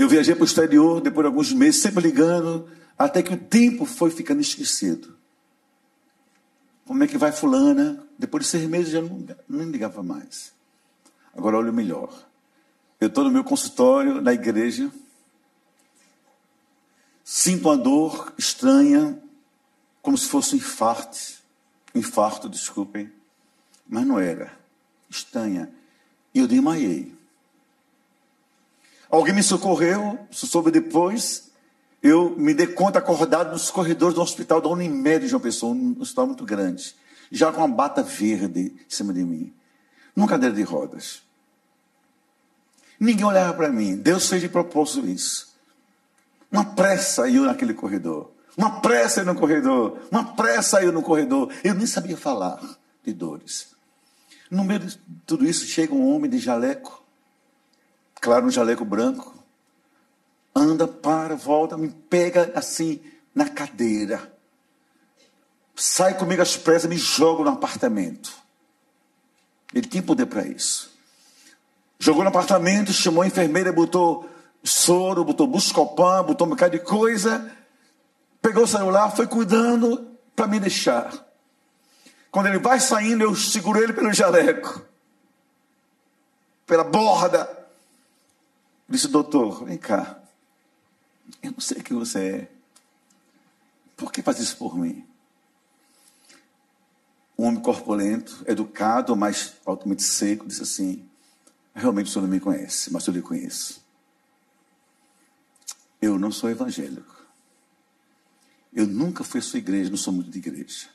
Eu 0.00 0.08
viajei 0.08 0.34
para 0.34 0.44
o 0.44 0.46
exterior, 0.46 0.98
depois 1.02 1.24
de 1.24 1.26
alguns 1.26 1.52
meses, 1.52 1.82
sempre 1.82 2.00
ligando, 2.00 2.66
até 2.98 3.22
que 3.22 3.34
o 3.34 3.36
tempo 3.36 3.84
foi 3.84 4.10
ficando 4.10 4.40
esquecido. 4.40 5.14
Como 6.86 7.04
é 7.04 7.06
que 7.06 7.18
vai 7.18 7.30
fulana? 7.30 8.02
Depois 8.18 8.44
de 8.44 8.48
seis 8.48 8.66
meses 8.66 8.92
já 8.92 9.02
não, 9.02 9.26
não 9.46 9.70
ligava 9.70 10.02
mais. 10.02 10.54
Agora 11.36 11.58
olha 11.58 11.70
o 11.70 11.74
melhor. 11.74 12.10
Eu 12.98 13.08
estou 13.08 13.24
no 13.24 13.30
meu 13.30 13.44
consultório, 13.44 14.22
na 14.22 14.32
igreja, 14.32 14.90
sinto 17.22 17.68
uma 17.68 17.76
dor 17.76 18.32
estranha, 18.38 19.22
como 20.00 20.16
se 20.16 20.28
fosse 20.28 20.54
um 20.54 20.58
infarto. 20.58 21.18
Infarto, 21.94 22.48
desculpem. 22.48 23.12
Mas 23.86 24.06
não 24.06 24.18
era. 24.18 24.50
Estranha. 25.10 25.70
E 26.34 26.38
eu 26.38 26.46
desmaiei. 26.46 27.19
Alguém 29.10 29.34
me 29.34 29.42
socorreu, 29.42 30.18
soube 30.30 30.70
depois. 30.70 31.50
Eu 32.02 32.30
me 32.36 32.54
dei 32.54 32.68
conta 32.68 32.98
acordado 32.98 33.52
nos 33.52 33.70
corredores 33.70 34.14
do 34.14 34.22
hospital 34.22 34.60
da 34.60 34.68
Unimed 34.68 35.20
de 35.20 35.28
João 35.28 35.40
Pessoa, 35.40 35.74
um 35.74 35.96
hospital 36.00 36.26
muito 36.26 36.44
grande, 36.44 36.94
já 37.30 37.52
com 37.52 37.58
uma 37.58 37.68
bata 37.68 38.02
verde 38.02 38.72
em 38.86 38.90
cima 38.90 39.12
de 39.12 39.22
mim, 39.22 39.52
numa 40.16 40.28
cadeira 40.28 40.54
de 40.54 40.62
rodas. 40.62 41.22
Ninguém 42.98 43.24
olhava 43.24 43.54
para 43.54 43.68
mim. 43.70 43.96
Deus 43.96 44.28
fez 44.28 44.42
de 44.42 44.48
propósito 44.48 45.06
isso. 45.06 45.54
Uma 46.52 46.64
pressa 46.64 47.28
eu 47.28 47.44
naquele 47.44 47.72
corredor. 47.72 48.30
Uma 48.56 48.80
pressa 48.80 49.24
no 49.24 49.34
corredor. 49.34 49.98
Uma 50.10 50.34
pressa 50.34 50.82
eu 50.82 50.92
no 50.92 51.02
corredor. 51.02 51.50
Eu 51.64 51.74
nem 51.74 51.86
sabia 51.86 52.16
falar 52.16 52.60
de 53.02 53.12
dores. 53.14 53.68
No 54.50 54.64
meio 54.64 54.80
de 54.80 54.98
tudo 55.24 55.46
isso, 55.46 55.64
chega 55.64 55.94
um 55.94 56.14
homem 56.14 56.30
de 56.30 56.38
jaleco, 56.38 56.99
claro, 58.20 58.46
um 58.46 58.50
jaleco 58.50 58.84
branco, 58.84 59.34
anda, 60.54 60.86
para, 60.86 61.36
volta, 61.36 61.76
me 61.76 61.88
pega 61.88 62.52
assim 62.54 63.00
na 63.34 63.48
cadeira, 63.48 64.32
sai 65.74 66.16
comigo 66.16 66.42
às 66.42 66.56
pressas, 66.56 66.88
me 66.88 66.98
joga 66.98 67.44
no 67.44 67.50
apartamento. 67.50 68.32
Ele 69.72 69.86
tinha 69.86 70.02
poder 70.02 70.26
para 70.26 70.46
isso. 70.46 70.90
Jogou 71.98 72.22
no 72.22 72.28
apartamento, 72.28 72.92
chamou 72.92 73.22
a 73.22 73.26
enfermeira, 73.26 73.72
botou 73.72 74.28
soro, 74.62 75.24
botou 75.24 75.46
buscopan, 75.46 76.24
botou 76.24 76.46
um 76.46 76.50
bocado 76.50 76.78
de 76.78 76.84
coisa, 76.84 77.50
pegou 78.42 78.64
o 78.64 78.68
celular, 78.68 79.10
foi 79.10 79.26
cuidando 79.26 80.10
para 80.34 80.46
me 80.46 80.60
deixar. 80.60 81.12
Quando 82.30 82.46
ele 82.46 82.58
vai 82.58 82.78
saindo, 82.78 83.24
eu 83.24 83.34
seguro 83.34 83.82
ele 83.82 83.92
pelo 83.92 84.12
jaleco, 84.12 84.82
pela 86.66 86.84
borda. 86.84 87.59
Disse, 88.90 89.06
doutor, 89.06 89.64
vem 89.64 89.78
cá. 89.78 90.20
Eu 91.40 91.52
não 91.52 91.60
sei 91.60 91.80
quem 91.80 91.96
você 91.96 92.18
é. 92.18 92.52
Por 93.96 94.10
que 94.10 94.20
faz 94.20 94.40
isso 94.40 94.56
por 94.56 94.76
mim? 94.76 95.06
Um 97.38 97.44
homem 97.44 97.62
corpulento, 97.62 98.42
educado, 98.48 99.14
mas 99.14 99.54
altamente 99.64 100.02
seco, 100.02 100.46
disse 100.46 100.62
assim: 100.62 101.08
Realmente 101.72 102.08
o 102.08 102.10
senhor 102.10 102.22
não 102.22 102.30
me 102.30 102.40
conhece, 102.40 102.92
mas 102.92 103.06
eu 103.06 103.14
lhe 103.14 103.22
conheço. 103.22 103.80
Eu 106.02 106.18
não 106.18 106.32
sou 106.32 106.50
evangélico. 106.50 107.24
Eu 108.72 108.86
nunca 108.86 109.22
fui 109.22 109.38
à 109.38 109.42
sua 109.42 109.58
igreja, 109.58 109.88
não 109.88 109.96
sou 109.96 110.12
muito 110.12 110.30
de 110.30 110.38
igreja. 110.38 110.88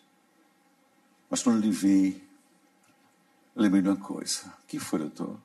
Mas 1.29 1.41
quando 1.41 1.61
lhe 1.61 1.71
vi, 1.71 2.21
lembrei 3.55 3.81
de 3.81 3.87
uma 3.87 3.97
coisa. 3.97 4.53
Que 4.67 4.79
foi, 4.79 4.99
doutor? 4.99 5.39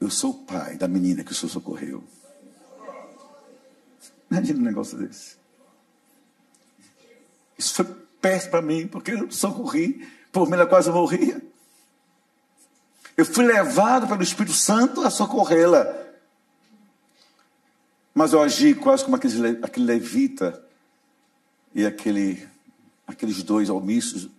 Eu 0.00 0.08
sou 0.10 0.30
o 0.30 0.44
pai 0.44 0.76
da 0.76 0.88
menina 0.88 1.22
que 1.22 1.32
o 1.32 1.34
senhor 1.34 1.52
socorreu. 1.52 2.02
Imagina 4.30 4.58
um 4.58 4.62
negócio 4.62 4.96
desse. 4.96 5.36
Isso 7.58 7.74
foi 7.74 7.84
péssimo 8.20 8.52
para 8.52 8.62
mim, 8.62 8.86
porque 8.86 9.10
eu 9.10 9.30
socorri, 9.30 10.08
por 10.32 10.46
mim 10.48 10.54
ela 10.54 10.66
quase 10.66 10.90
morria. 10.90 11.42
Eu 13.16 13.26
fui 13.26 13.44
levado 13.44 14.08
pelo 14.08 14.22
Espírito 14.22 14.54
Santo 14.54 15.02
a 15.02 15.10
socorrê-la. 15.10 15.84
Mas 18.14 18.32
eu 18.32 18.42
agi 18.42 18.74
quase 18.74 19.04
como 19.04 19.16
aquele, 19.16 19.58
aquele 19.62 19.84
levita 19.84 20.64
e 21.74 21.84
aquele, 21.84 22.48
aqueles 23.06 23.42
dois 23.42 23.68
omissos 23.68 24.30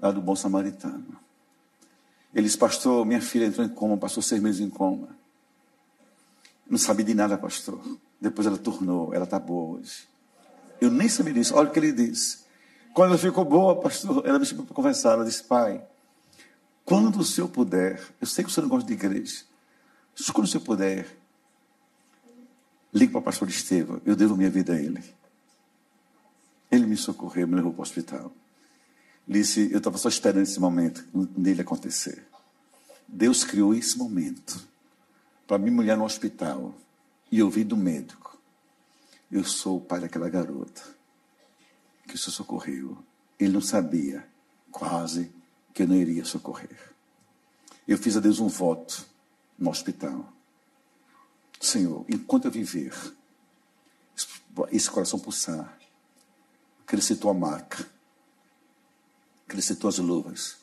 lá 0.00 0.10
do 0.10 0.20
Bom 0.20 0.34
Samaritano. 0.34 1.27
Eles, 2.38 2.54
pastor, 2.54 3.04
minha 3.04 3.20
filha 3.20 3.46
entrou 3.46 3.66
em 3.66 3.68
coma, 3.68 3.96
passou 3.96 4.22
seis 4.22 4.40
meses 4.40 4.60
em 4.60 4.70
coma. 4.70 5.08
Não 6.70 6.78
sabia 6.78 7.04
de 7.04 7.12
nada, 7.12 7.36
pastor. 7.36 7.80
Depois 8.20 8.46
ela 8.46 8.56
tornou, 8.56 9.12
ela 9.12 9.24
está 9.24 9.40
boa 9.40 9.76
hoje. 9.76 10.06
Eu 10.80 10.88
nem 10.88 11.08
sabia 11.08 11.34
disso. 11.34 11.52
Olha 11.56 11.68
o 11.68 11.72
que 11.72 11.80
ele 11.80 11.90
disse. 11.90 12.44
Quando 12.94 13.08
ela 13.08 13.18
ficou 13.18 13.44
boa, 13.44 13.80
pastor, 13.80 14.24
ela 14.24 14.38
me 14.38 14.46
chamou 14.46 14.64
para 14.64 14.72
conversar. 14.72 15.14
Ela 15.14 15.24
disse, 15.24 15.42
pai, 15.42 15.84
quando 16.84 17.18
o 17.18 17.24
senhor 17.24 17.48
puder, 17.48 18.00
eu 18.20 18.26
sei 18.28 18.44
que 18.44 18.50
o 18.50 18.54
senhor 18.54 18.66
não 18.66 18.70
gosta 18.70 18.86
de 18.86 18.92
igreja, 18.92 19.42
mas 20.16 20.30
quando 20.30 20.46
o 20.46 20.48
senhor 20.48 20.62
puder, 20.62 21.08
ligue 22.94 23.10
para 23.10 23.18
o 23.18 23.22
pastor 23.22 23.48
Estevam, 23.48 24.00
eu 24.06 24.14
devo 24.14 24.36
minha 24.36 24.48
vida 24.48 24.74
a 24.74 24.80
ele. 24.80 25.02
Ele 26.70 26.86
me 26.86 26.96
socorreu, 26.96 27.48
me 27.48 27.56
levou 27.56 27.72
para 27.72 27.80
o 27.80 27.82
hospital. 27.82 28.30
Disse, 29.26 29.70
eu 29.72 29.78
estava 29.78 29.98
só 29.98 30.08
esperando 30.08 30.44
esse 30.44 30.60
momento 30.60 31.04
dele 31.36 31.62
acontecer. 31.62 32.27
Deus 33.08 33.42
criou 33.42 33.74
esse 33.74 33.96
momento 33.96 34.68
para 35.46 35.58
minha 35.58 35.72
mulher 35.72 35.96
no 35.96 36.04
hospital 36.04 36.74
e 37.32 37.42
ouvir 37.42 37.64
do 37.64 37.76
médico. 37.76 38.38
Eu 39.32 39.42
sou 39.44 39.78
o 39.78 39.80
pai 39.80 40.00
daquela 40.00 40.28
garota 40.28 40.82
que 42.06 42.14
o 42.14 42.18
senhor 42.18 42.32
socorreu. 42.32 42.98
Ele 43.38 43.52
não 43.52 43.60
sabia, 43.62 44.28
quase, 44.70 45.32
que 45.72 45.82
eu 45.82 45.88
não 45.88 45.94
iria 45.94 46.24
socorrer. 46.24 46.92
Eu 47.86 47.96
fiz 47.96 48.16
a 48.16 48.20
Deus 48.20 48.40
um 48.40 48.48
voto 48.48 49.06
no 49.58 49.70
hospital. 49.70 50.30
Senhor, 51.58 52.04
enquanto 52.08 52.44
eu 52.44 52.50
viver, 52.50 52.94
esse 54.70 54.90
coração 54.90 55.18
pulsar, 55.18 55.78
crescer 56.86 57.16
tua 57.16 57.32
marca, 57.32 57.86
crescer 59.46 59.76
tuas 59.76 59.98
luvas, 59.98 60.58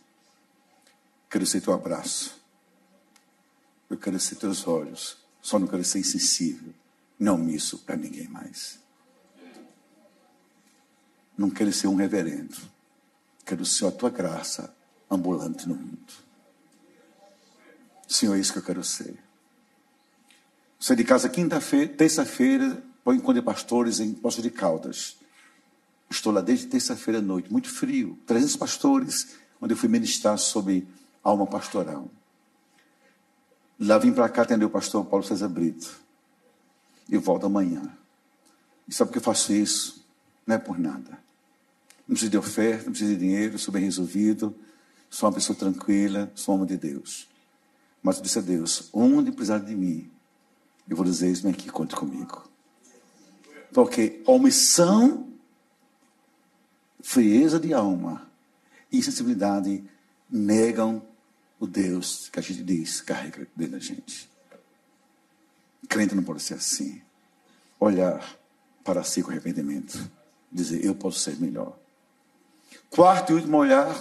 crescer 1.35 1.59
teu 1.59 1.73
abraço, 1.73 2.41
eu 3.89 3.97
quero 3.97 4.17
ser 4.21 4.35
teus 4.35 4.65
olhos, 4.65 5.17
só 5.41 5.59
não 5.59 5.67
quero 5.67 5.83
ser 5.83 5.99
insensível, 5.99 6.73
não 7.19 7.37
misso 7.37 7.79
para 7.79 7.97
ninguém 7.97 8.25
mais. 8.29 8.79
Não 11.37 11.49
quero 11.49 11.73
ser 11.73 11.87
um 11.87 11.95
reverendo. 11.95 12.55
Quero 13.45 13.65
ser 13.65 13.85
a 13.85 13.91
tua 13.91 14.09
graça 14.09 14.73
ambulante 15.11 15.67
no 15.67 15.75
mundo. 15.75 16.13
Senhor, 18.07 18.37
é 18.37 18.39
isso 18.39 18.53
que 18.53 18.59
eu 18.59 18.63
quero 18.63 18.81
ser. 18.81 19.21
Saí 20.79 20.95
de 20.95 21.03
casa 21.03 21.27
quinta-feira, 21.27 21.91
terça-feira, 21.95 22.81
para 23.03 23.33
de 23.33 23.41
pastores 23.41 23.99
em 23.99 24.13
Poço 24.13 24.41
de 24.41 24.49
Caldas. 24.49 25.17
Estou 26.09 26.31
lá 26.31 26.39
desde 26.39 26.67
terça-feira 26.67 27.19
à 27.19 27.21
noite, 27.21 27.51
muito 27.51 27.69
frio. 27.69 28.17
300 28.25 28.55
pastores, 28.55 29.35
onde 29.59 29.73
eu 29.73 29.77
fui 29.77 29.89
ministrar 29.89 30.37
sobre 30.37 30.87
alma 31.25 31.47
pastoral. 31.47 32.07
Lá 33.79 33.97
vim 33.97 34.13
para 34.13 34.29
cá 34.29 34.43
atender 34.43 34.63
o 34.63 34.69
pastor 34.69 35.03
Paulo 35.05 35.25
César 35.25 35.49
Brito. 35.49 35.99
E 37.09 37.17
volto 37.17 37.47
amanhã. 37.47 37.81
E 38.87 38.93
sabe 38.93 39.09
por 39.09 39.13
que 39.13 39.17
eu 39.19 39.23
faço 39.23 39.51
isso? 39.51 40.05
Não 40.45 40.55
é 40.55 40.59
por 40.59 40.77
nada. 40.77 41.19
Não 42.07 42.13
preciso 42.13 42.31
de 42.31 42.37
oferta, 42.37 42.85
não 42.85 42.91
preciso 42.91 43.11
de 43.13 43.19
dinheiro, 43.19 43.57
sou 43.57 43.73
bem 43.73 43.83
resolvido, 43.83 44.55
sou 45.09 45.27
uma 45.27 45.33
pessoa 45.35 45.57
tranquila, 45.57 46.31
sou 46.35 46.53
homem 46.53 46.67
de 46.67 46.77
Deus. 46.77 47.27
Mas 48.01 48.17
eu 48.17 48.23
disse 48.23 48.37
a 48.37 48.41
Deus: 48.43 48.89
onde 48.93 49.31
precisar 49.31 49.57
de 49.59 49.75
mim, 49.75 50.09
eu 50.87 50.95
vou 50.95 51.05
dizer: 51.05 51.33
vem 51.33 51.51
aqui, 51.51 51.69
conte 51.69 51.95
comigo. 51.95 52.47
Porque 53.73 54.21
omissão, 54.25 55.27
frieza 57.01 57.59
de 57.59 57.73
alma 57.73 58.29
e 58.91 58.99
insensibilidade 58.99 59.83
negam 60.29 61.01
o 61.65 61.67
Deus 61.67 62.29
que 62.29 62.39
a 62.39 62.41
gente 62.41 62.63
diz 62.63 63.01
carrega 63.01 63.47
dentro 63.55 63.73
da 63.73 63.79
gente. 63.79 64.29
Crente 65.89 66.15
não 66.15 66.23
pode 66.23 66.41
ser 66.41 66.55
assim. 66.55 67.01
Olhar 67.79 68.37
para 68.83 69.03
si 69.03 69.21
com 69.21 69.31
arrependimento. 69.31 70.09
Dizer, 70.51 70.83
eu 70.85 70.95
posso 70.95 71.19
ser 71.19 71.37
melhor. 71.37 71.77
Quarto 72.89 73.31
e 73.31 73.35
último 73.35 73.57
olhar, 73.57 73.93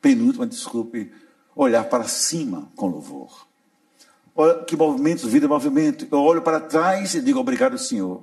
penúltimo, 0.00 0.46
desculpe, 0.46 1.12
olhar 1.54 1.84
para 1.84 2.04
cima 2.04 2.70
com 2.74 2.86
louvor. 2.86 3.46
Olha 4.34 4.64
que 4.64 4.76
movimento, 4.76 5.28
vida, 5.28 5.48
movimento. 5.48 6.06
Eu 6.10 6.18
olho 6.18 6.42
para 6.42 6.60
trás 6.60 7.14
e 7.14 7.20
digo 7.20 7.40
obrigado, 7.40 7.76
Senhor. 7.78 8.22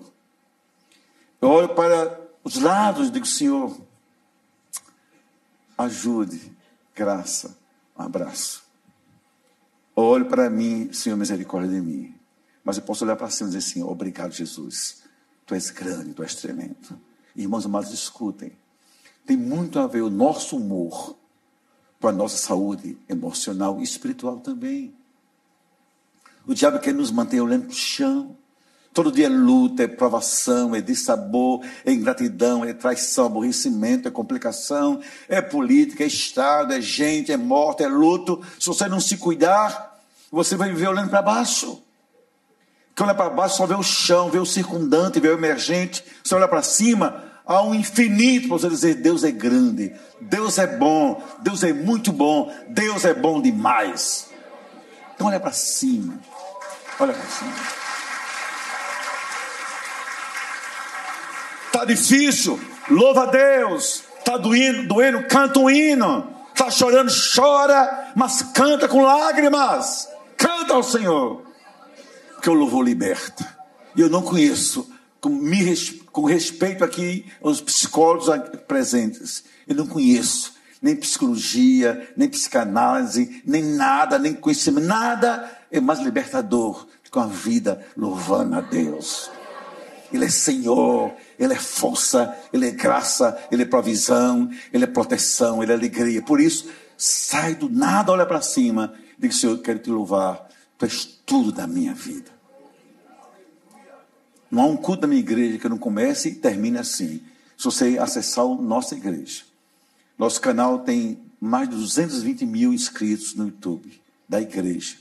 Eu 1.41 1.49
olho 1.49 1.69
para 1.69 2.19
os 2.43 2.55
lados 2.55 3.09
e 3.09 3.11
digo, 3.11 3.25
Senhor, 3.25 3.75
ajude, 5.77 6.51
graça, 6.95 7.57
um 7.97 8.01
abraço. 8.01 8.63
Eu 9.95 10.03
olho 10.03 10.25
para 10.25 10.49
mim, 10.49 10.91
Senhor, 10.91 11.15
misericórdia 11.15 11.69
de 11.69 11.81
mim. 11.81 12.15
Mas 12.63 12.77
eu 12.77 12.83
posso 12.83 13.03
olhar 13.05 13.15
para 13.15 13.29
cima 13.29 13.49
e 13.49 13.53
dizer, 13.53 13.61
Senhor, 13.61 13.89
obrigado, 13.89 14.31
Jesus. 14.31 15.03
Tu 15.45 15.53
és 15.53 15.69
grande, 15.69 16.13
tu 16.13 16.23
és 16.23 16.35
tremendo. 16.35 16.99
Irmãos 17.35 17.65
amados, 17.65 17.91
escutem 17.91 18.53
tem 19.25 19.37
muito 19.37 19.79
a 19.79 19.87
ver 19.87 20.01
o 20.01 20.09
nosso 20.09 20.57
humor 20.57 21.15
com 21.99 22.07
a 22.07 22.11
nossa 22.11 22.37
saúde 22.37 22.97
emocional 23.07 23.79
e 23.79 23.83
espiritual 23.83 24.39
também. 24.39 24.93
O 26.45 26.53
diabo 26.53 26.79
quer 26.79 26.93
nos 26.93 27.09
manter 27.09 27.39
olhando 27.39 27.63
para 27.63 27.71
o 27.71 27.75
chão. 27.75 28.35
Todo 28.93 29.11
dia 29.11 29.25
é 29.25 29.29
luta, 29.29 29.83
é 29.83 29.87
provação, 29.87 30.75
é 30.75 30.81
dissabor, 30.81 31.65
é 31.83 31.91
ingratidão, 31.91 32.63
é 32.63 32.73
traição, 32.73 33.25
aborrecimento, 33.25 34.07
é 34.07 34.11
complicação, 34.11 35.01
é 35.27 35.41
política, 35.41 36.03
é 36.03 36.07
Estado, 36.07 36.73
é 36.73 36.79
gente, 36.79 37.31
é 37.31 37.37
morte, 37.37 37.83
é 37.83 37.87
luto. 37.87 38.41
Se 38.59 38.67
você 38.67 38.87
não 38.87 38.99
se 38.99 39.17
cuidar, 39.17 39.99
você 40.31 40.55
vai 40.55 40.69
viver 40.69 40.89
olhando 40.89 41.09
para 41.09 41.23
baixo. 41.23 41.81
Que 42.95 43.01
olha 43.01 43.15
para 43.15 43.31
baixo 43.31 43.57
só 43.57 43.65
vê 43.65 43.73
o 43.73 43.81
chão, 43.81 44.29
vê 44.29 44.37
o 44.37 44.45
circundante, 44.45 45.19
vê 45.19 45.29
o 45.29 45.33
emergente. 45.33 46.05
Você 46.23 46.35
olha 46.35 46.47
para 46.47 46.61
cima, 46.61 47.23
há 47.47 47.63
um 47.63 47.73
infinito 47.73 48.47
para 48.47 48.57
você 48.59 48.69
dizer: 48.69 48.95
Deus 48.95 49.23
é 49.23 49.31
grande, 49.31 49.91
Deus 50.21 50.59
é 50.59 50.67
bom, 50.67 51.19
Deus 51.41 51.63
é 51.63 51.73
muito 51.73 52.11
bom, 52.11 52.53
Deus 52.69 53.05
é 53.05 53.13
bom 53.15 53.41
demais. 53.41 54.29
Então, 55.15 55.25
olha 55.25 55.39
para 55.39 55.51
cima, 55.51 56.19
olha 56.99 57.13
para 57.13 57.25
cima. 57.25 57.82
Está 61.73 61.85
difícil, 61.85 62.59
louva 62.87 63.23
a 63.23 63.25
Deus. 63.25 64.03
Está 64.19 64.37
doendo, 64.37 64.87
doendo, 64.87 65.27
canta 65.27 65.59
um 65.59 65.67
hino. 65.67 66.31
Está 66.53 66.69
chorando, 66.69 67.11
chora, 67.35 68.11
mas 68.15 68.43
canta 68.43 68.87
com 68.87 69.01
lágrimas. 69.01 70.07
Canta 70.37 70.75
ao 70.75 70.83
Senhor, 70.83 71.41
porque 72.35 72.47
o 72.47 72.53
louvor 72.53 72.85
liberta. 72.85 73.57
E 73.95 74.01
eu 74.01 74.07
não 74.07 74.21
conheço 74.21 74.87
com, 75.19 75.29
me, 75.29 75.75
com 76.11 76.25
respeito 76.25 76.83
aqui 76.83 77.25
aos 77.41 77.59
psicólogos 77.59 78.29
presentes, 78.67 79.43
eu 79.67 79.73
não 79.73 79.87
conheço 79.87 80.53
nem 80.79 80.95
psicologia, 80.95 82.13
nem 82.15 82.29
psicanálise, 82.29 83.41
nem 83.43 83.63
nada, 83.63 84.19
nem 84.19 84.35
conhecimento, 84.35 84.85
nada 84.85 85.49
é 85.71 85.79
mais 85.79 85.99
libertador 85.99 86.85
do 87.03 87.09
que 87.09 87.17
uma 87.17 87.27
vida 87.27 87.83
louvando 87.97 88.57
a 88.57 88.61
Deus. 88.61 89.31
Ele 90.13 90.25
é 90.25 90.29
Senhor, 90.29 91.13
Ele 91.39 91.53
é 91.53 91.59
força, 91.59 92.37
Ele 92.53 92.67
é 92.67 92.71
graça, 92.71 93.37
Ele 93.51 93.63
é 93.63 93.65
provisão, 93.65 94.49
Ele 94.71 94.83
é 94.83 94.87
proteção, 94.87 95.63
Ele 95.63 95.71
é 95.71 95.75
alegria. 95.75 96.21
Por 96.21 96.39
isso, 96.39 96.69
sai 96.95 97.55
do 97.55 97.67
nada, 97.69 98.11
olha 98.11 98.25
para 98.25 98.41
cima, 98.41 98.93
diga: 99.17 99.33
Senhor, 99.33 99.53
eu 99.53 99.61
quero 99.61 99.79
te 99.79 99.89
louvar, 99.89 100.47
tu 100.77 100.85
és 100.85 101.05
tudo 101.25 101.51
da 101.51 101.65
minha 101.65 101.93
vida. 101.93 102.31
Não 104.51 104.61
há 104.61 104.65
um 104.67 104.77
culto 104.77 105.01
da 105.01 105.07
minha 105.07 105.19
igreja 105.19 105.57
que 105.57 105.67
não 105.67 105.79
comece 105.79 106.29
e 106.29 106.35
termine 106.35 106.77
assim. 106.77 107.19
Se 107.57 107.65
você 107.65 107.97
acessar 107.97 108.45
a 108.45 108.55
nossa 108.55 108.93
igreja. 108.93 109.43
Nosso 110.15 110.39
canal 110.39 110.79
tem 110.79 111.19
mais 111.41 111.67
de 111.67 111.75
220 111.75 112.45
mil 112.45 112.71
inscritos 112.71 113.33
no 113.33 113.45
YouTube 113.45 113.99
da 114.29 114.39
igreja. 114.39 114.95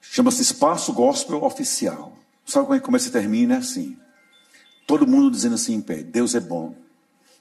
Chama-se 0.00 0.40
Espaço 0.40 0.92
Gospel 0.92 1.42
Oficial. 1.42 2.16
Sabe 2.50 2.66
como 2.66 2.96
é 2.96 2.98
que 2.98 3.06
e 3.06 3.10
termina? 3.10 3.54
É 3.54 3.58
assim. 3.58 3.96
Todo 4.84 5.06
mundo 5.06 5.30
dizendo 5.30 5.54
assim 5.54 5.74
em 5.74 5.80
pé: 5.80 6.02
Deus 6.02 6.34
é 6.34 6.40
bom, 6.40 6.74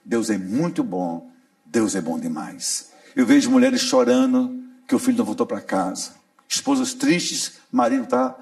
Deus 0.06 0.30
é 0.30 0.38
muito 0.38 0.84
bom, 0.84 1.32
Deus 1.66 1.96
é 1.96 2.02
bom 2.02 2.20
demais. 2.20 2.92
Eu 3.16 3.26
vejo 3.26 3.50
mulheres 3.50 3.82
chorando 3.82 4.64
que 4.88 4.94
o 4.94 5.00
filho 5.00 5.18
não 5.18 5.26
voltou 5.26 5.48
para 5.48 5.62
casa, 5.62 6.12
esposas 6.48 6.94
tristes, 6.94 7.54
marido 7.72 8.04
está 8.04 8.38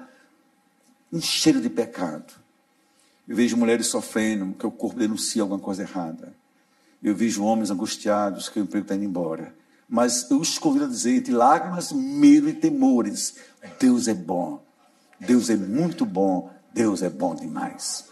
em 1.10 1.22
cheiro 1.22 1.58
de 1.58 1.70
pecado. 1.70 2.34
Eu 3.26 3.34
vejo 3.34 3.56
mulheres 3.56 3.86
sofrendo, 3.86 4.54
que 4.54 4.66
o 4.66 4.70
corpo 4.70 4.98
denuncia 4.98 5.40
alguma 5.40 5.60
coisa 5.60 5.82
errada. 5.82 6.34
Eu 7.02 7.14
vejo 7.14 7.44
homens 7.44 7.70
angustiados, 7.70 8.50
que 8.50 8.60
o 8.60 8.62
emprego 8.62 8.84
está 8.84 8.94
indo 8.94 9.04
embora. 9.04 9.54
Mas 9.88 10.30
eu 10.30 10.38
os 10.38 10.58
convido 10.58 10.84
a 10.84 10.88
dizer, 10.88 11.16
entre 11.16 11.32
lágrimas, 11.32 11.92
medo 11.92 12.46
e 12.46 12.52
temores, 12.52 13.36
Deus 13.80 14.06
é 14.06 14.14
bom. 14.14 14.62
Deus 15.18 15.48
é 15.48 15.56
muito 15.56 16.04
bom. 16.04 16.57
Deus 16.72 17.02
é 17.02 17.08
bom 17.08 17.34
demais. 17.34 18.06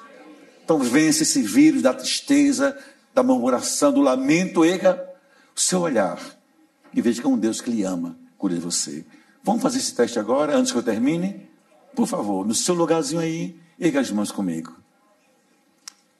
Então 0.64 0.78
vence 0.78 1.22
esse 1.22 1.42
vírus 1.42 1.82
da 1.82 1.94
tristeza, 1.94 2.76
da 3.14 3.22
murmuração, 3.22 3.92
do 3.92 4.00
lamento, 4.00 4.64
erga 4.64 5.02
o 5.54 5.60
seu 5.60 5.80
olhar 5.80 6.18
e 6.92 7.00
veja 7.00 7.20
que 7.20 7.26
é 7.26 7.30
um 7.30 7.38
Deus 7.38 7.60
que 7.60 7.70
lhe 7.70 7.84
ama, 7.84 8.16
de 8.48 8.60
você. 8.60 9.04
Vamos 9.42 9.62
fazer 9.62 9.78
esse 9.78 9.94
teste 9.94 10.18
agora, 10.18 10.56
antes 10.56 10.72
que 10.72 10.78
eu 10.78 10.82
termine? 10.82 11.48
Por 11.94 12.06
favor, 12.06 12.46
no 12.46 12.54
seu 12.54 12.74
lugarzinho 12.74 13.20
aí, 13.20 13.58
erga 13.78 14.00
as 14.00 14.10
mãos 14.10 14.30
comigo. 14.30 14.74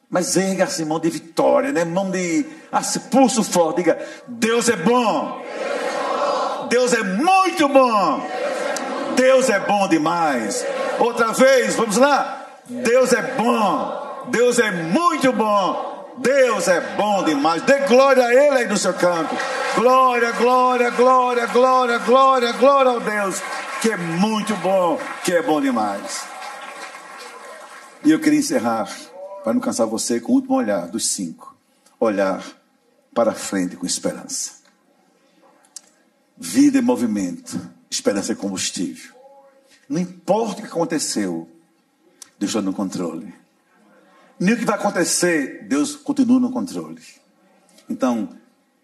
Mas 0.09 0.37
erga 0.37 0.65
assim, 0.65 0.85
mão 0.85 1.01
de 1.01 1.11
vitória, 1.11 1.73
né? 1.73 1.85
Mão 1.85 2.11
de 2.11 2.47
assim, 2.71 3.01
pulso 3.11 3.43
forte. 3.43 3.79
Diga: 3.79 3.99
Deus 4.27 4.69
é 4.69 4.77
bom. 4.77 5.43
Deus 6.69 6.93
é 6.93 7.03
muito 7.03 7.69
bom. 7.69 8.27
Deus 9.17 9.49
é 9.51 9.59
bom 9.61 9.89
demais. 9.89 10.65
Outra 10.99 11.33
vez, 11.33 11.75
vamos 11.75 11.97
lá. 11.97 12.47
Deus 12.69 13.13
é 13.13 13.23
bom. 13.35 14.27
Deus 14.29 14.59
é 14.59 14.71
muito 14.71 15.33
bom. 15.33 16.15
Deus 16.19 16.67
é 16.69 16.81
bom 16.97 17.25
demais. 17.25 17.63
Dê 17.63 17.81
glória 17.81 18.25
a 18.25 18.35
Ele 18.35 18.59
aí 18.59 18.69
no 18.69 18.77
seu 18.77 18.95
canto. 18.95 19.35
Glória, 19.75 20.33
glória, 20.33 20.91
glória, 20.91 21.47
glória, 21.47 21.99
glória, 21.99 22.53
glória 22.53 22.93
ao 22.93 23.01
Deus, 23.01 23.43
que 23.83 23.91
é 23.91 23.97
muito 23.97 24.57
bom, 24.57 24.99
que 25.23 25.35
é 25.35 25.43
bom 25.43 25.61
demais. 25.61 26.25
E 28.03 28.11
eu 28.11 28.19
queria 28.19 28.39
encerrar 28.39 28.89
para 29.45 29.53
não 29.53 29.61
cansar 29.61 29.87
você, 29.87 30.21
com 30.21 30.33
o 30.33 30.35
último 30.37 30.57
olhar 30.57 30.89
dos 30.89 31.09
cinco. 31.09 31.55
Olhar 32.01 32.43
para 33.15 33.33
frente 33.33 33.77
com 33.77 33.87
esperança. 33.87 34.57
Vida 36.37 36.79
é 36.79 36.83
movimento, 36.83 37.59
esperança 37.91 38.33
é 38.33 38.35
combustível. 38.35 39.16
Não 39.89 40.01
importa 40.01 40.61
o 40.61 40.65
que 40.65 40.69
aconteceu, 40.69 41.49
Deus 42.39 42.51
está 42.51 42.61
no 42.61 42.73
controle. 42.73 43.33
Nem 44.39 44.55
o 44.55 44.59
que 44.59 44.65
vai 44.65 44.75
acontecer, 44.75 45.65
Deus 45.69 45.97
continua 45.97 46.39
no 46.39 46.51
controle. 46.51 47.03
Então, 47.89 48.29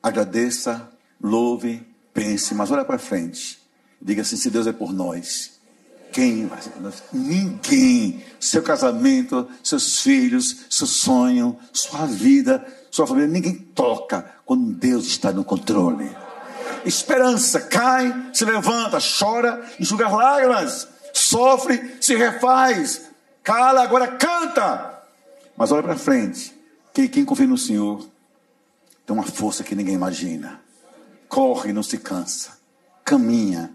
agradeça, 0.03 0.89
louve, 1.21 1.87
pense, 2.15 2.55
mas 2.55 2.71
olha 2.71 2.85
para 2.85 2.99
frente. 2.99 3.61
Diga 4.01 4.23
assim: 4.23 4.37
se 4.37 4.51
Deus 4.51 4.67
é 4.67 4.73
por 4.73 4.93
nós, 4.93 5.61
quem 6.13 6.47
vai 6.47 6.61
ser 6.61 6.71
por 6.71 6.83
nós? 6.83 7.03
Ninguém. 7.13 8.23
Seu 8.41 8.63
casamento, 8.63 9.49
seus 9.63 10.01
filhos, 10.01 10.67
seu 10.71 10.87
sonho, 10.87 11.59
sua 11.73 12.07
vida, 12.07 12.65
sua 12.91 13.07
família, 13.07 13.29
ninguém 13.29 13.55
toca 13.55 14.25
quando 14.45 14.73
Deus 14.73 15.07
está 15.07 15.33
no 15.33 15.45
controle. 15.45 16.11
Esperança 16.85 17.61
cai, 17.61 18.31
se 18.33 18.45
levanta, 18.45 18.99
chora, 19.01 19.65
enxuga 19.79 20.09
lágrimas, 20.09 20.89
sofre, 21.13 21.97
se 22.01 22.15
refaz, 22.15 23.03
cala, 23.43 23.83
agora 23.83 24.17
canta. 24.17 25.03
Mas 25.57 25.71
olha 25.73 25.83
para 25.83 25.97
frente. 25.97 26.55
Quem, 26.93 27.25
confia 27.25 27.47
no 27.47 27.57
Senhor 27.57 28.07
tem 29.07 29.15
uma 29.15 29.23
força 29.23 29.65
que 29.65 29.75
ninguém 29.75 29.95
imagina. 29.95 30.61
Corre 31.29 31.73
não 31.73 31.83
se 31.83 31.99
cansa. 31.99 32.59
Caminha 33.05 33.73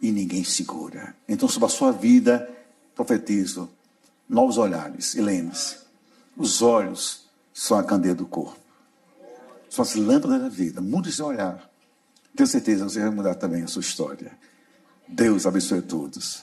e 0.00 0.10
ninguém 0.10 0.44
segura. 0.44 1.14
Então, 1.28 1.48
sobre 1.48 1.66
a 1.66 1.70
sua 1.70 1.92
vida, 1.92 2.50
profetizo 2.94 3.68
novos 4.28 4.58
olhares. 4.58 5.14
E 5.14 5.20
lembre-se: 5.20 5.78
os 6.36 6.62
olhos 6.62 7.26
são 7.52 7.78
a 7.78 7.84
candeia 7.84 8.14
do 8.14 8.26
corpo, 8.26 8.58
são 9.70 9.82
as 9.82 9.94
lâmpadas 9.94 10.42
da 10.42 10.48
vida. 10.48 10.80
Mude 10.80 11.12
seu 11.12 11.26
olhar. 11.26 11.70
Tenho 12.34 12.46
certeza 12.46 12.84
que 12.84 12.92
você 12.92 13.00
vai 13.00 13.10
mudar 13.10 13.34
também 13.34 13.62
a 13.62 13.66
sua 13.66 13.80
história. 13.80 14.36
Deus 15.08 15.46
abençoe 15.46 15.78
a 15.78 15.82
todos, 15.82 16.42